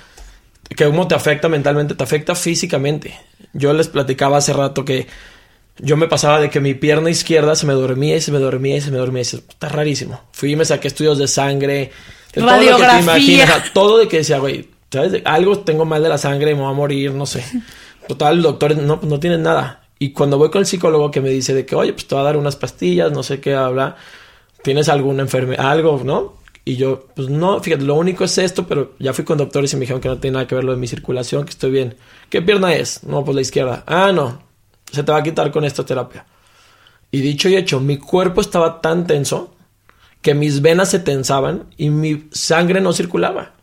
que 0.78 0.86
cómo 0.86 1.10
te 1.10 1.16
afecta 1.16 1.50
mentalmente, 1.50 1.94
te 1.94 2.02
afecta 2.06 2.36
físicamente. 2.36 3.14
Yo 3.52 3.74
les 3.74 3.90
platicaba 3.90 4.38
hace 4.38 4.54
rato 4.54 4.86
que 4.86 5.08
yo 5.78 5.98
me 5.98 6.08
pasaba 6.08 6.40
de 6.40 6.50
que 6.50 6.62
mi 6.62 6.74
pierna 6.74 7.10
izquierda 7.10 7.58
se 7.58 7.66
me 7.66 7.74
dormía 7.74 8.16
y 8.16 8.22
se 8.22 8.32
me 8.32 8.40
dormía 8.40 8.78
y 8.78 8.82
se 8.82 8.92
me 8.92 8.98
dormía. 8.98 9.24
Y 9.24 9.26
se- 9.26 9.38
está 9.38 9.68
rarísimo. 9.68 10.22
Fui 10.32 10.54
y 10.54 10.56
me 10.56 10.64
saqué 10.64 10.88
estudios 10.88 11.18
de 11.18 11.28
sangre, 11.28 11.92
de 12.34 12.42
todo 12.42 12.46
lo 12.72 12.78
que 12.78 12.84
te 12.84 12.88
imaginas, 13.04 13.74
todo 13.74 13.98
de 13.98 14.08
que 14.08 14.18
decía, 14.20 14.38
güey, 14.40 14.70
¿sabes? 14.90 15.22
Algo 15.26 15.60
tengo 15.60 15.84
mal 15.84 16.02
de 16.02 16.08
la 16.08 16.18
sangre, 16.18 16.56
me 16.56 16.62
voy 16.62 16.72
a 16.72 16.76
morir, 16.76 17.12
no 17.12 17.26
sé. 17.26 17.44
Total, 18.12 18.42
doctor, 18.42 18.76
no, 18.76 19.00
no 19.02 19.20
tienes 19.22 19.40
nada. 19.40 19.84
Y 19.98 20.12
cuando 20.12 20.38
voy 20.38 20.50
con 20.50 20.60
el 20.60 20.66
psicólogo 20.66 21.12
que 21.12 21.22
me 21.22 21.30
dice 21.30 21.54
de 21.54 21.66
que, 21.66 21.76
oye, 21.76 21.94
pues 21.94 22.08
te 22.08 22.14
va 22.14 22.20
a 22.20 22.26
dar 22.26 22.36
unas 22.36 22.58
pastillas, 22.58 23.10
no 23.10 23.24
sé 23.24 23.40
qué 23.40 23.56
habla, 23.56 23.96
tienes 24.62 24.90
alguna 24.90 25.22
enfermedad, 25.22 25.66
algo, 25.72 26.02
¿no? 26.04 26.34
Y 26.66 26.76
yo, 26.76 27.08
pues 27.16 27.30
no, 27.30 27.62
fíjate, 27.62 27.86
lo 27.86 27.96
único 27.96 28.26
es 28.26 28.38
esto, 28.38 28.68
pero 28.68 28.96
ya 29.00 29.14
fui 29.14 29.24
con 29.24 29.38
doctores 29.38 29.72
y 29.72 29.78
me 29.78 29.82
dijeron 29.82 30.02
que 30.02 30.10
no 30.10 30.18
tiene 30.18 30.34
nada 30.34 30.46
que 30.46 30.56
ver 30.56 30.66
lo 30.66 30.74
de 30.74 30.78
mi 30.78 30.88
circulación, 30.88 31.46
que 31.46 31.52
estoy 31.52 31.72
bien. 31.72 31.96
¿Qué 32.30 32.42
pierna 32.42 32.74
es? 32.74 33.06
No, 33.06 33.24
pues 33.24 33.34
la 33.34 33.42
izquierda. 33.44 33.86
Ah, 33.88 34.12
no, 34.12 34.42
se 34.92 35.04
te 35.04 35.12
va 35.14 35.20
a 35.20 35.24
quitar 35.24 35.50
con 35.50 35.64
esta 35.64 35.86
terapia. 35.86 36.26
Y 37.12 37.22
dicho 37.22 37.48
y 37.48 37.56
hecho, 37.56 37.80
mi 37.80 37.96
cuerpo 37.96 38.42
estaba 38.42 38.82
tan 38.82 39.08
tenso 39.08 39.56
que 40.22 40.34
mis 40.34 40.62
venas 40.62 40.90
se 40.90 41.00
tensaban 41.00 41.70
y 41.78 41.92
mi 41.92 42.28
sangre 42.34 42.82
no 42.82 42.92
circulaba. 42.92 43.54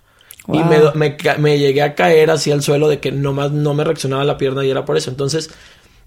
Y 0.51 0.59
me, 0.65 1.17
me, 1.39 1.59
llegué 1.59 1.83
a 1.83 1.95
caer 1.95 2.31
hacia 2.31 2.55
el 2.55 2.63
suelo 2.63 2.89
de 2.89 3.01
que 3.01 3.13
nomás 3.13 3.53
no 3.53 3.75
me 3.75 3.85
reaccionaba 3.85 4.25
la 4.25 4.39
pierna 4.39 4.65
y 4.65 4.71
era 4.71 4.87
por 4.87 4.97
eso. 4.97 5.11
Entonces, 5.11 5.51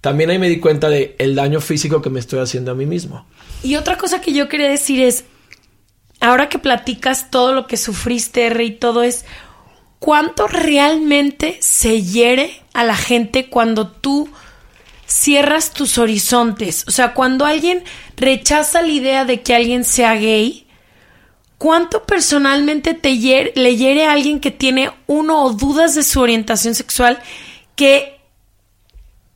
también 0.01 0.31
ahí 0.31 0.39
me 0.39 0.49
di 0.49 0.59
cuenta 0.59 0.89
de 0.89 1.15
el 1.19 1.35
daño 1.35 1.61
físico 1.61 2.01
que 2.01 2.09
me 2.09 2.19
estoy 2.19 2.39
haciendo 2.39 2.71
a 2.71 2.75
mí 2.75 2.87
mismo. 2.87 3.25
Y 3.61 3.75
otra 3.75 3.97
cosa 3.97 4.19
que 4.19 4.33
yo 4.33 4.49
quería 4.49 4.67
decir 4.67 4.99
es, 5.03 5.25
ahora 6.19 6.49
que 6.49 6.57
platicas 6.57 7.29
todo 7.29 7.53
lo 7.53 7.67
que 7.67 7.77
sufriste, 7.77 8.47
R, 8.47 8.63
y 8.63 8.71
todo 8.71 9.03
es, 9.03 9.25
¿cuánto 9.99 10.47
realmente 10.47 11.57
se 11.61 12.01
hiere 12.01 12.63
a 12.73 12.83
la 12.83 12.95
gente 12.95 13.47
cuando 13.47 13.89
tú 13.89 14.27
cierras 15.05 15.71
tus 15.71 15.99
horizontes? 15.99 16.83
O 16.87 16.91
sea, 16.91 17.13
cuando 17.13 17.45
alguien 17.45 17.83
rechaza 18.17 18.81
la 18.81 18.87
idea 18.87 19.23
de 19.25 19.41
que 19.41 19.53
alguien 19.53 19.83
sea 19.83 20.15
gay, 20.15 20.61
¿cuánto 21.62 22.05
personalmente 22.05 22.95
te 22.95 23.20
hiere- 23.20 23.53
le 23.55 23.78
hiere 23.78 24.07
a 24.07 24.14
alguien 24.14 24.39
que 24.39 24.49
tiene 24.49 24.89
uno 25.05 25.43
o 25.43 25.53
dudas 25.53 25.93
de 25.93 26.01
su 26.01 26.20
orientación 26.20 26.74
sexual 26.74 27.20
que 27.76 28.20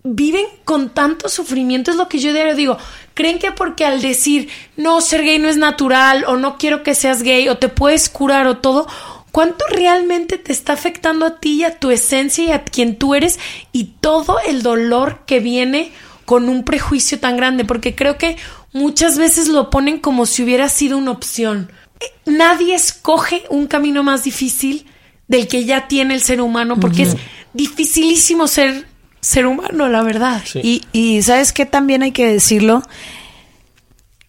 viven 0.01 0.47
con 0.63 0.89
tanto 0.89 1.29
sufrimiento, 1.29 1.91
es 1.91 1.97
lo 1.97 2.09
que 2.09 2.17
yo 2.17 2.33
diario 2.33 2.55
digo. 2.55 2.77
Creen 3.13 3.37
que 3.37 3.51
porque 3.51 3.85
al 3.85 4.01
decir 4.01 4.49
no, 4.75 5.01
ser 5.01 5.21
gay 5.21 5.37
no 5.37 5.49
es 5.49 5.57
natural, 5.57 6.25
o 6.27 6.35
no 6.35 6.57
quiero 6.57 6.81
que 6.81 6.95
seas 6.95 7.21
gay, 7.21 7.47
o 7.47 7.59
te 7.59 7.69
puedes 7.69 8.09
curar, 8.09 8.47
o 8.47 8.57
todo, 8.57 8.87
¿cuánto 9.31 9.63
realmente 9.69 10.39
te 10.39 10.51
está 10.51 10.73
afectando 10.73 11.27
a 11.27 11.39
ti 11.39 11.57
y 11.57 11.63
a 11.63 11.77
tu 11.77 11.91
esencia 11.91 12.43
y 12.43 12.51
a 12.51 12.63
quien 12.63 12.97
tú 12.97 13.13
eres 13.13 13.37
y 13.71 13.83
todo 14.01 14.39
el 14.47 14.63
dolor 14.63 15.19
que 15.27 15.39
viene 15.39 15.91
con 16.25 16.49
un 16.49 16.63
prejuicio 16.63 17.19
tan 17.19 17.37
grande? 17.37 17.65
Porque 17.65 17.93
creo 17.93 18.17
que 18.17 18.37
muchas 18.73 19.19
veces 19.19 19.47
lo 19.47 19.69
ponen 19.69 19.99
como 19.99 20.25
si 20.25 20.41
hubiera 20.41 20.69
sido 20.69 20.97
una 20.97 21.11
opción. 21.11 21.69
Nadie 22.25 22.75
escoge 22.75 23.43
un 23.49 23.67
camino 23.67 24.03
más 24.03 24.23
difícil 24.23 24.85
del 25.27 25.47
que 25.47 25.65
ya 25.65 25.87
tiene 25.87 26.13
el 26.13 26.21
ser 26.21 26.41
humano, 26.41 26.79
porque 26.79 27.03
es 27.03 27.17
dificilísimo 27.53 28.47
ser 28.47 28.85
ser 29.21 29.47
humano, 29.47 29.89
la 29.89 30.03
verdad. 30.03 30.43
Sí. 30.45 30.61
Y, 30.63 30.81
y 30.91 31.21
sabes 31.23 31.51
qué 31.51 31.65
también 31.65 32.03
hay 32.03 32.11
que 32.11 32.27
decirlo. 32.27 32.83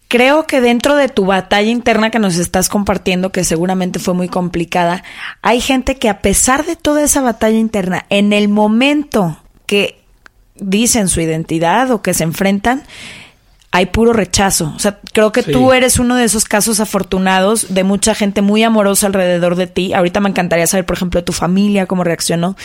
Creo 0.07 0.47
que 0.47 0.61
dentro 0.61 0.95
de 0.95 1.09
tu 1.09 1.25
batalla 1.25 1.69
interna 1.69 2.09
que 2.09 2.19
nos 2.19 2.37
estás 2.37 2.69
compartiendo, 2.69 3.31
que 3.31 3.43
seguramente 3.43 3.99
fue 3.99 4.13
muy 4.13 4.29
complicada, 4.29 5.03
hay 5.41 5.59
gente 5.59 5.97
que 5.97 6.09
a 6.09 6.21
pesar 6.21 6.65
de 6.65 6.75
toda 6.77 7.03
esa 7.03 7.21
batalla 7.21 7.57
interna, 7.57 8.05
en 8.09 8.31
el 8.31 8.47
momento 8.47 9.37
que 9.65 9.99
dicen 10.55 11.09
su 11.09 11.21
identidad 11.21 11.91
o 11.91 12.01
que 12.01 12.13
se 12.13 12.23
enfrentan, 12.23 12.83
hay 13.77 13.85
puro 13.85 14.11
rechazo. 14.11 14.73
O 14.75 14.79
sea, 14.79 14.97
creo 15.13 15.31
que 15.31 15.43
Sí. 15.43 15.51
tú 15.51 15.71
eres 15.71 15.99
uno 15.99 16.15
de 16.15 16.23
esos 16.23 16.45
casos 16.45 16.79
afortunados 16.79 17.73
de 17.75 17.83
mucha 17.83 18.15
gente 18.15 18.41
muy 18.41 18.63
amorosa 18.63 19.05
alrededor 19.05 19.55
de 19.55 19.67
ti. 19.67 19.93
Ahorita 19.93 20.19
me 20.19 20.29
encantaría 20.29 20.65
saber, 20.65 20.83
por 20.85 20.95
ejemplo, 20.97 21.19
de 21.21 21.25
tu 21.25 21.31
familia, 21.31 21.85
cómo 21.85 22.03
reaccionó. 22.03 22.55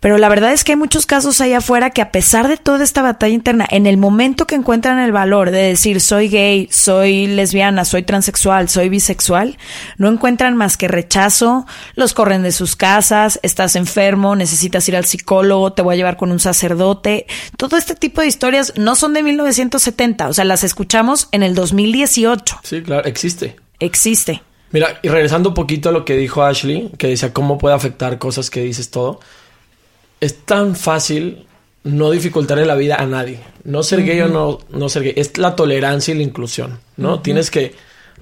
Pero 0.00 0.18
la 0.18 0.28
verdad 0.28 0.52
es 0.52 0.62
que 0.62 0.72
hay 0.72 0.76
muchos 0.76 1.06
casos 1.06 1.40
allá 1.40 1.58
afuera 1.58 1.90
que 1.90 2.02
a 2.02 2.12
pesar 2.12 2.48
de 2.48 2.56
toda 2.56 2.84
esta 2.84 3.02
batalla 3.02 3.34
interna, 3.34 3.66
en 3.70 3.86
el 3.86 3.96
momento 3.96 4.46
que 4.46 4.54
encuentran 4.54 4.98
el 4.98 5.12
valor 5.12 5.50
de 5.50 5.62
decir 5.62 6.00
soy 6.00 6.28
gay, 6.28 6.68
soy 6.70 7.26
lesbiana, 7.26 7.84
soy 7.84 8.02
transexual, 8.02 8.68
soy 8.68 8.88
bisexual, 8.88 9.56
no 9.96 10.08
encuentran 10.08 10.56
más 10.56 10.76
que 10.76 10.88
rechazo, 10.88 11.66
los 11.94 12.14
corren 12.14 12.42
de 12.42 12.52
sus 12.52 12.76
casas, 12.76 13.40
estás 13.42 13.76
enfermo, 13.76 14.36
necesitas 14.36 14.88
ir 14.88 14.96
al 14.96 15.06
psicólogo, 15.06 15.72
te 15.72 15.82
voy 15.82 15.94
a 15.94 15.96
llevar 15.96 16.16
con 16.16 16.30
un 16.30 16.40
sacerdote. 16.40 17.26
Todo 17.56 17.76
este 17.76 17.94
tipo 17.94 18.20
de 18.20 18.26
historias 18.26 18.74
no 18.76 18.96
son 18.96 19.14
de 19.14 19.22
1970, 19.22 20.28
o 20.28 20.32
sea, 20.32 20.44
las 20.44 20.64
escuchamos 20.64 21.28
en 21.32 21.42
el 21.42 21.54
2018. 21.54 22.60
Sí, 22.62 22.82
claro, 22.82 23.06
existe. 23.06 23.56
Existe. 23.78 24.42
Mira, 24.72 24.98
y 25.02 25.08
regresando 25.08 25.50
un 25.50 25.54
poquito 25.54 25.88
a 25.88 25.92
lo 25.92 26.04
que 26.04 26.16
dijo 26.16 26.42
Ashley, 26.42 26.90
que 26.98 27.08
decía 27.08 27.32
cómo 27.32 27.56
puede 27.56 27.74
afectar 27.74 28.18
cosas 28.18 28.50
que 28.50 28.60
dices 28.60 28.90
todo, 28.90 29.20
es 30.20 30.44
tan 30.44 30.76
fácil 30.76 31.46
no 31.84 32.10
dificultarle 32.10 32.66
la 32.66 32.74
vida 32.74 32.96
a 32.96 33.06
nadie. 33.06 33.40
No 33.64 33.82
ser 33.82 34.04
gay 34.04 34.20
o 34.20 34.28
no, 34.28 34.58
no 34.70 34.88
ser 34.88 35.02
gay. 35.04 35.12
Es 35.16 35.38
la 35.38 35.54
tolerancia 35.56 36.14
y 36.14 36.18
la 36.18 36.22
inclusión, 36.24 36.78
¿no? 36.96 37.20
Tienes 37.20 37.50
que 37.50 37.74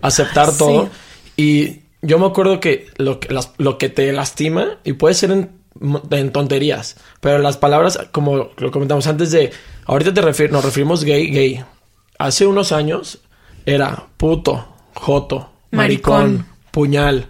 aceptar 0.02 0.56
todo. 0.56 0.90
Y 1.36 1.80
yo 2.02 2.18
me 2.18 2.26
acuerdo 2.26 2.60
que 2.60 2.86
lo 2.96 3.20
que, 3.20 3.32
las- 3.32 3.52
lo 3.58 3.78
que 3.78 3.88
te 3.88 4.12
lastima, 4.12 4.78
y 4.84 4.94
puede 4.94 5.14
ser 5.14 5.30
en, 5.30 5.50
en 6.10 6.32
tonterías, 6.32 6.96
pero 7.20 7.38
las 7.38 7.56
palabras, 7.56 7.98
como 8.12 8.50
lo 8.56 8.70
comentamos 8.70 9.06
antes 9.06 9.30
de, 9.30 9.50
ahorita 9.86 10.12
te 10.14 10.20
refier- 10.22 10.50
nos 10.50 10.64
referimos 10.64 11.04
gay, 11.04 11.28
gay. 11.30 11.64
Hace 12.18 12.46
unos 12.46 12.70
años 12.72 13.20
era 13.66 14.06
puto, 14.18 14.68
joto, 14.94 15.50
maricón, 15.70 16.14
Maricón. 16.22 16.46
puñal. 16.70 17.26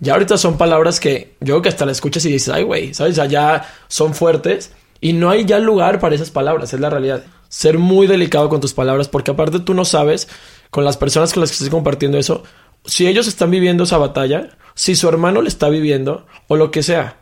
Ya 0.00 0.12
ahorita 0.12 0.36
son 0.38 0.56
palabras 0.56 1.00
que 1.00 1.34
yo 1.40 1.54
creo 1.54 1.62
que 1.62 1.68
hasta 1.68 1.86
la 1.86 1.92
escuchas 1.92 2.24
y 2.24 2.32
dices, 2.32 2.54
ay, 2.54 2.62
güey, 2.62 2.94
¿sabes? 2.94 3.16
Ya 3.16 3.68
son 3.88 4.14
fuertes 4.14 4.72
y 5.00 5.12
no 5.12 5.30
hay 5.30 5.44
ya 5.44 5.58
lugar 5.58 6.00
para 6.00 6.14
esas 6.14 6.30
palabras, 6.30 6.72
es 6.72 6.80
la 6.80 6.90
realidad. 6.90 7.24
Ser 7.48 7.78
muy 7.78 8.06
delicado 8.06 8.48
con 8.48 8.60
tus 8.60 8.74
palabras, 8.74 9.08
porque 9.08 9.30
aparte 9.30 9.60
tú 9.60 9.74
no 9.74 9.84
sabes, 9.84 10.28
con 10.70 10.84
las 10.84 10.96
personas 10.96 11.32
con 11.32 11.40
las 11.40 11.50
que 11.50 11.54
estés 11.54 11.70
compartiendo 11.70 12.18
eso, 12.18 12.42
si 12.84 13.06
ellos 13.06 13.26
están 13.26 13.50
viviendo 13.50 13.84
esa 13.84 13.98
batalla, 13.98 14.50
si 14.74 14.94
su 14.94 15.08
hermano 15.08 15.42
le 15.42 15.48
está 15.48 15.68
viviendo 15.68 16.26
o 16.46 16.56
lo 16.56 16.70
que 16.70 16.82
sea. 16.82 17.18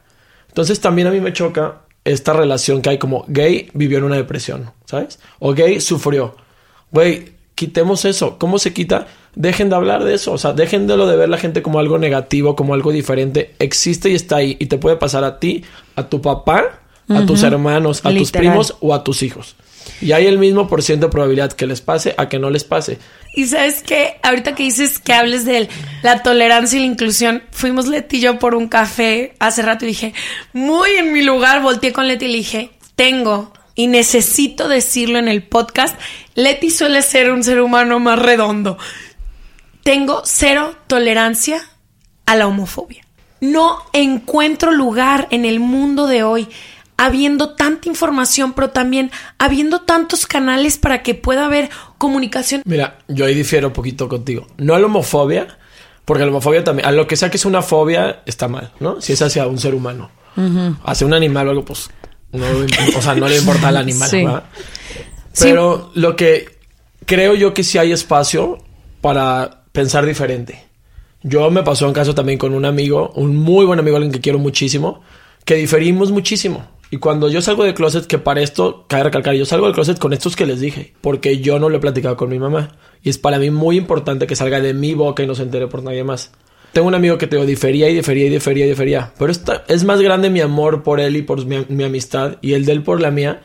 Entonces 0.49 0.81
también 0.81 1.09
a 1.09 1.11
mí 1.11 1.21
me 1.21 1.33
choca 1.33 1.83
esta 2.05 2.33
relación 2.33 2.83
que 2.83 2.91
hay 2.91 2.99
como 2.99 3.25
gay 3.29 3.71
vivió 3.75 3.99
en 3.99 4.05
una 4.05 4.17
depresión, 4.17 4.73
¿sabes? 4.85 5.19
O 5.39 5.55
gay 5.55 5.81
sufrió. 5.81 6.37
Güey, 6.91 7.35
quitemos 7.55 8.05
eso. 8.05 8.39
¿Cómo 8.39 8.59
se 8.59 8.73
quita? 8.73 9.09
Dejen 9.37 9.69
de 9.69 9.77
hablar 9.77 10.03
de 10.03 10.15
eso. 10.15 10.33
O 10.33 10.39
sea, 10.39 10.55
dejen 10.55 10.87
de 10.87 10.97
lo 10.97 11.07
de 11.07 11.15
ver 11.15 11.29
la 11.29 11.39
gente 11.39 11.63
como 11.63 11.79
algo 11.79 11.99
negativo, 11.99 12.57
como 12.57 12.75
algo 12.75 12.91
diferente. 12.91 13.55
Existe 13.59 14.09
y 14.09 14.15
está 14.15 14.37
ahí. 14.37 14.57
Y 14.59 14.67
te 14.67 14.79
puede 14.79 14.97
pasar 14.97 15.25
a 15.25 15.39
ti, 15.39 15.63
a 15.95 16.09
tu 16.09 16.21
papá, 16.21 16.81
a 17.09 17.27
tus 17.27 17.43
hermanos, 17.43 18.01
a 18.05 18.11
tus 18.11 18.33
primos 18.33 18.77
o 18.81 18.95
a 18.95 19.05
tus 19.05 19.23
hijos. 19.23 19.55
Y 20.01 20.13
hay 20.13 20.27
el 20.27 20.39
mismo 20.39 20.69
por 20.69 20.83
ciento 20.83 21.07
de 21.07 21.13
probabilidad 21.13 21.53
que 21.53 21.67
les 21.67 21.81
pase 21.81 22.15
a 22.17 22.29
que 22.29 22.39
no 22.39 22.51
les 22.51 22.65
pase. 22.65 22.99
Y 23.35 23.47
sabes 23.47 23.83
que 23.83 24.19
ahorita 24.23 24.55
que 24.55 24.63
dices 24.63 24.99
que 24.99 25.13
hables 25.13 25.45
de 25.45 25.69
la 26.03 26.23
tolerancia 26.23 26.79
y 26.79 26.81
la 26.81 26.87
inclusión, 26.87 27.43
fuimos 27.51 27.87
Leti 27.87 28.17
y 28.17 28.21
yo 28.21 28.39
por 28.39 28.55
un 28.55 28.69
café 28.69 29.35
hace 29.39 29.63
rato 29.63 29.85
y 29.85 29.89
dije, 29.89 30.15
muy 30.55 30.91
en 30.93 31.13
mi 31.13 31.23
lugar, 31.23 31.63
volteé 31.63 31.93
con 31.93 32.09
Leti 32.09 32.25
y 32.25 32.29
le 32.29 32.39
dije, 32.39 32.71
tengo 32.95 33.53
y 33.75 33.89
necesito 33.89 34.69
decirlo 34.69 35.19
en 35.19 35.29
el 35.29 35.43
podcast, 35.43 35.99
Leti 36.35 36.71
suele 36.71 37.03
ser 37.03 37.31
un 37.31 37.45
ser 37.45 37.61
humano 37.61 38.01
más 38.01 38.19
redondo. 38.19 38.79
Tengo 39.87 40.23
cero 40.25 40.75
tolerancia 40.89 41.63
a 42.27 42.35
la 42.35 42.49
homofobia. 42.49 43.07
No 43.41 43.79
encuentro 43.93 44.73
lugar 44.73 45.29
en 45.31 45.45
el 45.45 45.61
mundo 45.61 46.09
de 46.09 46.25
hoy 46.25 46.49
habiendo 46.97 47.51
tanta 47.51 47.89
información, 47.89 48.53
pero 48.53 48.71
también 48.71 49.13
habiendo 49.39 49.83
tantos 49.83 50.27
canales 50.27 50.77
para 50.77 51.05
que 51.05 51.15
pueda 51.15 51.45
haber 51.47 51.71
comunicación. 51.99 52.63
Mira, 52.65 52.99
yo 53.07 53.27
ahí 53.27 53.35
difiero 53.37 53.69
un 53.69 53.75
poquito 53.75 54.09
contigo. 54.09 54.49
No 54.57 54.75
a 54.75 54.81
la 54.81 54.87
homofobia, 54.87 55.57
porque 56.05 56.25
la 56.25 56.31
homofobia 56.31 56.65
también, 56.65 56.89
a 56.89 56.91
lo 56.91 57.07
que 57.07 57.15
sea 57.15 57.31
que 57.31 57.37
es 57.37 57.45
una 57.45 57.63
fobia, 57.63 58.23
está 58.27 58.49
mal, 58.49 58.73
¿no? 58.81 59.01
Si 59.01 59.13
es 59.13 59.23
hacia 59.23 59.47
un 59.47 59.61
ser 59.61 59.73
humano. 59.77 60.11
Hacia 60.83 61.07
un 61.07 61.15
animal 61.15 61.47
o 61.47 61.51
algo, 61.53 61.65
pues, 61.65 61.91
no, 62.33 62.45
o 62.99 63.03
sea, 63.03 63.15
no 63.15 63.29
le 63.29 63.37
importa 63.39 63.69
al 63.69 63.77
animal, 63.77 64.11
Sí. 64.11 64.25
¿verdad? 64.25 64.43
Pero 65.39 65.93
lo 65.95 66.17
que 66.17 66.59
creo 67.05 67.37
yo 67.37 67.55
que 67.55 67.63
sí 67.63 67.79
hay 67.79 67.93
espacio 67.93 68.59
para 69.01 69.56
pensar 69.77 70.07
diferente. 70.07 70.65
Yo 71.23 71.51
me 71.51 71.63
pasó 71.63 71.87
un 71.87 71.93
caso 71.93 72.15
también 72.15 72.39
con 72.39 72.55
un 72.55 72.65
amigo, 72.65 73.13
un 73.15 73.37
muy 73.37 73.67
buen 73.67 73.79
amigo, 73.79 73.97
alguien 73.97 74.11
que 74.11 74.23
quiero 74.23 74.39
muchísimo, 74.39 75.03
que 75.45 75.57
diferimos 75.57 76.11
muchísimo. 76.11 76.67
Y 76.91 76.97
cuando 76.97 77.29
yo 77.29 77.43
salgo 77.43 77.65
del 77.65 77.75
closet, 77.75 78.07
que 78.07 78.17
para 78.17 78.41
esto, 78.41 78.87
cabe 78.89 79.05
recalcar, 79.05 79.35
yo 79.35 79.45
salgo 79.45 79.67
del 79.67 79.75
closet 79.75 79.99
con 79.99 80.15
estos 80.15 80.35
que 80.35 80.47
les 80.47 80.61
dije, 80.61 80.95
porque 81.03 81.41
yo 81.41 81.59
no 81.59 81.69
lo 81.69 81.77
he 81.77 81.81
platicado 81.81 82.17
con 82.17 82.31
mi 82.31 82.39
mamá. 82.39 82.71
Y 83.03 83.11
es 83.11 83.19
para 83.19 83.39
mí 83.39 83.51
muy 83.51 83.77
importante 83.77 84.27
que 84.27 84.35
salga 84.35 84.63
de 84.63 84.73
mi 84.73 84.95
boca 84.95 85.23
y 85.23 85.27
no 85.27 85.35
se 85.35 85.43
entere 85.43 85.67
por 85.67 85.83
nadie 85.83 86.05
más. 86.05 86.33
Tengo 86.73 86.89
un 86.89 86.95
amigo 86.95 87.19
que 87.19 87.27
te 87.27 87.37
digo, 87.37 87.45
difería 87.45 87.91
y 87.91 87.95
difería 87.95 88.29
y 88.29 88.31
difería 88.31 88.65
y 88.65 88.71
difería. 88.71 89.13
Pero 89.19 89.31
esta, 89.31 89.63
es 89.69 89.85
más 89.85 90.01
grande 90.01 90.31
mi 90.31 90.41
amor 90.41 90.83
por 90.85 91.01
él 91.01 91.17
y 91.17 91.23
por 91.23 91.45
mi, 91.45 91.67
mi 91.69 91.85
amistad 91.85 92.37
y 92.41 92.55
el 92.55 92.65
de 92.65 92.73
él 92.73 92.83
por 92.83 93.03
la 93.03 93.11
mía 93.11 93.43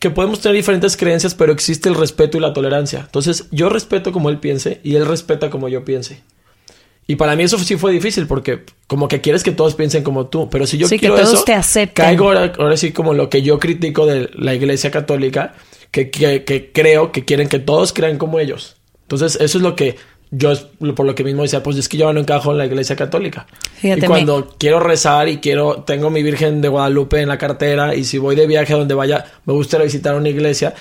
que 0.00 0.10
podemos 0.10 0.40
tener 0.40 0.56
diferentes 0.56 0.96
creencias, 0.96 1.34
pero 1.34 1.52
existe 1.52 1.88
el 1.88 1.94
respeto 1.94 2.36
y 2.38 2.40
la 2.40 2.52
tolerancia. 2.52 3.00
Entonces, 3.00 3.46
yo 3.50 3.68
respeto 3.68 4.12
como 4.12 4.28
él 4.30 4.38
piense 4.38 4.80
y 4.82 4.96
él 4.96 5.06
respeta 5.06 5.50
como 5.50 5.68
yo 5.68 5.84
piense. 5.84 6.22
Y 7.06 7.16
para 7.16 7.36
mí 7.36 7.42
eso 7.42 7.58
sí 7.58 7.76
fue 7.76 7.92
difícil 7.92 8.26
porque 8.26 8.64
como 8.86 9.08
que 9.08 9.20
quieres 9.20 9.42
que 9.42 9.52
todos 9.52 9.74
piensen 9.74 10.02
como 10.02 10.26
tú, 10.28 10.48
pero 10.48 10.66
si 10.66 10.78
yo 10.78 10.88
Sí, 10.88 10.98
que 10.98 11.08
todos 11.08 11.34
eso, 11.34 11.44
te 11.44 11.52
acepten. 11.52 12.04
caigo 12.04 12.28
ahora, 12.28 12.52
ahora 12.58 12.76
sí 12.78 12.92
como 12.92 13.12
lo 13.12 13.28
que 13.28 13.42
yo 13.42 13.58
critico 13.58 14.06
de 14.06 14.30
la 14.34 14.54
Iglesia 14.54 14.90
Católica, 14.90 15.54
que, 15.90 16.10
que, 16.10 16.44
que 16.44 16.72
creo 16.72 17.12
que 17.12 17.24
quieren 17.24 17.48
que 17.48 17.58
todos 17.58 17.92
crean 17.92 18.16
como 18.16 18.40
ellos. 18.40 18.76
Entonces, 19.02 19.34
eso 19.38 19.58
es 19.58 19.62
lo 19.62 19.76
que 19.76 19.96
yo 20.36 20.52
es 20.52 20.66
por 20.94 21.06
lo 21.06 21.14
que 21.14 21.24
mismo 21.24 21.42
decía, 21.42 21.62
pues 21.62 21.76
es 21.76 21.88
que 21.88 21.96
yo 21.96 22.12
no 22.12 22.20
encajo 22.20 22.52
en 22.52 22.58
la 22.58 22.66
Iglesia 22.66 22.96
Católica. 22.96 23.46
Fíjate, 23.76 24.04
y 24.04 24.08
cuando 24.08 24.54
quiero 24.58 24.80
rezar 24.80 25.28
y 25.28 25.38
quiero, 25.38 25.82
tengo 25.82 26.10
mi 26.10 26.22
Virgen 26.22 26.60
de 26.60 26.68
Guadalupe 26.68 27.20
en 27.20 27.28
la 27.28 27.38
cartera 27.38 27.94
y 27.94 28.04
si 28.04 28.18
voy 28.18 28.34
de 28.34 28.46
viaje 28.46 28.72
a 28.72 28.76
donde 28.76 28.94
vaya, 28.94 29.24
me 29.44 29.52
gustaría 29.52 29.84
visitar 29.84 30.14
una 30.14 30.28
iglesia 30.28 30.74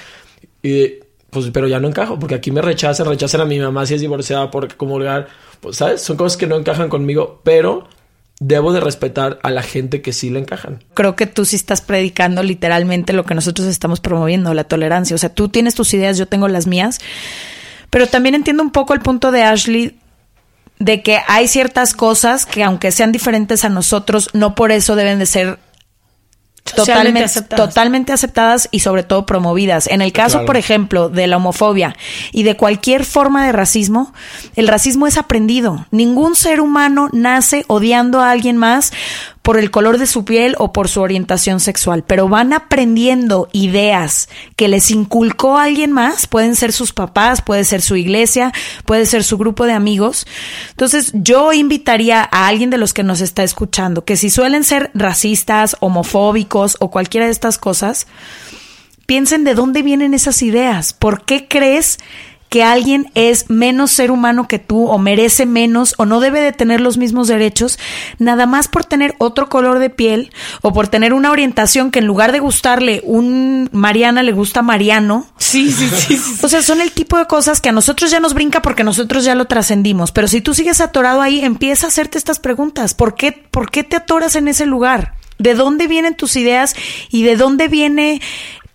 y 0.62 0.96
pues 1.30 1.50
pero 1.52 1.68
ya 1.68 1.80
no 1.80 1.88
encajo 1.88 2.20
porque 2.20 2.36
aquí 2.36 2.52
me 2.52 2.62
rechazan, 2.62 3.08
rechazan 3.08 3.42
a 3.42 3.46
mi 3.46 3.60
mamá 3.60 3.86
si 3.86 3.96
es 3.96 4.02
divorciada 4.02 4.50
por 4.50 4.76
comulgar, 4.76 5.28
pues 5.60 5.78
sabes, 5.78 6.02
son 6.02 6.18
cosas 6.18 6.38
que 6.38 6.48
no 6.48 6.58
encajan 6.58 6.90
conmigo, 6.90 7.42
pero 7.44 7.88
debo 8.40 8.74
de 8.74 8.80
respetar 8.80 9.40
a 9.44 9.52
la 9.52 9.62
gente 9.62 10.02
que 10.02 10.14
sí 10.14 10.30
le 10.30 10.40
encajan. 10.40 10.84
Creo 10.94 11.16
que 11.16 11.28
tú 11.28 11.46
sí 11.46 11.56
estás 11.56 11.82
predicando 11.82 12.44
literalmente 12.44 13.14
lo 13.14 13.26
que 13.26 13.36
nosotros 13.36 13.68
estamos 13.68 14.00
promoviendo, 14.00 14.54
la 14.54 14.64
tolerancia. 14.64 15.16
O 15.16 15.20
sea, 15.20 15.34
tú 15.34 15.50
tienes 15.50 15.76
tus 15.76 15.94
ideas, 15.94 16.18
yo 16.18 16.28
tengo 16.28 16.48
las 16.48 16.68
mías. 16.68 17.00
Pero 17.94 18.08
también 18.08 18.34
entiendo 18.34 18.64
un 18.64 18.72
poco 18.72 18.96
el 18.96 19.02
punto 19.02 19.32
de 19.32 19.44
Ashley 19.44 20.00
de 20.80 21.04
que 21.04 21.20
hay 21.28 21.48
ciertas 21.48 21.94
cosas 21.94 22.48
que 22.48 22.64
aunque 22.64 22.92
sean 22.92 23.12
diferentes 23.12 23.64
a 23.66 23.70
nosotros, 23.70 24.32
no 24.34 24.56
por 24.56 24.72
eso 24.72 24.96
deben 24.96 25.20
de 25.20 25.28
ser 25.28 25.60
totalmente 26.64 27.24
aceptadas. 27.24 27.70
totalmente 27.70 28.14
aceptadas 28.14 28.68
y 28.72 28.80
sobre 28.80 29.04
todo 29.04 29.28
promovidas. 29.28 29.86
En 29.88 30.02
el 30.02 30.12
caso, 30.12 30.38
Claro. 30.38 30.46
por 30.48 30.58
ejemplo, 30.58 31.10
de 31.10 31.28
la 31.28 31.38
homofobia 31.38 31.96
y 32.32 32.42
de 32.42 32.58
cualquier 32.58 33.06
forma 33.06 33.46
de 33.46 33.52
racismo, 33.52 34.12
el 34.56 34.68
racismo 34.68 35.06
es 35.06 35.18
aprendido. 35.20 35.86
Ningún 35.92 36.36
ser 36.36 36.62
humano 36.62 37.10
nace 37.12 37.64
odiando 37.68 38.22
a 38.22 38.32
alguien 38.32 38.58
más 38.58 38.92
por 39.44 39.60
el 39.60 39.72
color 39.72 39.98
de 39.98 40.08
su 40.08 40.24
piel 40.24 40.56
o 40.58 40.72
por 40.72 40.88
su 40.88 41.02
orientación 41.02 41.60
sexual, 41.60 42.04
pero 42.08 42.30
van 42.30 42.54
aprendiendo 42.54 43.50
ideas 43.52 44.30
que 44.56 44.70
les 44.70 44.90
inculcó 44.90 45.58
alguien 45.58 45.92
más, 45.92 46.28
pueden 46.28 46.56
ser 46.56 46.72
sus 46.72 46.94
papás, 46.94 47.42
puede 47.42 47.66
ser 47.66 47.82
su 47.82 47.98
iglesia, 47.98 48.54
puede 48.86 49.06
ser 49.06 49.24
su 49.26 49.38
grupo 49.38 49.66
de 49.66 49.74
amigos. 49.74 50.26
Entonces, 50.72 51.12
yo 51.14 51.52
invitaría 51.52 52.28
a 52.32 52.48
alguien 52.48 52.70
de 52.70 52.78
los 52.78 52.94
que 52.94 53.04
nos 53.04 53.20
está 53.20 53.44
escuchando 53.44 54.06
que 54.06 54.16
si 54.16 54.30
suelen 54.30 54.64
ser 54.64 54.92
racistas, 54.94 55.76
homofóbicos 55.82 56.78
o 56.80 56.90
cualquiera 56.90 57.26
de 57.26 57.34
estas 57.34 57.58
cosas, 57.58 58.08
piensen 59.06 59.44
de 59.44 59.56
dónde 59.56 59.84
vienen 59.84 60.14
esas 60.14 60.42
ideas, 60.42 60.94
por 60.94 61.26
qué 61.26 61.50
crees 61.50 62.00
que 62.54 62.62
alguien 62.62 63.10
es 63.16 63.50
menos 63.50 63.90
ser 63.90 64.12
humano 64.12 64.48
que 64.48 64.60
tú 64.60 64.86
o 64.86 65.00
merece 65.00 65.48
menos 65.48 65.96
o 65.98 66.06
no 66.06 66.20
debe 66.20 66.40
de 66.40 66.52
tener 66.52 66.82
los 66.82 67.00
mismos 67.00 67.28
derechos 67.28 67.80
nada 68.20 68.46
más 68.46 68.68
por 68.68 68.86
tener 68.86 69.16
otro 69.18 69.50
color 69.50 69.80
de 69.80 69.90
piel 69.90 70.32
o 70.62 70.72
por 70.72 70.88
tener 70.88 71.14
una 71.14 71.32
orientación 71.32 71.90
que 71.90 71.98
en 71.98 72.06
lugar 72.06 72.32
de 72.32 72.38
gustarle 72.38 73.02
un 73.06 73.70
Mariana 73.72 74.22
le 74.22 74.34
gusta 74.34 74.62
Mariano. 74.62 75.26
Sí, 75.40 75.72
sí, 75.72 75.90
sí. 75.90 76.16
sí. 76.16 76.40
O 76.44 76.48
sea, 76.48 76.62
son 76.62 76.80
el 76.80 76.92
tipo 76.92 77.18
de 77.18 77.26
cosas 77.26 77.60
que 77.60 77.70
a 77.70 77.72
nosotros 77.72 78.12
ya 78.12 78.20
nos 78.20 78.36
brinca 78.36 78.62
porque 78.62 78.84
nosotros 78.84 79.26
ya 79.26 79.34
lo 79.34 79.46
trascendimos. 79.46 80.12
Pero 80.12 80.28
si 80.28 80.40
tú 80.40 80.54
sigues 80.54 80.80
atorado 80.80 81.24
ahí, 81.24 81.44
empieza 81.44 81.88
a 81.88 81.90
hacerte 81.90 82.20
estas 82.20 82.38
preguntas. 82.38 82.94
¿Por 82.94 83.16
qué, 83.16 83.32
¿Por 83.32 83.72
qué 83.72 83.84
te 83.84 83.96
atoras 83.96 84.36
en 84.36 84.48
ese 84.48 84.68
lugar? 84.68 85.16
¿De 85.40 85.56
dónde 85.56 85.88
vienen 85.88 86.16
tus 86.16 86.36
ideas 86.36 86.76
y 87.10 87.24
de 87.24 87.36
dónde 87.36 87.68
viene 87.68 88.22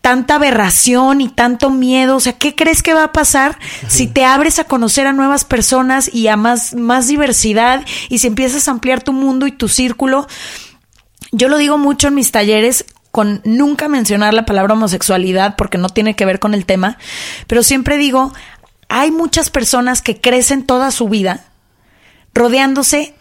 tanta 0.00 0.36
aberración 0.36 1.20
y 1.20 1.28
tanto 1.28 1.70
miedo? 1.70 2.16
O 2.16 2.20
sea, 2.20 2.32
¿qué 2.32 2.54
crees 2.54 2.82
que 2.82 2.94
va 2.94 3.04
a 3.04 3.12
pasar 3.12 3.58
si 3.88 4.06
te 4.06 4.24
abres 4.24 4.58
a 4.58 4.64
conocer 4.64 5.06
a 5.06 5.12
nuevas 5.12 5.44
personas 5.44 6.12
y 6.12 6.28
a 6.28 6.36
más, 6.36 6.74
más 6.74 7.08
diversidad 7.08 7.84
y 8.08 8.18
si 8.18 8.26
empiezas 8.26 8.68
a 8.68 8.70
ampliar 8.70 9.02
tu 9.02 9.12
mundo 9.12 9.46
y 9.46 9.52
tu 9.52 9.68
círculo? 9.68 10.26
Yo 11.32 11.48
lo 11.48 11.58
digo 11.58 11.78
mucho 11.78 12.08
en 12.08 12.14
mis 12.14 12.32
talleres 12.32 12.84
con 13.10 13.40
nunca 13.44 13.88
mencionar 13.88 14.34
la 14.34 14.46
palabra 14.46 14.74
homosexualidad 14.74 15.56
porque 15.56 15.78
no 15.78 15.88
tiene 15.88 16.14
que 16.14 16.24
ver 16.24 16.38
con 16.38 16.54
el 16.54 16.66
tema, 16.66 16.98
pero 17.46 17.62
siempre 17.62 17.96
digo, 17.96 18.32
hay 18.88 19.10
muchas 19.10 19.50
personas 19.50 20.02
que 20.02 20.20
crecen 20.20 20.64
toda 20.64 20.90
su 20.90 21.08
vida 21.08 21.44
rodeándose 22.34 23.14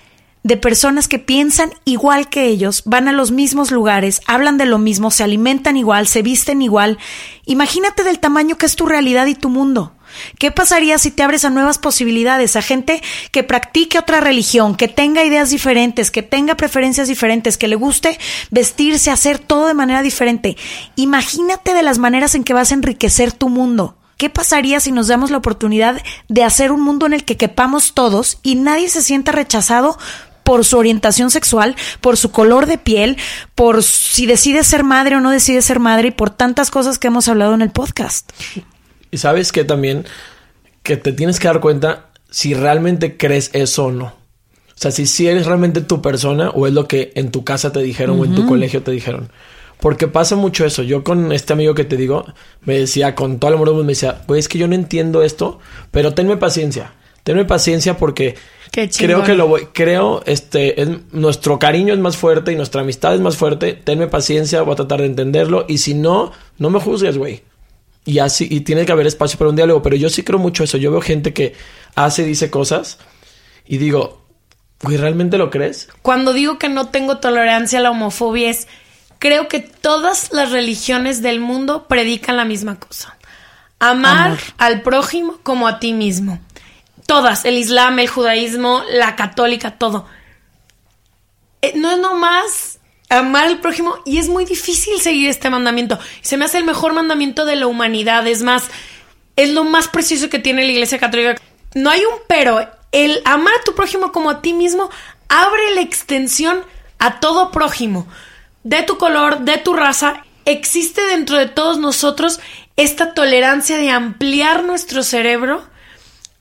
de 0.48 0.56
personas 0.56 1.10
que 1.10 1.20
piensan 1.20 1.72
igual 1.84 2.30
que 2.30 2.46
ellos, 2.46 2.84
van 2.86 3.10
a 3.10 3.12
los 3.12 3.32
mismos 3.32 3.70
lugares, 3.70 4.22
hablan 4.28 4.58
de 4.58 4.66
lo 4.66 4.78
mismo, 4.78 5.12
se 5.12 5.26
alimentan 5.26 5.76
igual, 5.76 6.08
se 6.08 6.22
visten 6.22 6.62
igual. 6.62 6.98
Imagínate 7.46 8.06
del 8.06 8.20
tamaño 8.20 8.58
que 8.58 8.66
es 8.66 8.78
tu 8.78 8.86
realidad 8.86 9.26
y 9.26 9.36
tu 9.36 9.50
mundo. 9.50 9.92
¿Qué 10.40 10.52
pasaría 10.52 10.98
si 11.00 11.12
te 11.12 11.22
abres 11.22 11.44
a 11.44 11.50
nuevas 11.50 11.80
posibilidades, 11.80 12.56
a 12.56 12.62
gente 12.62 13.04
que 13.32 13.44
practique 13.44 14.00
otra 14.00 14.22
religión, 14.22 14.76
que 14.76 14.88
tenga 14.88 15.26
ideas 15.26 15.50
diferentes, 15.50 16.12
que 16.12 16.24
tenga 16.24 16.56
preferencias 16.56 17.10
diferentes, 17.10 17.58
que 17.58 17.68
le 17.68 17.76
guste 17.76 18.18
vestirse, 18.50 19.12
hacer 19.12 19.40
todo 19.40 19.68
de 19.68 19.74
manera 19.74 20.02
diferente? 20.02 20.56
Imagínate 20.96 21.74
de 21.74 21.84
las 21.84 21.98
maneras 21.98 22.36
en 22.36 22.46
que 22.46 22.54
vas 22.54 22.72
a 22.72 22.76
enriquecer 22.76 23.34
tu 23.34 23.50
mundo. 23.50 23.98
¿Qué 24.18 24.32
pasaría 24.32 24.80
si 24.80 24.92
nos 24.92 25.08
damos 25.08 25.30
la 25.30 25.38
oportunidad 25.38 26.02
de 26.28 26.44
hacer 26.44 26.72
un 26.72 26.82
mundo 26.82 27.06
en 27.06 27.14
el 27.14 27.24
que 27.24 27.38
quepamos 27.38 27.94
todos 27.94 28.40
y 28.42 28.56
nadie 28.56 28.90
se 28.90 29.04
sienta 29.04 29.32
rechazado 29.32 30.00
por 30.48 30.64
su 30.64 30.78
orientación 30.78 31.30
sexual, 31.30 31.76
por 32.00 32.16
su 32.16 32.32
color 32.32 32.68
de 32.68 32.78
piel, 32.78 33.18
por 33.54 33.84
si 33.84 34.26
decide 34.26 34.64
ser 34.64 34.86
madre 34.86 35.18
o 35.18 35.20
no 35.20 35.30
decide 35.30 35.62
ser 35.62 35.82
madre 35.82 36.08
y 36.08 36.12
por 36.12 36.30
tantas 36.30 36.72
cosas 36.72 36.98
que 36.98 37.08
hemos 37.08 37.28
hablado 37.28 37.54
en 37.54 37.62
el 37.62 37.70
podcast? 37.70 38.32
Y 39.12 39.18
sabes 39.18 39.52
que 39.52 39.66
también 39.66 40.06
que 40.84 40.96
te 40.96 41.12
tienes 41.12 41.42
que 41.42 41.50
dar 41.50 41.60
cuenta 41.60 42.12
si 42.30 42.54
realmente 42.54 43.18
crees 43.18 43.50
eso 43.52 43.88
o 43.88 43.92
no. 43.92 44.06
O 44.06 44.14
sea, 44.74 44.92
si, 44.92 45.06
si 45.06 45.28
eres 45.28 45.48
realmente 45.48 45.82
tu 45.82 46.02
persona 46.02 46.50
o 46.52 46.66
es 46.66 46.72
lo 46.72 46.88
que 46.88 47.12
en 47.16 47.30
tu 47.30 47.44
casa 47.44 47.74
te 47.74 47.82
dijeron 47.82 48.18
o 48.18 48.24
en 48.24 48.34
tu 48.34 48.48
colegio 48.48 48.82
te 48.84 48.92
dijeron. 48.92 49.30
Porque 49.82 50.08
pasa 50.08 50.38
mucho 50.38 50.66
eso. 50.66 50.82
Yo 50.82 51.04
con 51.04 51.34
este 51.34 51.52
amigo 51.52 51.74
que 51.74 51.84
te 51.84 51.98
digo, 51.98 52.26
me 52.62 52.80
decía, 52.80 53.16
con 53.16 53.40
todo 53.40 53.50
el 53.50 53.56
amor 53.56 53.68
del 53.68 53.76
mundo, 53.76 53.86
me 53.86 53.92
decía, 53.92 54.22
güey, 54.28 54.40
es 54.40 54.48
que 54.48 54.60
yo 54.60 54.70
no 54.70 54.76
entiendo 54.76 55.24
esto, 55.24 55.60
pero 55.92 56.14
tenme 56.14 56.38
paciencia. 56.38 56.94
Tenme 57.28 57.44
paciencia 57.44 57.98
porque 57.98 58.36
creo 58.98 59.22
que 59.26 59.34
lo 59.36 59.50
voy, 59.50 59.68
creo, 59.74 60.24
este, 60.26 60.82
es- 60.82 60.88
nuestro 61.12 61.60
cariño 61.60 61.94
es 61.94 62.00
más 62.00 62.16
fuerte 62.16 62.54
y 62.54 62.56
nuestra 62.56 62.80
amistad 62.84 63.14
es 63.16 63.20
más 63.20 63.36
fuerte. 63.36 63.74
Tenme 63.74 64.08
paciencia, 64.08 64.62
voy 64.62 64.72
a 64.72 64.76
tratar 64.78 65.02
de 65.02 65.08
entenderlo. 65.08 65.66
Y 65.68 65.80
si 65.80 65.94
no, 65.94 66.32
no 66.58 66.70
me 66.70 66.80
juzgues, 66.80 67.18
güey. 67.18 67.44
Y 68.06 68.20
así, 68.20 68.48
y 68.50 68.62
tiene 68.62 68.86
que 68.86 68.94
haber 68.94 69.08
espacio 69.08 69.38
para 69.38 69.50
un 69.50 69.58
diálogo. 69.58 69.82
Pero 69.82 69.98
yo 69.98 70.08
sí 70.08 70.24
creo 70.24 70.40
mucho 70.40 70.64
eso. 70.64 70.78
Yo 70.78 70.90
veo 70.90 71.02
gente 71.02 71.34
que 71.34 71.54
hace, 71.96 72.24
dice 72.24 72.50
cosas 72.50 72.98
y 73.68 73.78
digo, 73.78 74.22
güey, 74.82 74.96
¿realmente 74.96 75.38
lo 75.38 75.50
crees? 75.50 75.90
Cuando 76.02 76.32
digo 76.32 76.58
que 76.58 76.70
no 76.70 76.88
tengo 76.88 77.18
tolerancia 77.18 77.80
a 77.80 77.82
la 77.82 77.92
homofobia 77.92 78.50
es, 78.50 78.70
creo 79.20 79.50
que 79.50 79.60
todas 79.60 80.32
las 80.32 80.52
religiones 80.52 81.22
del 81.22 81.42
mundo 81.42 81.88
predican 81.90 82.38
la 82.38 82.46
misma 82.46 82.80
cosa. 82.80 83.18
Amar 83.80 84.28
Amor. 84.28 84.40
al 84.58 84.82
prójimo 84.82 85.40
como 85.44 85.68
a 85.68 85.80
ti 85.80 85.92
mismo. 85.92 86.40
Todas, 87.08 87.46
el 87.46 87.58
islam, 87.58 87.98
el 87.98 88.08
judaísmo, 88.08 88.84
la 88.92 89.16
católica, 89.16 89.80
todo. 89.80 90.06
Eh, 91.64 91.74
no 91.76 91.90
es 91.92 91.98
nomás 91.98 92.78
amar 93.10 93.46
al 93.46 93.60
prójimo 93.60 93.96
y 94.06 94.18
es 94.18 94.28
muy 94.28 94.46
difícil 94.46 95.00
seguir 95.00 95.30
este 95.30 95.50
mandamiento. 95.50 95.98
Se 96.22 96.38
me 96.38 96.46
hace 96.46 96.58
el 96.58 96.66
mejor 96.66 96.94
mandamiento 96.94 97.46
de 97.46 97.56
la 97.56 97.68
humanidad. 97.68 98.28
Es 98.28 98.44
más, 98.44 98.66
es 99.36 99.52
lo 99.52 99.64
más 99.64 99.88
precioso 99.88 100.30
que 100.30 100.40
tiene 100.40 100.66
la 100.66 100.72
iglesia 100.72 101.00
católica. 101.00 101.42
No 101.74 101.90
hay 101.90 102.02
un 102.02 102.20
pero. 102.28 102.70
El 102.92 103.22
amar 103.26 103.54
a 103.60 103.64
tu 103.64 103.76
prójimo 103.76 104.12
como 104.12 104.30
a 104.30 104.42
ti 104.42 104.54
mismo 104.54 104.90
abre 105.28 105.76
la 105.76 105.82
extensión 105.82 106.62
a 107.00 107.20
todo 107.20 107.52
prójimo. 107.52 108.08
De 108.64 108.84
tu 108.84 108.98
color, 108.98 109.40
de 109.40 109.58
tu 109.58 109.74
raza. 109.74 110.24
Existe 110.46 111.02
dentro 111.02 111.38
de 111.38 111.48
todos 111.48 111.78
nosotros 111.78 112.40
esta 112.78 113.14
tolerancia 113.14 113.78
de 113.78 113.90
ampliar 113.90 114.64
nuestro 114.64 115.04
cerebro 115.04 115.64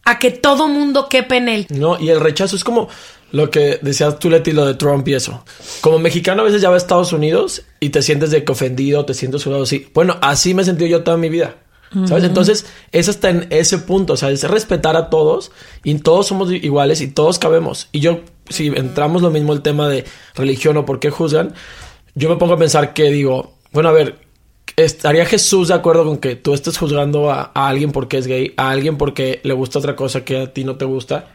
a 0.07 0.19
que 0.19 0.31
todo 0.31 0.69
mundo 0.69 1.09
quepe 1.11 1.37
en 1.37 1.49
él. 1.49 1.67
No, 1.69 2.01
y 2.01 2.09
el 2.09 2.21
rechazo 2.21 2.57
es 2.57 2.65
como 2.65 2.89
lo 3.33 3.51
que 3.51 3.79
decías 3.83 4.19
tú, 4.19 4.31
Leti, 4.31 4.53
lo 4.53 4.65
de 4.65 4.75
Trump 4.75 5.07
y 5.09 5.15
eso. 5.15 5.45
Como 5.81 5.99
mexicano 5.99 6.43
a 6.43 6.45
veces 6.45 6.63
ya 6.63 6.69
va 6.71 6.77
a 6.77 6.79
Estados 6.79 7.13
Unidos 7.13 7.65
y 7.81 7.91
te 7.91 8.01
sientes 8.01 8.31
de 8.31 8.45
que 8.45 8.53
ofendido, 8.53 9.05
te 9.05 9.15
sientes 9.15 9.43
juzgado 9.43 9.65
así. 9.65 9.89
Bueno, 9.93 10.17
así 10.23 10.55
me 10.55 10.63
he 10.63 10.65
sentido 10.65 10.89
yo 10.89 11.03
toda 11.03 11.19
mi 11.19 11.29
vida. 11.29 11.57
¿Sabes? 12.07 12.25
Entonces, 12.25 12.67
es 12.93 13.09
hasta 13.09 13.31
en 13.31 13.47
ese 13.51 13.79
punto, 13.79 14.15
o 14.15 14.17
sea, 14.17 14.31
es 14.31 14.43
respetar 14.43 14.97
a 14.97 15.09
todos 15.09 15.53
y 15.83 15.95
todos 15.95 16.27
somos 16.27 16.53
iguales 16.53 17.01
y 17.01 17.07
todos 17.07 17.39
cabemos. 17.39 17.89
Y 17.93 18.01
yo, 18.01 18.21
si 18.51 18.67
entramos 18.67 19.23
lo 19.23 19.31
mismo 19.31 19.53
el 19.53 19.63
tema 19.63 19.89
de 19.89 20.05
religión 20.35 20.77
o 20.77 20.85
por 20.85 20.99
qué 20.99 21.11
juzgan, 21.11 21.55
yo 22.15 22.29
me 22.29 22.37
pongo 22.37 22.55
a 22.55 22.59
pensar 22.59 22.93
que 22.93 23.05
digo, 23.05 23.55
bueno, 23.73 23.89
a 23.89 23.93
ver, 23.93 24.26
¿estaría 24.77 25.25
Jesús 25.27 25.69
de 25.69 25.75
acuerdo 25.75 26.05
con 26.05 26.19
que 26.19 26.37
tú 26.37 26.55
estés 26.55 26.79
juzgando 26.79 27.31
a, 27.31 27.51
a 27.55 27.69
alguien 27.69 27.93
porque 27.93 28.19
es 28.19 28.27
gay, 28.27 28.53
a 28.57 28.71
alguien 28.71 28.97
porque 28.99 29.41
le 29.43 29.55
gusta 29.55 29.79
otra 29.79 29.97
cosa 29.97 30.25
que 30.25 30.43
a 30.43 30.53
ti 30.53 30.65
no 30.65 30.77
te 30.77 30.85
gusta? 30.85 31.29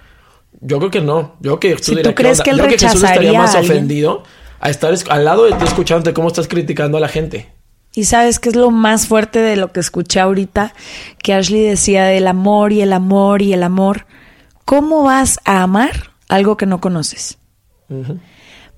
Yo 0.60 0.78
creo 0.80 0.92
que 0.92 1.02
no. 1.02 1.36
Yo 1.40 1.60
creo 1.60 1.60
que 1.60 1.82
que 1.82 1.92
él 1.92 1.98
Yo 2.04 2.14
creo 2.58 2.68
que 2.68 2.78
Jesús 2.78 3.04
estaría 3.04 3.34
más 3.34 3.56
a 3.56 3.60
ofendido 3.62 4.24
a 4.60 4.70
estar 4.70 4.94
es- 4.94 5.06
al 5.10 5.26
lado 5.26 5.46
de 5.46 5.54
ti 5.54 5.64
escuchándote 5.66 6.14
cómo 6.14 6.28
estás 6.28 6.48
criticando 6.48 6.98
a 6.98 7.02
la 7.02 7.08
gente. 7.08 7.52
Y 7.94 8.06
sabes 8.06 8.40
qué 8.40 8.50
es 8.50 8.56
lo 8.56 8.72
más 8.72 9.08
fuerte 9.08 9.40
de 9.40 9.58
lo 9.58 9.74
que 9.74 9.82
escuché 9.82 10.22
ahorita, 10.22 10.74
que 11.22 11.34
Ashley 11.34 11.62
decía 11.64 12.06
del 12.06 12.28
amor 12.28 12.72
y 12.72 12.82
el 12.82 12.94
amor 12.94 13.42
y 13.42 13.52
el 13.54 13.64
amor. 13.64 14.06
¿Cómo 14.64 15.04
vas 15.04 15.40
a 15.44 15.64
amar 15.64 16.12
algo 16.30 16.56
que 16.56 16.66
no 16.66 16.80
conoces? 16.80 17.38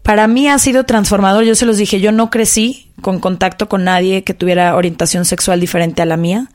Para 0.04 0.28
mí 0.28 0.50
ha 0.50 0.60
sido 0.60 0.84
transformador. 0.84 1.46
Yo 1.46 1.56
se 1.56 1.66
los 1.66 1.78
dije, 1.78 2.02
yo 2.02 2.12
no 2.12 2.30
crecí 2.30 2.92
con 3.02 3.20
contacto 3.20 3.70
con 3.70 3.86
nadie 3.86 4.24
que 4.24 4.34
tuviera 4.34 4.76
orientación 4.76 5.26
sexual 5.26 5.60
diferente 5.60 6.02
a 6.02 6.06
la 6.06 6.18
mía. 6.18 6.50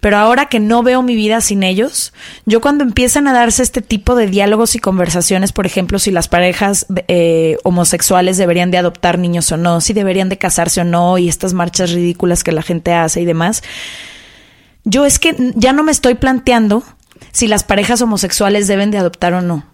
Pero 0.00 0.18
ahora 0.18 0.46
que 0.46 0.60
no 0.60 0.82
veo 0.82 1.02
mi 1.02 1.16
vida 1.16 1.40
sin 1.40 1.62
ellos, 1.62 2.12
yo 2.44 2.60
cuando 2.60 2.84
empiezan 2.84 3.26
a 3.26 3.32
darse 3.32 3.62
este 3.62 3.82
tipo 3.82 4.14
de 4.14 4.28
diálogos 4.28 4.74
y 4.74 4.78
conversaciones, 4.78 5.52
por 5.52 5.66
ejemplo, 5.66 5.98
si 5.98 6.10
las 6.10 6.28
parejas 6.28 6.86
eh, 7.08 7.56
homosexuales 7.64 8.36
deberían 8.36 8.70
de 8.70 8.78
adoptar 8.78 9.18
niños 9.18 9.50
o 9.52 9.56
no, 9.56 9.80
si 9.80 9.92
deberían 9.92 10.28
de 10.28 10.38
casarse 10.38 10.82
o 10.82 10.84
no, 10.84 11.18
y 11.18 11.28
estas 11.28 11.54
marchas 11.54 11.92
ridículas 11.92 12.44
que 12.44 12.52
la 12.52 12.62
gente 12.62 12.92
hace 12.92 13.20
y 13.20 13.24
demás, 13.24 13.62
yo 14.84 15.06
es 15.06 15.18
que 15.18 15.34
ya 15.56 15.72
no 15.72 15.82
me 15.82 15.92
estoy 15.92 16.14
planteando 16.14 16.84
si 17.32 17.48
las 17.48 17.64
parejas 17.64 18.00
homosexuales 18.00 18.68
deben 18.68 18.90
de 18.90 18.98
adoptar 18.98 19.32
o 19.34 19.40
no. 19.40 19.64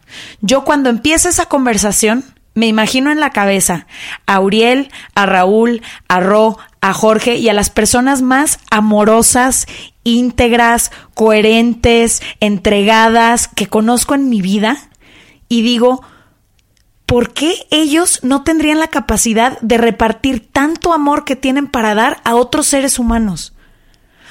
Yo 0.40 0.64
cuando 0.64 0.88
empieza 0.88 1.28
esa 1.28 1.46
conversación, 1.46 2.24
me 2.54 2.66
imagino 2.66 3.10
en 3.10 3.20
la 3.20 3.30
cabeza 3.30 3.86
a 4.26 4.40
Uriel, 4.40 4.90
a 5.14 5.26
Raúl, 5.26 5.82
a 6.08 6.20
Ro, 6.20 6.58
a 6.80 6.92
Jorge 6.92 7.36
y 7.36 7.48
a 7.48 7.54
las 7.54 7.70
personas 7.70 8.22
más 8.22 8.58
amorosas, 8.70 9.66
íntegras, 10.04 10.90
coherentes, 11.14 12.22
entregadas 12.40 13.48
que 13.48 13.68
conozco 13.68 14.14
en 14.14 14.28
mi 14.28 14.42
vida 14.42 14.76
y 15.48 15.62
digo, 15.62 16.02
¿por 17.06 17.32
qué 17.32 17.54
ellos 17.70 18.20
no 18.22 18.42
tendrían 18.42 18.80
la 18.80 18.88
capacidad 18.88 19.58
de 19.60 19.78
repartir 19.78 20.48
tanto 20.50 20.92
amor 20.92 21.24
que 21.24 21.36
tienen 21.36 21.68
para 21.68 21.94
dar 21.94 22.20
a 22.24 22.34
otros 22.34 22.66
seres 22.66 22.98
humanos? 22.98 23.54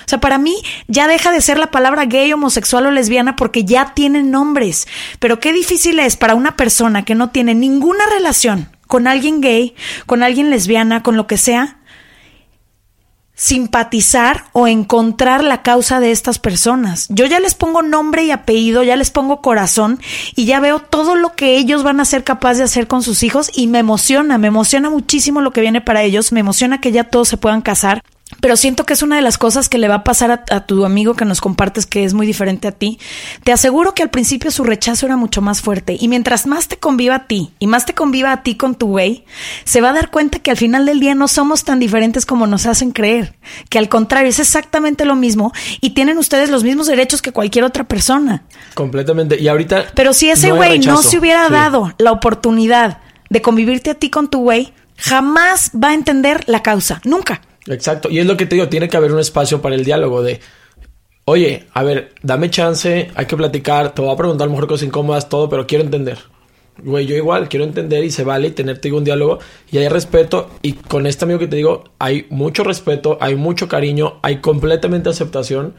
O 0.06 0.08
sea, 0.08 0.20
para 0.20 0.38
mí 0.38 0.56
ya 0.88 1.08
deja 1.08 1.32
de 1.32 1.41
ser 1.41 1.58
la 1.58 1.72
palabra 1.72 2.06
gay, 2.06 2.32
homosexual 2.34 2.86
o 2.86 2.91
lesbiana 2.91 3.36
porque 3.36 3.64
ya 3.66 3.93
tienen 3.93 4.32
nombres. 4.32 4.88
Pero 5.20 5.39
qué 5.39 5.54
difícil 5.54 5.99
es 5.99 6.18
para 6.18 6.36
una 6.36 6.56
persona 6.56 7.04
que 7.04 7.16
no 7.16 7.30
tiene 7.30 7.56
ninguna 7.56 8.06
relación 8.08 8.70
con 8.88 9.08
alguien 9.08 9.39
gay, 9.39 9.74
con 10.06 10.22
alguien 10.22 10.49
lesbiana, 10.49 11.02
con 11.02 11.16
lo 11.16 11.26
que 11.26 11.38
sea, 11.38 11.78
simpatizar 13.41 14.45
o 14.52 14.68
encontrar 14.68 15.43
la 15.43 15.64
causa 15.64 15.99
de 15.99 16.12
estas 16.12 16.38
personas. 16.38 17.08
Yo 17.10 17.26
ya 17.26 17.39
les 17.39 17.56
pongo 17.56 17.82
nombre 17.82 18.24
y 18.24 18.30
apellido, 18.30 18.84
ya 18.84 18.95
les 18.95 19.10
pongo 19.10 19.41
corazón 19.41 19.99
y 20.36 20.45
ya 20.45 20.60
veo 20.60 20.80
todo 20.80 21.16
lo 21.16 21.34
que 21.34 21.58
ellos 21.58 21.82
van 21.82 21.99
a 21.99 22.06
ser 22.06 22.24
capaces 22.24 22.60
de 22.60 22.64
hacer 22.66 22.88
con 22.88 23.02
sus 23.02 23.24
hijos 23.24 23.49
y 23.56 23.66
me 23.66 23.80
emociona, 23.80 24.38
me 24.38 24.49
emociona 24.49 24.91
muchísimo 24.91 25.41
lo 25.41 25.52
que 25.52 25.62
viene 25.62 25.82
para 25.82 26.04
ellos, 26.04 26.32
me 26.32 26.41
emociona 26.41 26.82
que 26.82 26.91
ya 26.91 27.06
todos 27.06 27.30
se 27.30 27.38
puedan 27.38 27.62
casar. 27.62 28.04
Pero 28.42 28.58
siento 28.58 28.86
que 28.86 28.94
es 28.94 29.02
una 29.02 29.16
de 29.16 29.22
las 29.22 29.38
cosas 29.38 29.70
que 29.70 29.78
le 29.78 29.88
va 29.88 29.96
a 29.96 30.04
pasar 30.04 30.32
a, 30.32 30.44
a, 30.50 30.66
tu 30.66 30.86
amigo 30.86 31.14
que 31.14 31.26
nos 31.26 31.39
compartes 31.39 31.86
que 31.86 32.04
es 32.04 32.14
muy 32.14 32.28
diferente 32.28 32.68
a 32.68 32.72
ti. 32.72 33.00
Te 33.44 33.52
aseguro 33.54 33.94
que 33.94 34.04
al 34.04 34.10
principio 34.10 34.52
su 34.52 34.64
rechazo 34.64 35.06
era 35.06 35.16
mucho 35.16 35.42
más 35.42 35.62
fuerte 35.62 35.96
y 36.00 36.08
mientras 36.08 36.48
más 36.48 36.68
te 36.68 36.78
conviva 36.78 37.16
a 37.16 37.28
ti 37.28 37.52
y 37.60 37.68
más 37.68 37.86
te 37.86 37.94
conviva 37.94 38.32
a 38.32 38.44
ti 38.44 38.56
con 38.56 38.76
tu 38.76 38.88
güey, 38.88 39.26
se 39.64 39.80
va 39.80 39.92
a 39.92 39.94
dar 39.94 40.12
cuenta 40.12 40.39
que 40.39 40.52
al 40.52 40.58
final 40.58 40.86
del 40.86 41.00
día 41.00 41.16
no 41.16 41.28
somos 41.28 41.64
tan 41.64 41.80
diferentes 41.80 42.26
como 42.26 42.48
nos 42.48 42.66
hacen 42.66 42.92
creer, 42.92 43.36
que 43.70 43.78
al 43.78 43.89
contrario 43.89 44.30
es 44.30 44.39
exactamente 44.39 45.06
lo 45.06 45.16
mismo 45.16 45.54
y 45.80 45.92
tienen 45.92 46.18
ustedes 46.18 46.50
los 46.50 46.64
mismos 46.64 46.88
derechos 46.88 47.22
que 47.22 47.32
cualquier 47.32 47.64
otra 47.64 47.84
persona. 47.84 48.44
Completamente. 48.74 49.39
Y 49.39 49.48
ahorita... 49.48 49.86
Pero 49.96 50.14
si 50.14 50.30
ese 50.30 50.52
güey 50.52 50.80
no, 50.80 51.02
se 51.04 51.20
hubiera 51.20 51.48
Sí. 51.48 51.54
dado 51.54 51.94
la 51.98 52.12
oportunidad 52.12 53.00
de 53.30 53.42
convivirte 53.42 53.92
a 53.92 53.96
ti 53.96 54.10
con 54.10 54.30
tu 54.30 54.39
güey, 54.39 54.74
jamás 54.98 55.72
va 55.72 55.89
a 55.89 55.94
entender 55.94 56.44
la 56.48 56.64
causa, 56.64 57.02
nunca. 57.04 57.42
Exacto. 57.68 58.09
Y 58.09 58.20
es 58.20 58.26
lo 58.26 58.38
que 58.38 58.45
te 58.45 58.55
digo, 58.55 58.70
tiene 58.70 58.89
que 58.89 58.97
haber 58.97 59.12
un 59.12 59.20
espacio 59.20 59.62
para 59.62 59.76
el 59.76 59.86
diálogo 59.86 60.24
de, 60.24 60.39
oye, 61.26 61.68
a 61.74 61.84
ver, 61.84 62.14
dame 62.24 62.49
chance, 62.49 63.12
hay 63.14 63.26
que 63.26 63.38
platicar, 63.38 63.93
te 63.93 64.01
voy 64.01 64.12
a 64.12 64.18
preguntar 64.18 64.45
a 64.45 64.47
lo 64.47 64.53
mejor 64.53 64.68
cosas 64.68 64.88
incómodas, 64.88 65.30
todo, 65.30 65.49
pero 65.49 65.68
quiero 65.68 65.84
entender. 65.84 66.18
Güey, 66.84 67.05
yo 67.05 67.16
igual 67.16 67.47
quiero 67.47 67.66
entender 67.66 68.03
y 68.03 68.12
se 68.12 68.24
vale 68.24 68.47
y 68.47 68.51
digo, 68.51 68.97
un 68.97 69.03
diálogo 69.03 69.39
y 69.72 69.78
hay 69.78 69.88
respeto 69.88 70.49
y 70.62 70.74
con 70.74 71.05
este 71.05 71.26
amigo 71.26 71.38
que 71.38 71.47
te 71.47 71.57
digo 71.57 71.84
hay 71.99 72.26
mucho 72.30 72.64
respeto, 72.64 73.18
hay 73.22 73.36
mucho 73.36 73.68
cariño, 73.68 74.20
hay 74.24 74.38
completamente 74.38 75.09
aceptación 75.09 75.76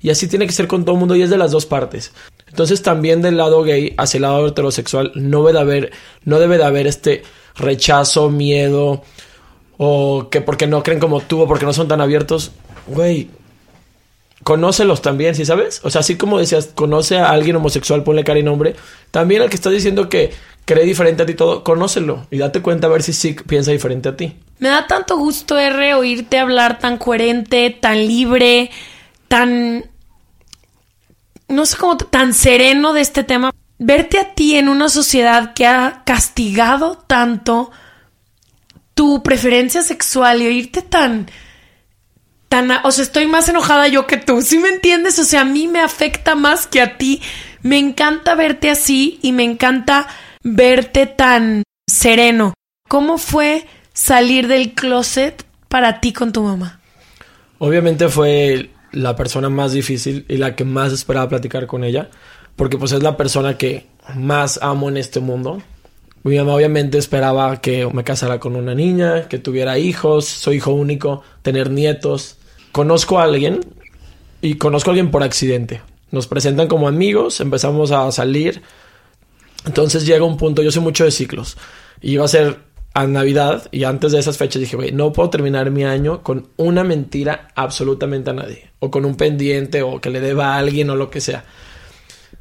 y 0.00 0.10
así 0.10 0.26
tiene 0.26 0.46
que 0.46 0.52
ser 0.52 0.66
con 0.66 0.84
todo 0.84 0.96
el 0.96 0.98
mundo 0.98 1.16
y 1.16 1.22
es 1.22 1.30
de 1.30 1.38
las 1.38 1.52
dos 1.52 1.64
partes. 1.64 2.12
Entonces 2.48 2.82
también 2.82 3.22
del 3.22 3.38
lado 3.38 3.62
gay 3.62 3.94
hacia 3.96 4.18
el 4.18 4.22
lado 4.22 4.48
heterosexual 4.48 5.12
no 5.14 5.38
debe 5.38 5.52
de 5.52 5.60
haber, 5.60 5.92
no 6.24 6.38
debe 6.38 6.58
de 6.58 6.64
haber 6.64 6.86
este 6.86 7.22
rechazo, 7.54 8.28
miedo 8.28 9.02
o 9.84 10.28
que 10.30 10.40
porque 10.40 10.68
no 10.68 10.84
creen 10.84 11.00
como 11.00 11.20
tú 11.20 11.40
o 11.40 11.48
porque 11.48 11.66
no 11.66 11.72
son 11.72 11.88
tan 11.88 12.00
abiertos. 12.00 12.52
Güey, 12.86 13.30
conócelos 14.44 15.02
también, 15.02 15.34
¿sí 15.34 15.44
sabes? 15.44 15.80
O 15.82 15.90
sea, 15.90 16.02
así 16.02 16.16
como 16.16 16.38
decías, 16.38 16.70
conoce 16.72 17.18
a 17.18 17.30
alguien 17.30 17.56
homosexual, 17.56 18.04
ponle 18.04 18.22
cara 18.22 18.38
y 18.38 18.44
nombre. 18.44 18.76
También 19.10 19.42
al 19.42 19.50
que 19.50 19.56
está 19.56 19.70
diciendo 19.70 20.08
que 20.08 20.32
cree 20.66 20.84
diferente 20.84 21.24
a 21.24 21.26
ti 21.26 21.34
todo, 21.34 21.64
conócelo 21.64 22.28
y 22.30 22.38
date 22.38 22.62
cuenta 22.62 22.86
a 22.86 22.90
ver 22.90 23.02
si 23.02 23.12
sí 23.12 23.34
piensa 23.34 23.72
diferente 23.72 24.08
a 24.08 24.16
ti. 24.16 24.36
Me 24.60 24.68
da 24.68 24.86
tanto 24.86 25.16
gusto, 25.16 25.58
R, 25.58 25.94
oírte 25.94 26.38
hablar 26.38 26.78
tan 26.78 26.96
coherente, 26.96 27.70
tan 27.70 28.06
libre, 28.06 28.70
tan... 29.26 29.90
no 31.48 31.66
sé 31.66 31.76
cómo, 31.76 31.96
tan 31.96 32.34
sereno 32.34 32.92
de 32.92 33.00
este 33.00 33.24
tema. 33.24 33.50
Verte 33.80 34.20
a 34.20 34.32
ti 34.34 34.54
en 34.54 34.68
una 34.68 34.88
sociedad 34.88 35.54
que 35.54 35.66
ha 35.66 36.02
castigado 36.06 36.98
tanto 37.08 37.72
tu 38.94 39.22
preferencia 39.22 39.82
sexual 39.82 40.42
y 40.42 40.46
oírte 40.46 40.82
tan... 40.82 41.28
tan 42.48 42.70
o 42.84 42.90
sea, 42.90 43.04
estoy 43.04 43.26
más 43.26 43.48
enojada 43.48 43.88
yo 43.88 44.06
que 44.06 44.16
tú, 44.16 44.42
¿sí 44.42 44.58
me 44.58 44.68
entiendes? 44.68 45.18
O 45.18 45.24
sea, 45.24 45.42
a 45.42 45.44
mí 45.44 45.68
me 45.68 45.80
afecta 45.80 46.34
más 46.34 46.66
que 46.66 46.80
a 46.80 46.98
ti. 46.98 47.22
Me 47.62 47.78
encanta 47.78 48.34
verte 48.34 48.70
así 48.70 49.18
y 49.22 49.32
me 49.32 49.44
encanta 49.44 50.08
verte 50.42 51.06
tan 51.06 51.62
sereno. 51.88 52.54
¿Cómo 52.88 53.18
fue 53.18 53.66
salir 53.92 54.48
del 54.48 54.74
closet 54.74 55.44
para 55.68 56.00
ti 56.00 56.12
con 56.12 56.32
tu 56.32 56.42
mamá? 56.42 56.80
Obviamente 57.58 58.08
fue 58.08 58.70
la 58.90 59.16
persona 59.16 59.48
más 59.48 59.72
difícil 59.72 60.26
y 60.28 60.36
la 60.36 60.54
que 60.54 60.64
más 60.64 60.92
esperaba 60.92 61.28
platicar 61.28 61.66
con 61.66 61.84
ella, 61.84 62.10
porque 62.56 62.76
pues 62.76 62.92
es 62.92 63.02
la 63.02 63.16
persona 63.16 63.56
que 63.56 63.86
más 64.14 64.58
amo 64.62 64.88
en 64.88 64.96
este 64.96 65.20
mundo. 65.20 65.62
Mi 66.24 66.36
mamá 66.36 66.54
obviamente 66.54 66.98
esperaba 66.98 67.60
que 67.60 67.88
me 67.92 68.04
casara 68.04 68.38
con 68.38 68.54
una 68.54 68.74
niña, 68.74 69.28
que 69.28 69.38
tuviera 69.38 69.78
hijos, 69.78 70.26
soy 70.26 70.56
hijo 70.56 70.72
único, 70.72 71.22
tener 71.42 71.70
nietos. 71.70 72.36
Conozco 72.70 73.18
a 73.18 73.24
alguien 73.24 73.60
y 74.40 74.54
conozco 74.54 74.90
a 74.90 74.92
alguien 74.92 75.10
por 75.10 75.24
accidente. 75.24 75.82
Nos 76.12 76.28
presentan 76.28 76.68
como 76.68 76.86
amigos, 76.86 77.40
empezamos 77.40 77.90
a 77.90 78.10
salir. 78.12 78.62
Entonces 79.66 80.06
llega 80.06 80.24
un 80.24 80.36
punto, 80.36 80.62
yo 80.62 80.70
sé 80.70 80.78
mucho 80.78 81.04
de 81.04 81.10
ciclos. 81.10 81.56
Iba 82.00 82.24
a 82.24 82.28
ser 82.28 82.58
a 82.94 83.06
Navidad 83.06 83.68
y 83.72 83.84
antes 83.84 84.12
de 84.12 84.18
esas 84.18 84.36
fechas 84.36 84.60
dije, 84.60 84.76
güey, 84.76 84.92
no 84.92 85.12
puedo 85.12 85.30
terminar 85.30 85.70
mi 85.70 85.84
año 85.84 86.22
con 86.22 86.48
una 86.56 86.84
mentira 86.84 87.48
absolutamente 87.56 88.30
a 88.30 88.34
nadie. 88.34 88.70
O 88.78 88.90
con 88.90 89.04
un 89.04 89.16
pendiente 89.16 89.82
o 89.82 90.00
que 90.00 90.10
le 90.10 90.20
deba 90.20 90.54
a 90.54 90.58
alguien 90.58 90.90
o 90.90 90.96
lo 90.96 91.10
que 91.10 91.20
sea. 91.20 91.44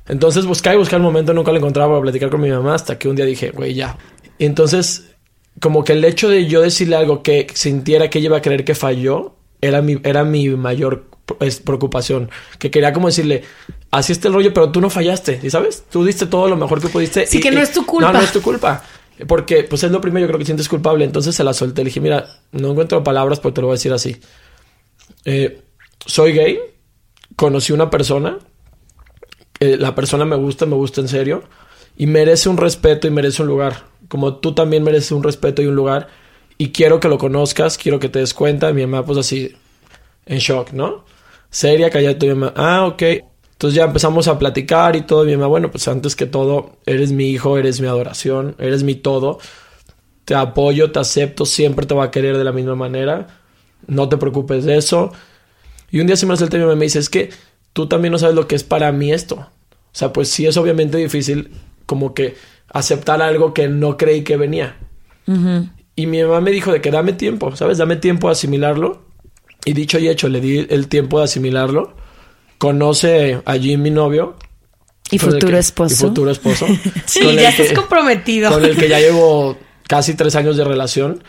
Entonces 0.08 0.46
buscaba 0.46 0.76
y 0.76 0.80
buscaba 0.80 0.98
el 0.98 1.04
momento, 1.04 1.34
nunca 1.34 1.52
lo 1.52 1.58
encontraba 1.58 1.92
para 1.92 2.02
platicar 2.02 2.30
con 2.30 2.42
mi 2.42 2.50
mamá 2.50 2.76
hasta 2.76 2.98
que 2.98 3.08
un 3.08 3.16
día 3.16 3.26
dije, 3.26 3.52
güey, 3.52 3.74
ya. 3.74 3.98
Y 4.38 4.46
entonces, 4.46 5.12
como 5.60 5.84
que 5.84 5.94
el 5.94 6.04
hecho 6.04 6.30
de 6.30 6.48
yo 6.48 6.62
decirle 6.62 6.96
algo 6.96 7.24
que 7.24 7.48
sintiera 7.54 8.10
que 8.10 8.20
ella 8.20 8.28
iba 8.28 8.38
a 8.38 8.42
creer 8.42 8.66
que 8.66 8.76
falló, 8.76 9.36
era 9.62 9.82
mi, 9.82 10.00
era 10.04 10.24
mi 10.24 10.50
mayor 10.50 11.06
preocupación. 11.64 12.30
Que 12.58 12.72
quería 12.72 12.94
como 12.94 13.08
decirle, 13.08 13.44
así 13.92 14.12
está 14.12 14.28
el 14.28 14.34
rollo, 14.34 14.54
pero 14.54 14.72
tú 14.72 14.82
no 14.82 14.90
fallaste, 14.90 15.40
¿y 15.42 15.50
sabes? 15.50 15.84
Tú 15.90 16.04
diste 16.04 16.26
todo 16.26 16.48
lo 16.48 16.58
mejor 16.58 16.82
que 16.82 16.90
pudiste. 16.90 17.28
Sí, 17.28 17.38
y, 17.38 17.42
que 17.42 17.52
no 17.52 17.62
es 17.62 17.72
tu 17.72 17.86
culpa. 17.86 18.12
No, 18.12 18.18
no 18.20 18.24
es 18.24 18.32
tu 18.32 18.42
culpa. 18.42 18.84
Porque, 19.28 19.64
pues 19.64 19.84
es 19.84 19.92
lo 19.92 20.02
primero, 20.02 20.26
yo 20.26 20.28
creo 20.28 20.40
que 20.40 20.46
sientes 20.46 20.68
culpable. 20.68 21.06
Entonces 21.06 21.36
se 21.36 21.44
la 21.44 21.54
solté. 21.54 21.84
Le 21.84 21.90
dije, 21.90 22.00
mira, 22.00 22.26
no 22.52 22.72
encuentro 22.72 23.04
palabras, 23.04 23.40
pero 23.40 23.54
te 23.54 23.62
lo 23.62 23.68
voy 23.68 23.74
a 23.74 23.78
decir 23.78 23.94
así. 23.94 24.18
Eh, 25.26 25.62
soy 26.06 26.34
gay. 26.34 26.60
Conocí 27.36 27.72
una 27.72 27.90
persona. 27.90 28.40
Eh, 29.62 29.78
la 29.78 29.94
persona 29.94 30.26
me 30.26 30.36
gusta, 30.36 30.66
me 30.66 30.76
gusta 30.76 31.00
en 31.02 31.08
serio. 31.08 31.44
Y 31.96 32.08
merece 32.08 32.50
un 32.50 32.58
respeto 32.58 33.08
y 33.08 33.12
merece 33.12 33.44
un 33.44 33.48
lugar. 33.48 33.84
Como 34.10 34.38
tú 34.38 34.54
también 34.54 34.84
mereces 34.84 35.12
un 35.12 35.24
respeto 35.24 35.62
y 35.62 35.68
un 35.68 35.76
lugar. 35.76 36.08
Y 36.58 36.72
quiero 36.72 37.00
que 37.00 37.08
lo 37.08 37.18
conozcas, 37.18 37.78
quiero 37.78 38.00
que 38.00 38.10
te 38.10 38.20
des 38.20 38.34
cuenta. 38.34 38.74
Mi 38.74 38.82
mamá, 38.86 39.06
pues 39.06 39.20
así, 39.20 39.56
en 40.26 40.40
shock, 40.40 40.74
¿no? 40.74 41.06
Seria, 41.52 41.92
callada 41.92 42.18
tu 42.18 42.26
mamá. 42.28 42.54
Ah, 42.56 42.86
ok. 42.88 43.04
Entonces 43.04 43.76
ya 43.76 43.84
empezamos 43.84 44.28
a 44.28 44.40
platicar 44.40 44.96
y 44.96 45.02
todo. 45.02 45.26
Mi 45.26 45.34
mamá, 45.34 45.46
bueno, 45.48 45.70
pues 45.70 45.88
antes 45.88 46.16
que 46.16 46.26
todo, 46.26 46.78
eres 46.88 47.12
mi 47.12 47.30
hijo, 47.30 47.60
eres 47.60 47.80
mi 47.82 47.88
adoración, 47.88 48.56
eres 48.58 48.82
mi 48.82 48.96
todo. 48.96 49.38
Te 50.26 50.34
apoyo, 50.34 50.92
te 50.92 51.00
acepto, 51.00 51.46
siempre 51.46 51.86
te 51.86 51.94
voy 51.94 52.06
a 52.08 52.10
querer 52.12 52.36
de 52.38 52.44
la 52.44 52.52
misma 52.52 52.76
manera. 52.76 53.28
No 53.86 54.10
te 54.10 54.18
preocupes 54.18 54.66
de 54.66 54.78
eso. 54.78 55.12
Y 55.92 56.00
un 56.00 56.08
día 56.08 56.16
se 56.16 56.26
me 56.26 56.34
hace 56.34 56.46
el 56.46 56.50
tema 56.50 56.74
y 56.74 56.76
me 56.76 56.86
dice, 56.86 56.98
es 56.98 57.10
que 57.10 57.30
tú 57.74 57.88
también 57.88 58.12
no 58.12 58.20
sabes 58.20 58.36
lo 58.36 58.48
que 58.48 58.56
es 58.56 58.64
para 58.64 58.92
mí 58.92 59.12
esto. 59.12 59.36
O 59.36 59.94
sea, 59.94 60.14
pues 60.14 60.30
sí 60.30 60.46
es 60.46 60.58
obviamente 60.58 60.98
difícil 60.98 61.52
como 61.86 62.14
que 62.14 62.36
aceptar 62.70 63.22
algo 63.22 63.54
que 63.54 63.68
no 63.68 63.98
creí 63.98 64.24
que 64.24 64.38
venía. 64.38 64.78
Y 65.96 66.08
mi 66.08 66.22
mamá 66.24 66.42
me 66.42 66.52
dijo 66.52 66.72
de 66.72 66.82
que 66.82 66.92
dame 66.92 67.14
tiempo, 67.14 67.56
¿sabes? 67.56 67.78
Dame 67.78 67.96
tiempo 67.96 68.28
a 68.28 68.34
asimilarlo. 68.34 69.04
Y 69.64 69.74
dicho 69.74 70.00
y 70.00 70.10
hecho, 70.10 70.28
le 70.28 70.42
di 70.42 70.66
el 70.70 70.88
tiempo 70.88 71.20
de 71.20 71.26
asimilarlo 71.26 71.96
conoce 72.62 73.42
allí 73.46 73.76
mi 73.76 73.90
novio. 73.90 74.36
Y 75.10 75.18
futuro 75.18 75.58
esposo. 75.58 75.94
Y 75.96 75.98
futuro 75.98 76.30
esposo. 76.30 76.68
sí, 77.08 77.22
ya 77.36 77.50
estás 77.50 77.74
comprometido. 77.74 78.52
Con 78.52 78.64
el 78.64 78.78
que 78.78 78.88
ya 78.88 79.00
llevo 79.00 79.58
casi 79.88 80.14
tres 80.14 80.36
años 80.36 80.58
de 80.58 80.64
relación. 80.64 81.24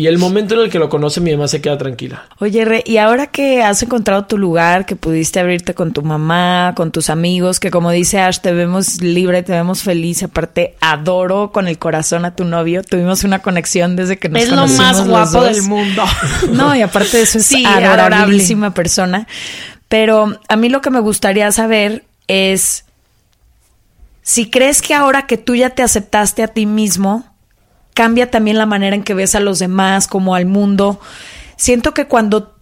Y 0.00 0.06
el 0.06 0.16
momento 0.16 0.54
en 0.54 0.62
el 0.62 0.70
que 0.70 0.78
lo 0.78 0.88
conoce, 0.88 1.20
mi 1.20 1.30
mamá 1.32 1.46
se 1.46 1.60
queda 1.60 1.76
tranquila. 1.76 2.24
Oye, 2.38 2.64
Re, 2.64 2.82
y 2.86 2.96
ahora 2.96 3.26
que 3.26 3.62
has 3.62 3.82
encontrado 3.82 4.24
tu 4.24 4.38
lugar, 4.38 4.86
que 4.86 4.96
pudiste 4.96 5.40
abrirte 5.40 5.74
con 5.74 5.92
tu 5.92 6.00
mamá, 6.00 6.72
con 6.74 6.90
tus 6.90 7.10
amigos, 7.10 7.60
que 7.60 7.70
como 7.70 7.90
dice 7.90 8.18
Ash, 8.18 8.38
te 8.38 8.54
vemos 8.54 9.02
libre, 9.02 9.42
te 9.42 9.52
vemos 9.52 9.82
feliz. 9.82 10.22
Aparte, 10.22 10.74
adoro 10.80 11.52
con 11.52 11.68
el 11.68 11.78
corazón 11.78 12.24
a 12.24 12.34
tu 12.34 12.46
novio. 12.46 12.82
Tuvimos 12.82 13.24
una 13.24 13.40
conexión 13.40 13.94
desde 13.94 14.16
que 14.16 14.30
nos 14.30 14.42
es 14.42 14.48
conocimos. 14.48 14.90
Es 14.90 15.06
lo 15.06 15.12
más 15.12 15.30
guapo 15.32 15.44
del 15.44 15.62
mundo. 15.64 16.02
No, 16.50 16.74
y 16.74 16.80
aparte 16.80 17.18
de 17.18 17.24
eso, 17.24 17.36
es 17.36 17.44
sí, 17.44 17.62
adorabilísima 17.66 18.72
persona. 18.72 19.28
Pero 19.88 20.40
a 20.48 20.56
mí 20.56 20.70
lo 20.70 20.80
que 20.80 20.88
me 20.88 21.00
gustaría 21.00 21.52
saber 21.52 22.06
es 22.26 22.86
si 24.22 24.48
crees 24.48 24.80
que 24.80 24.94
ahora 24.94 25.26
que 25.26 25.36
tú 25.36 25.56
ya 25.56 25.68
te 25.68 25.82
aceptaste 25.82 26.42
a 26.42 26.48
ti 26.48 26.64
mismo, 26.64 27.29
cambia 28.00 28.30
también 28.30 28.56
la 28.56 28.64
manera 28.64 28.96
en 28.96 29.02
que 29.02 29.12
ves 29.12 29.34
a 29.34 29.40
los 29.40 29.58
demás, 29.58 30.06
como 30.06 30.34
al 30.34 30.46
mundo. 30.46 31.00
Siento 31.56 31.92
que 31.92 32.06
cuando 32.06 32.54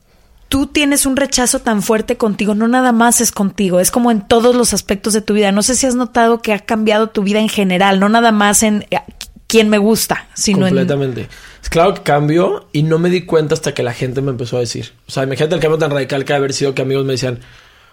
tú 0.49 0.67
tienes 0.67 1.07
un 1.07 1.17
rechazo 1.17 1.61
tan 1.61 1.81
fuerte 1.81 2.17
contigo, 2.17 2.57
no 2.57 2.67
nada 2.67 2.91
más 2.91 3.21
es 3.21 3.31
contigo, 3.31 3.79
es 3.79 3.93
como 3.93 4.11
en 4.11 4.27
todos 4.27 4.57
los 4.57 4.75
aspectos 4.75 5.13
de 5.13 5.21
tu 5.21 5.35
vida. 5.35 5.53
No 5.53 5.63
sé 5.63 5.77
si 5.77 5.87
has 5.87 5.95
notado 5.95 6.43
que 6.43 6.53
ha 6.53 6.59
cambiado 6.59 7.11
tu 7.11 7.23
vida 7.23 7.39
en 7.39 7.49
general, 7.49 8.01
no 8.01 8.09
nada 8.09 8.33
más 8.33 8.65
en 8.65 8.85
eh, 8.91 8.99
quién 9.47 9.69
me 9.69 9.79
gusta, 9.79 10.27
sino 10.35 10.67
Completamente. 10.67 11.29
Es 11.63 11.69
claro 11.69 11.95
que 11.95 12.03
cambió 12.03 12.69
y 12.73 12.83
no 12.83 12.99
me 12.99 13.09
di 13.09 13.23
cuenta 13.23 13.55
hasta 13.55 13.75
que 13.75 13.85
la 13.85 13.93
gente 13.93 14.21
me 14.21 14.33
empezó 14.33 14.57
a 14.57 14.61
decir. 14.61 14.91
O 15.07 15.13
sea, 15.13 15.23
imagínate 15.23 15.55
el 15.55 15.61
cambio 15.61 15.79
tan 15.79 15.93
radical 15.93 16.25
que 16.25 16.33
haber 16.33 16.53
sido 16.53 16.75
que 16.75 16.83
amigos 16.83 17.05
me 17.05 17.13
decían, 17.13 17.39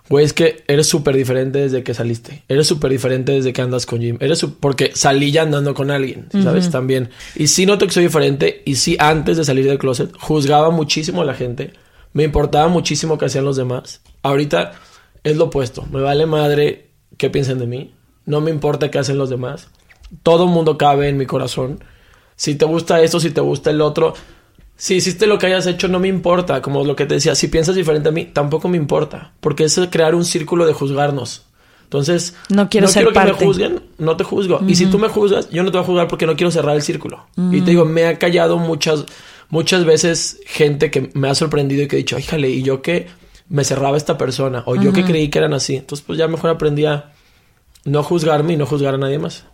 güey, 0.09 0.25
es 0.25 0.33
que 0.33 0.63
eres 0.67 0.87
súper 0.87 1.15
diferente 1.15 1.59
desde 1.59 1.83
que 1.83 1.93
saliste. 1.93 2.43
Eres 2.47 2.67
súper 2.67 2.91
diferente 2.91 3.31
desde 3.31 3.53
que 3.53 3.61
andas 3.61 3.85
con 3.85 4.01
Jim. 4.01 4.17
Eres 4.19 4.45
porque 4.59 4.91
salí 4.93 5.31
ya 5.31 5.43
andando 5.43 5.73
con 5.73 5.91
alguien, 5.91 6.27
¿sabes? 6.43 6.69
También. 6.69 7.09
Y 7.35 7.47
sí 7.47 7.65
noto 7.65 7.85
que 7.87 7.93
soy 7.93 8.03
diferente 8.03 8.61
y 8.65 8.75
sí 8.75 8.97
antes 8.99 9.37
de 9.37 9.45
salir 9.45 9.65
del 9.65 9.79
closet 9.79 10.11
juzgaba 10.17 10.69
muchísimo 10.69 11.21
a 11.21 11.25
la 11.25 11.33
gente. 11.33 11.73
Me 12.13 12.23
importaba 12.23 12.67
muchísimo 12.67 13.17
que 13.17 13.25
hacían 13.25 13.45
los 13.45 13.57
demás. 13.57 14.01
Ahorita 14.21 14.73
es 15.23 15.37
lo 15.37 15.45
opuesto. 15.45 15.85
Me 15.91 16.01
vale 16.01 16.25
madre 16.25 16.91
qué 17.17 17.29
piensen 17.29 17.59
de 17.59 17.67
mí. 17.67 17.93
No 18.25 18.41
me 18.41 18.51
importa 18.51 18.89
qué 18.89 18.99
hacen 18.99 19.17
los 19.17 19.29
demás. 19.29 19.67
Todo 20.23 20.47
mundo 20.47 20.77
cabe 20.77 21.09
en 21.09 21.17
mi 21.17 21.25
corazón 21.25 21.79
si 22.35 22.55
te 22.55 22.65
gusta 22.65 23.01
esto, 23.01 23.19
si 23.19 23.31
te 23.31 23.41
gusta 23.41 23.69
el 23.69 23.81
otro. 23.81 24.13
Si 24.78 24.95
hiciste 24.95 25.28
lo 25.28 25.38
que 25.38 25.47
hayas 25.47 25.67
hecho, 25.67 25.88
no 25.88 25.99
me 25.99 26.07
importa. 26.07 26.61
Como 26.61 26.84
lo 26.84 26.95
que 26.95 27.05
te 27.05 27.15
decía, 27.15 27.36
si 27.36 27.47
piensas 27.47 27.76
diferente 27.76 28.09
a 28.09 28.11
mí, 28.11 28.26
tampoco 28.26 28.67
me 28.67 28.78
importa. 28.78 29.32
Porque 29.39 29.63
es 29.63 29.80
crear 29.89 30.15
un 30.15 30.26
círculo 30.26 30.65
de 30.65 30.73
juzgarnos. 30.73 31.45
Entonces, 31.84 32.36
no 32.49 32.67
quiero, 32.67 32.88
ser 32.88 33.07
que 33.07 33.19
me 33.19 33.32
juzguen, 33.32 33.82
no 33.99 34.17
te 34.17 34.23
juzgo. 34.23 34.59
Y 34.67 34.76
si 34.76 34.88
tú 34.88 34.97
me 34.97 35.07
juzgas, 35.07 35.49
yo 35.49 35.63
no 35.63 35.71
te 35.71 35.78
voy 35.78 35.84
a 35.84 35.88
juzgar 35.88 36.07
porque 36.07 36.26
no 36.26 36.36
quiero 36.36 36.51
cerrar 36.51 36.76
el 36.76 36.82
círculo. 36.82 37.28
Y 37.51 37.61
te 37.61 37.71
digo, 37.71 37.86
me 37.86 38.05
ha 38.05 38.17
callado 38.17 38.57
muchas, 38.57 39.05
muchas 39.49 39.86
veces 39.86 40.39
gente 40.45 40.89
que 40.89 41.11
me 41.13 41.30
ha 41.30 41.36
sorprendido 41.36 41.84
y 41.84 41.88
que 41.88 41.95
he 41.95 41.99
dicho, 41.99 42.17
híjale, 42.17 42.49
y 42.49 42.63
yo 42.63 42.82
que 42.82 43.07
me 43.47 43.63
cerraba 43.63 43.97
esta 43.97 44.17
persona, 44.17 44.63
o 44.65 44.76
yo 44.76 44.91
que 44.91 45.03
creí 45.03 45.30
que 45.30 45.38
eran 45.38 45.53
así. 45.53 45.76
Entonces, 45.76 46.03
pues 46.05 46.17
ya 46.17 46.28
mejor 46.28 46.49
aprendí 46.49 46.86
a 46.86 47.13
no 47.86 48.01
juzgarme 48.01 48.53
y 48.53 48.57
no 48.57 48.65
juzgar 48.65 48.95
a 48.95 48.97
nadie 48.97 49.19
más. 49.19 49.45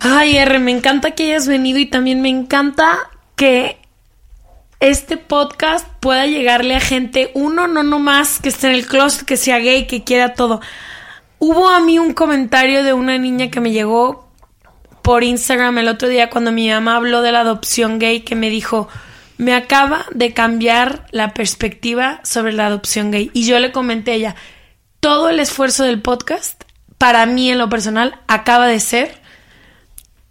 Ay, 0.00 0.36
R, 0.36 0.58
me 0.58 0.70
encanta 0.70 1.12
que 1.12 1.24
hayas 1.24 1.48
venido 1.48 1.78
y 1.78 1.86
también 1.86 2.20
me 2.20 2.28
encanta 2.28 2.98
que 3.34 3.78
este 4.80 5.16
podcast 5.16 5.86
pueda 6.00 6.26
llegarle 6.26 6.76
a 6.76 6.80
gente, 6.80 7.30
uno, 7.34 7.66
no 7.66 7.82
nomás 7.82 8.38
que 8.40 8.48
esté 8.48 8.68
en 8.68 8.74
el 8.74 8.86
closet, 8.86 9.26
que 9.26 9.36
sea 9.36 9.58
gay, 9.58 9.86
que 9.86 10.04
quiera 10.04 10.34
todo. 10.34 10.60
Hubo 11.38 11.68
a 11.68 11.80
mí 11.80 11.98
un 11.98 12.14
comentario 12.14 12.84
de 12.84 12.92
una 12.92 13.18
niña 13.18 13.50
que 13.50 13.60
me 13.60 13.72
llegó 13.72 14.28
por 15.02 15.24
Instagram 15.24 15.78
el 15.78 15.88
otro 15.88 16.08
día 16.08 16.30
cuando 16.30 16.52
mi 16.52 16.68
mamá 16.68 16.96
habló 16.96 17.22
de 17.22 17.32
la 17.32 17.40
adopción 17.40 17.98
gay 17.98 18.20
que 18.20 18.34
me 18.34 18.50
dijo, 18.50 18.88
me 19.36 19.54
acaba 19.54 20.04
de 20.12 20.32
cambiar 20.32 21.06
la 21.10 21.32
perspectiva 21.32 22.20
sobre 22.24 22.52
la 22.52 22.66
adopción 22.66 23.10
gay. 23.10 23.30
Y 23.32 23.46
yo 23.46 23.58
le 23.60 23.72
comenté 23.72 24.12
a 24.12 24.14
ella, 24.14 24.36
todo 25.00 25.28
el 25.28 25.40
esfuerzo 25.40 25.84
del 25.84 26.02
podcast 26.02 26.62
para 26.98 27.24
mí 27.26 27.50
en 27.50 27.58
lo 27.58 27.68
personal 27.68 28.20
acaba 28.26 28.66
de 28.66 28.80
ser 28.80 29.20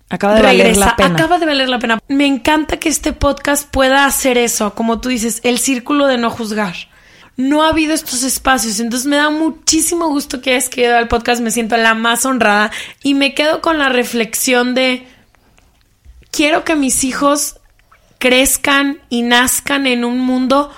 Acaba 0.10 0.36
de 0.36 0.42
valer 0.42 0.78
la 0.78 0.96
pena. 0.96 1.16
Acaba 1.16 1.38
de 1.38 1.46
valer 1.46 1.68
la 1.68 1.80
pena. 1.80 2.00
Me 2.08 2.26
encanta 2.26 2.78
que 2.78 2.88
este 2.88 3.12
podcast 3.12 3.70
pueda 3.70 4.06
hacer 4.06 4.38
eso, 4.38 4.74
como 4.74 5.02
tú 5.02 5.10
dices, 5.10 5.42
el 5.44 5.60
círculo 5.60 6.08
de 6.08 6.18
no 6.18 6.30
juzgar. 6.30 6.76
No 7.36 7.64
ha 7.64 7.70
habido 7.70 7.94
estos 7.94 8.24
espacios, 8.24 8.80
entonces 8.80 9.08
me 9.08 9.18
da 9.18 9.30
muchísimo 9.30 10.08
gusto 10.08 10.42
que 10.42 10.52
hayas 10.52 10.70
quedado 10.70 10.98
al 10.98 11.08
podcast, 11.08 11.42
me 11.42 11.52
siento 11.52 11.78
la 11.78 11.94
más 11.94 12.26
honrada 12.26 12.72
y 13.04 13.14
me 13.14 13.36
quedo 13.36 13.62
con 13.62 13.78
la 13.78 13.90
reflexión 13.90 14.74
de 14.74 15.08
quiero 16.32 16.64
que 16.64 16.76
mis 16.76 17.04
hijos 17.04 17.60
crezcan 18.18 19.00
y 19.10 19.22
nazcan 19.22 19.86
en 19.86 20.04
un 20.04 20.20
mundo 20.20 20.72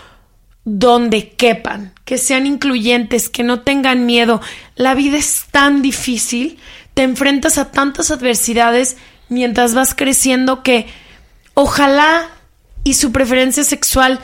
donde 0.65 1.29
quepan, 1.29 1.93
que 2.03 2.17
sean 2.17 2.45
incluyentes, 2.45 3.29
que 3.29 3.43
no 3.43 3.61
tengan 3.61 4.05
miedo. 4.05 4.41
La 4.75 4.95
vida 4.95 5.17
es 5.17 5.45
tan 5.51 5.81
difícil, 5.81 6.59
te 6.93 7.03
enfrentas 7.03 7.57
a 7.57 7.71
tantas 7.71 8.11
adversidades 8.11 8.97
mientras 9.29 9.73
vas 9.73 9.95
creciendo 9.95 10.63
que 10.63 10.87
ojalá 11.53 12.29
y 12.83 12.95
su 12.95 13.11
preferencia 13.11 13.63
sexual 13.63 14.19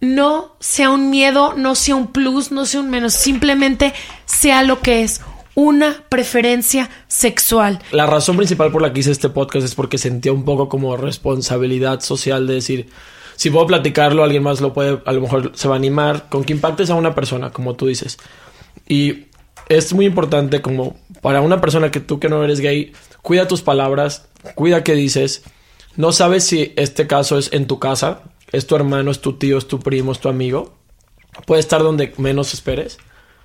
no 0.00 0.56
sea 0.60 0.90
un 0.90 1.10
miedo, 1.10 1.54
no 1.56 1.74
sea 1.74 1.96
un 1.96 2.08
plus, 2.08 2.52
no 2.52 2.66
sea 2.66 2.80
un 2.80 2.90
menos, 2.90 3.14
simplemente 3.14 3.94
sea 4.26 4.62
lo 4.62 4.80
que 4.80 5.02
es, 5.02 5.20
una 5.54 6.04
preferencia 6.08 6.90
sexual. 7.08 7.80
La 7.92 8.06
razón 8.06 8.36
principal 8.36 8.70
por 8.70 8.82
la 8.82 8.92
que 8.92 9.00
hice 9.00 9.12
este 9.12 9.28
podcast 9.28 9.64
es 9.64 9.74
porque 9.74 9.98
sentía 9.98 10.32
un 10.32 10.44
poco 10.44 10.68
como 10.68 10.96
responsabilidad 10.96 12.00
social 12.00 12.46
de 12.46 12.54
decir, 12.54 12.88
Si 13.36 13.50
puedo 13.50 13.66
platicarlo, 13.66 14.22
alguien 14.22 14.44
más 14.44 14.60
lo 14.60 14.72
puede, 14.72 15.00
a 15.04 15.12
lo 15.12 15.20
mejor 15.20 15.52
se 15.54 15.66
va 15.66 15.74
a 15.74 15.78
animar, 15.78 16.28
con 16.28 16.44
que 16.44 16.52
impactes 16.52 16.90
a 16.90 16.94
una 16.94 17.14
persona, 17.14 17.50
como 17.50 17.74
tú 17.74 17.86
dices. 17.86 18.18
Y 18.86 19.24
es 19.68 19.92
muy 19.92 20.06
importante 20.06 20.60
como 20.60 20.96
para 21.20 21.40
una 21.40 21.60
persona 21.60 21.90
que 21.90 22.00
tú 22.00 22.20
que 22.20 22.28
no 22.28 22.44
eres 22.44 22.60
gay, 22.60 22.92
cuida 23.24 23.48
tus 23.48 23.62
palabras, 23.62 24.28
cuida 24.54 24.84
qué 24.84 24.94
dices. 24.94 25.44
No 25.96 26.12
sabes 26.12 26.44
si 26.44 26.74
este 26.76 27.06
caso 27.06 27.38
es 27.38 27.52
en 27.54 27.66
tu 27.66 27.78
casa, 27.78 28.20
es 28.52 28.66
tu 28.66 28.76
hermano, 28.76 29.10
es 29.10 29.20
tu 29.20 29.32
tío, 29.32 29.56
es 29.56 29.66
tu 29.66 29.80
primo, 29.80 30.12
es 30.12 30.20
tu 30.20 30.28
amigo. 30.28 30.74
Puede 31.46 31.60
estar 31.60 31.82
donde 31.82 32.12
menos 32.18 32.52
esperes. 32.52 32.98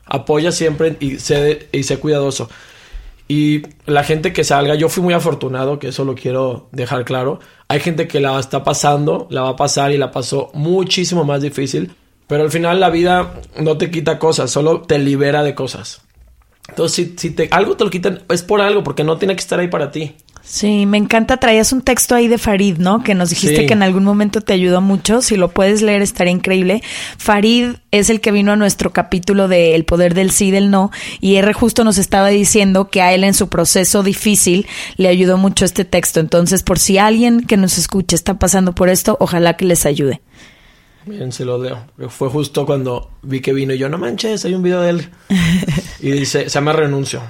Apoya 0.06 0.52
siempre 0.52 0.98
y 1.00 1.20
sé, 1.20 1.98
cuidadoso. 2.00 2.50
Y 3.30 3.62
la 3.86 4.04
gente 4.04 4.34
que 4.34 4.44
salga, 4.44 4.76
yo 4.76 4.90
fui 4.90 5.02
muy 5.02 5.14
afortunado, 5.14 5.80
que 5.80 5.88
eso 5.88 6.04
lo 6.04 6.14
quiero 6.14 6.68
dejar 6.74 7.06
claro. 7.06 7.40
Hay 7.70 7.80
gente 7.80 8.08
que 8.08 8.20
la 8.20 8.38
está 8.38 8.66
pasando, 8.66 9.28
la 9.30 9.44
va 9.44 9.50
a 9.50 9.56
pasar 9.56 9.92
y 9.92 9.98
la 9.98 10.12
pasó 10.12 10.52
muchísimo 10.54 11.24
más 11.24 11.42
difícil. 11.42 11.96
Pero 12.28 12.44
al 12.44 12.52
final 12.52 12.82
la 12.82 12.90
vida 12.90 13.40
no 13.58 13.78
te 13.78 13.90
quita 13.90 14.20
cosas, 14.20 14.52
solo 14.52 14.82
te 14.82 15.00
libera 15.00 15.42
de 15.42 15.56
cosas. 15.56 16.02
Entonces, 16.70 17.12
si, 17.18 17.32
te, 17.32 17.48
algo 17.52 17.76
te 17.76 17.84
lo 17.84 17.90
quitan, 17.90 18.24
es 18.30 18.44
por 18.44 18.62
algo, 18.62 18.84
porque 18.84 19.04
no 19.04 19.18
tiene 19.18 19.36
que 19.36 19.42
estar 19.42 19.60
ahí 19.60 19.68
para 19.68 19.92
ti. 19.92 20.16
Sí, 20.50 20.88
me 20.88 20.98
encanta. 20.98 21.38
Traías 21.38 21.72
un 21.74 21.84
texto 21.84 22.16
ahí 22.16 22.28
de 22.28 22.40
Farid, 22.40 22.78
¿no? 22.78 23.04
Que 23.04 23.14
nos 23.14 23.30
dijiste 23.30 23.68
que 23.68 23.74
en 23.74 23.84
algún 23.84 24.04
momento 24.04 24.42
te 24.42 24.54
ayudó 24.54 24.82
mucho. 24.82 25.22
Si 25.22 25.36
lo 25.36 25.50
puedes 25.50 25.84
leer, 25.84 26.02
estaría 26.02 26.34
increíble. 26.34 26.82
Farid 27.20 27.74
es 27.92 28.10
el 28.10 28.20
que 28.20 28.32
vino 28.32 28.52
a 28.52 28.56
nuestro 28.56 28.92
capítulo 28.92 29.48
de 29.48 29.76
El 29.76 29.86
poder 29.86 30.16
del 30.16 30.32
sí 30.32 30.48
y 30.48 30.52
del 30.52 30.72
no. 30.72 30.90
Y 31.22 31.36
R 31.36 31.54
justo 31.54 31.84
nos 31.84 32.00
estaba 32.00 32.30
diciendo 32.30 32.90
que 32.90 33.04
a 33.04 33.14
él 33.14 33.26
en 33.26 33.36
su 33.36 33.48
proceso 33.50 34.02
difícil 34.02 34.66
le 34.98 35.10
ayudó 35.10 35.38
mucho 35.38 35.66
este 35.66 35.86
texto. 35.86 36.20
Entonces, 36.20 36.64
por 36.64 36.80
si 36.80 36.98
alguien 36.98 37.46
que 37.46 37.56
nos 37.56 37.78
escuche 37.78 38.16
está 38.16 38.40
pasando 38.40 38.74
por 38.74 38.90
esto, 38.90 39.18
ojalá 39.20 39.56
que 39.56 39.66
les 39.66 39.86
ayude. 39.86 40.20
Bien, 41.06 41.32
se 41.32 41.46
lo 41.46 41.62
leo. 41.62 41.86
Fue 42.10 42.30
justo 42.30 42.66
cuando 42.66 43.12
vi 43.22 43.42
que 43.42 43.54
vino 43.54 43.74
y 43.74 43.78
yo, 43.78 43.88
no 43.88 43.98
manches, 43.98 44.46
hay 44.46 44.56
un 44.56 44.64
video 44.64 44.82
de 44.82 44.90
él. 44.90 45.10
y 46.00 46.12
dice, 46.12 46.44
se 46.44 46.50
llama 46.50 46.74
Renuncio. 46.74 47.22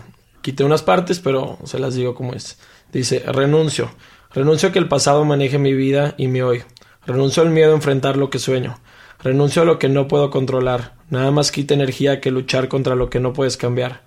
Quité 0.42 0.64
unas 0.64 0.84
partes, 0.84 1.20
pero 1.20 1.58
se 1.66 1.80
las 1.80 1.96
digo 1.96 2.16
como 2.16 2.34
es. 2.34 2.58
Dice, 2.94 3.20
renuncio. 3.26 3.92
Renuncio 4.34 4.70
a 4.70 4.72
que 4.72 4.80
el 4.80 4.88
pasado 4.88 5.26
maneje 5.26 5.58
mi 5.58 5.74
vida 5.74 6.16
y 6.18 6.28
mi 6.28 6.42
hoy. 6.42 6.64
Renuncio 7.06 7.44
al 7.44 7.50
miedo 7.50 7.72
a 7.72 7.76
enfrentar 7.76 8.16
lo 8.16 8.30
que 8.30 8.40
sueño. 8.40 8.80
Renuncio 9.22 9.64
a 9.64 9.66
lo 9.66 9.80
que 9.80 9.90
no 9.90 10.08
puedo 10.08 10.30
controlar. 10.30 10.94
Nada 11.10 11.32
más 11.32 11.52
quita 11.52 11.74
energía 11.74 12.22
que 12.22 12.32
luchar 12.32 12.68
contra 12.70 12.96
lo 12.96 13.10
que 13.10 13.20
no 13.20 13.34
puedes 13.34 13.58
cambiar. 13.58 14.02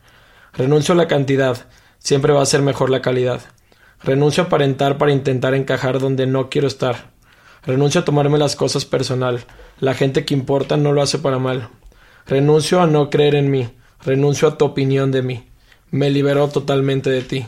Renuncio 0.55 0.95
a 0.95 0.97
la 0.97 1.09
cantidad. 1.09 1.67
Siempre 1.99 2.33
va 2.33 2.43
a 2.43 2.47
ser 2.47 2.63
mejor 2.63 2.89
la 2.89 3.03
calidad. 3.03 3.41
Renuncio 4.03 4.45
a 4.45 4.47
aparentar 4.47 4.99
para 4.99 5.13
intentar 5.13 5.55
encajar 5.55 5.99
donde 5.99 6.27
no 6.27 6.49
quiero 6.49 6.67
estar. 6.67 7.13
Renuncio 7.65 8.01
a 8.01 8.05
tomarme 8.05 8.39
las 8.39 8.57
cosas 8.57 8.85
personal. 8.85 9.45
La 9.81 9.95
gente 9.95 10.25
que 10.25 10.35
importa 10.35 10.77
no 10.77 10.93
lo 10.93 11.03
hace 11.03 11.19
para 11.19 11.39
mal. 11.39 11.69
Renuncio 12.27 12.81
a 12.81 12.87
no 12.87 13.11
creer 13.11 13.35
en 13.35 13.51
mí. 13.51 13.71
Renuncio 14.05 14.49
a 14.49 14.59
tu 14.59 14.65
opinión 14.65 15.11
de 15.11 15.23
mí. 15.23 15.45
Me 15.91 16.11
libero 16.11 16.49
totalmente 16.49 17.11
de 17.11 17.23
ti. 17.23 17.47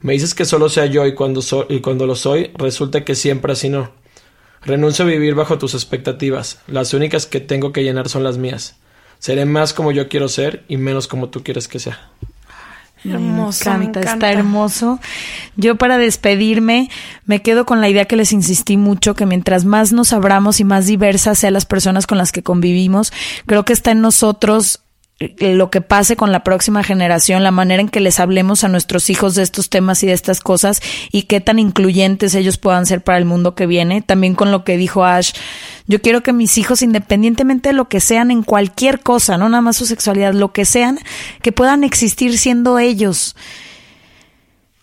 Me 0.00 0.14
dices 0.14 0.34
que 0.34 0.44
solo 0.44 0.68
sea 0.68 0.86
yo 0.86 1.06
y 1.06 1.14
cuando, 1.14 1.42
y 1.68 1.80
cuando 1.80 2.06
lo 2.06 2.16
soy, 2.16 2.50
resulta 2.54 3.04
que 3.04 3.14
siempre 3.14 3.52
así 3.52 3.68
no. 3.68 3.90
Renuncio 4.64 5.04
a 5.04 5.08
vivir 5.08 5.34
bajo 5.34 5.58
tus 5.58 5.74
expectativas. 5.74 6.60
Las 6.66 6.94
únicas 6.94 7.26
que 7.26 7.40
tengo 7.40 7.72
que 7.72 7.82
llenar 7.82 8.08
son 8.08 8.22
las 8.22 8.38
mías. 8.38 8.76
Seré 9.18 9.44
más 9.44 9.72
como 9.72 9.92
yo 9.92 10.08
quiero 10.08 10.28
ser 10.28 10.64
y 10.68 10.76
menos 10.76 11.08
como 11.08 11.28
tú 11.28 11.42
quieres 11.42 11.68
que 11.68 11.78
sea. 11.78 12.10
Hermoso, 13.04 13.68
me 13.70 13.86
encanta, 13.86 14.00
está 14.00 14.32
hermoso. 14.32 15.00
Yo 15.56 15.76
para 15.76 15.98
despedirme 15.98 16.88
me 17.26 17.42
quedo 17.42 17.66
con 17.66 17.80
la 17.80 17.88
idea 17.88 18.04
que 18.04 18.14
les 18.14 18.32
insistí 18.32 18.76
mucho, 18.76 19.14
que 19.14 19.26
mientras 19.26 19.64
más 19.64 19.92
nos 19.92 20.12
abramos 20.12 20.60
y 20.60 20.64
más 20.64 20.86
diversas 20.86 21.40
sean 21.40 21.54
las 21.54 21.66
personas 21.66 22.06
con 22.06 22.18
las 22.18 22.30
que 22.30 22.44
convivimos, 22.44 23.12
creo 23.46 23.64
que 23.64 23.72
está 23.72 23.90
en 23.90 24.02
nosotros 24.02 24.81
lo 25.38 25.70
que 25.70 25.80
pase 25.80 26.16
con 26.16 26.32
la 26.32 26.44
próxima 26.44 26.82
generación, 26.82 27.42
la 27.42 27.50
manera 27.50 27.80
en 27.80 27.88
que 27.88 28.00
les 28.00 28.20
hablemos 28.20 28.64
a 28.64 28.68
nuestros 28.68 29.10
hijos 29.10 29.34
de 29.34 29.42
estos 29.42 29.68
temas 29.68 30.02
y 30.02 30.06
de 30.06 30.12
estas 30.12 30.40
cosas 30.40 30.80
y 31.10 31.22
qué 31.22 31.40
tan 31.40 31.58
incluyentes 31.58 32.34
ellos 32.34 32.58
puedan 32.58 32.86
ser 32.86 33.02
para 33.02 33.18
el 33.18 33.24
mundo 33.24 33.54
que 33.54 33.66
viene. 33.66 34.02
También 34.02 34.34
con 34.34 34.52
lo 34.52 34.64
que 34.64 34.76
dijo 34.76 35.04
Ash, 35.04 35.32
yo 35.86 36.00
quiero 36.00 36.22
que 36.22 36.32
mis 36.32 36.58
hijos, 36.58 36.82
independientemente 36.82 37.70
de 37.70 37.74
lo 37.74 37.88
que 37.88 38.00
sean 38.00 38.30
en 38.30 38.42
cualquier 38.42 39.00
cosa, 39.00 39.38
no 39.38 39.48
nada 39.48 39.62
más 39.62 39.76
su 39.76 39.86
sexualidad, 39.86 40.34
lo 40.34 40.52
que 40.52 40.64
sean, 40.64 40.98
que 41.42 41.52
puedan 41.52 41.84
existir 41.84 42.38
siendo 42.38 42.78
ellos. 42.78 43.36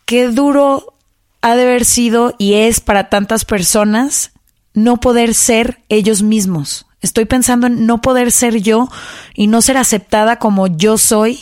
Qué 0.05 0.27
duro 0.27 0.93
ha 1.41 1.55
de 1.55 1.63
haber 1.63 1.85
sido 1.85 2.35
y 2.37 2.55
es 2.55 2.79
para 2.79 3.09
tantas 3.09 3.45
personas 3.45 4.31
no 4.73 4.97
poder 4.97 5.33
ser 5.33 5.79
ellos 5.89 6.21
mismos 6.21 6.85
Estoy 7.01 7.25
pensando 7.25 7.67
en 7.67 7.85
no 7.85 8.01
poder 8.01 8.31
ser 8.31 8.57
yo 8.61 8.89
y 9.33 9.47
no 9.47 9.61
ser 9.61 9.77
aceptada 9.77 10.37
como 10.37 10.67
yo 10.67 10.97
soy. 10.97 11.39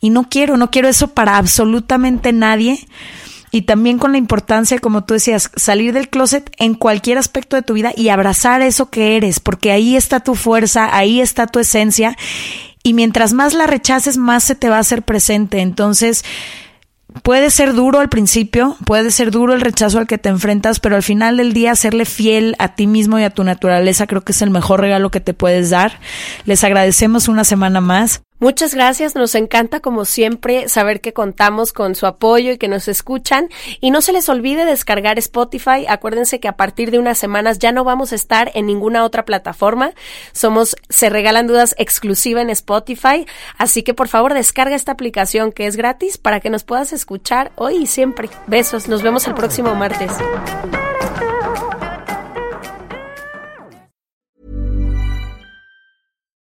Y 0.00 0.10
no 0.10 0.28
quiero, 0.28 0.56
no 0.56 0.70
quiero 0.70 0.88
eso 0.88 1.08
para 1.08 1.36
absolutamente 1.36 2.32
nadie. 2.32 2.86
Y 3.52 3.62
también 3.62 3.98
con 3.98 4.12
la 4.12 4.18
importancia, 4.18 4.78
como 4.78 5.04
tú 5.04 5.14
decías, 5.14 5.50
salir 5.56 5.92
del 5.92 6.08
closet 6.08 6.50
en 6.58 6.74
cualquier 6.74 7.18
aspecto 7.18 7.56
de 7.56 7.62
tu 7.62 7.74
vida 7.74 7.92
y 7.96 8.08
abrazar 8.08 8.62
eso 8.62 8.90
que 8.90 9.16
eres, 9.16 9.40
porque 9.40 9.72
ahí 9.72 9.96
está 9.96 10.20
tu 10.20 10.36
fuerza, 10.36 10.96
ahí 10.96 11.20
está 11.20 11.48
tu 11.48 11.58
esencia. 11.58 12.16
Y 12.82 12.94
mientras 12.94 13.32
más 13.32 13.52
la 13.52 13.66
rechaces, 13.66 14.16
más 14.16 14.44
se 14.44 14.54
te 14.54 14.68
va 14.68 14.76
a 14.76 14.80
hacer 14.80 15.02
presente. 15.02 15.60
Entonces, 15.60 16.24
puede 17.22 17.50
ser 17.50 17.74
duro 17.74 18.00
al 18.00 18.08
principio, 18.08 18.76
puede 18.84 19.10
ser 19.10 19.30
duro 19.30 19.54
el 19.54 19.60
rechazo 19.60 19.98
al 19.98 20.06
que 20.06 20.18
te 20.18 20.28
enfrentas, 20.28 20.80
pero 20.80 20.96
al 20.96 21.02
final 21.02 21.36
del 21.36 21.52
día 21.52 21.74
serle 21.74 22.04
fiel 22.04 22.56
a 22.58 22.74
ti 22.74 22.86
mismo 22.86 23.18
y 23.18 23.24
a 23.24 23.30
tu 23.30 23.44
naturaleza 23.44 24.06
creo 24.06 24.22
que 24.22 24.32
es 24.32 24.42
el 24.42 24.50
mejor 24.50 24.80
regalo 24.80 25.10
que 25.10 25.20
te 25.20 25.34
puedes 25.34 25.70
dar. 25.70 25.98
Les 26.44 26.64
agradecemos 26.64 27.28
una 27.28 27.44
semana 27.44 27.80
más. 27.80 28.22
Muchas 28.40 28.74
gracias, 28.74 29.14
nos 29.14 29.34
encanta 29.34 29.80
como 29.80 30.06
siempre 30.06 30.66
saber 30.70 31.02
que 31.02 31.12
contamos 31.12 31.74
con 31.74 31.94
su 31.94 32.06
apoyo 32.06 32.52
y 32.52 32.58
que 32.58 32.68
nos 32.68 32.88
escuchan. 32.88 33.50
Y 33.80 33.90
no 33.90 34.00
se 34.00 34.14
les 34.14 34.30
olvide 34.30 34.64
descargar 34.64 35.18
Spotify. 35.18 35.84
Acuérdense 35.86 36.40
que 36.40 36.48
a 36.48 36.56
partir 36.56 36.90
de 36.90 36.98
unas 36.98 37.18
semanas 37.18 37.58
ya 37.58 37.70
no 37.70 37.84
vamos 37.84 38.12
a 38.12 38.14
estar 38.14 38.50
en 38.54 38.64
ninguna 38.64 39.04
otra 39.04 39.26
plataforma. 39.26 39.92
Somos 40.32 40.74
Se 40.88 41.10
Regalan 41.10 41.46
Dudas 41.46 41.74
exclusiva 41.76 42.40
en 42.40 42.48
Spotify. 42.48 43.26
Así 43.58 43.82
que 43.82 43.92
por 43.92 44.08
favor 44.08 44.32
descarga 44.32 44.74
esta 44.74 44.92
aplicación 44.92 45.52
que 45.52 45.66
es 45.66 45.76
gratis 45.76 46.16
para 46.16 46.40
que 46.40 46.48
nos 46.48 46.64
puedas 46.64 46.94
escuchar 46.94 47.52
hoy 47.56 47.76
y 47.76 47.86
siempre. 47.86 48.30
Besos, 48.46 48.88
nos 48.88 49.02
vemos 49.02 49.26
el 49.26 49.34
próximo 49.34 49.74
martes. 49.74 50.12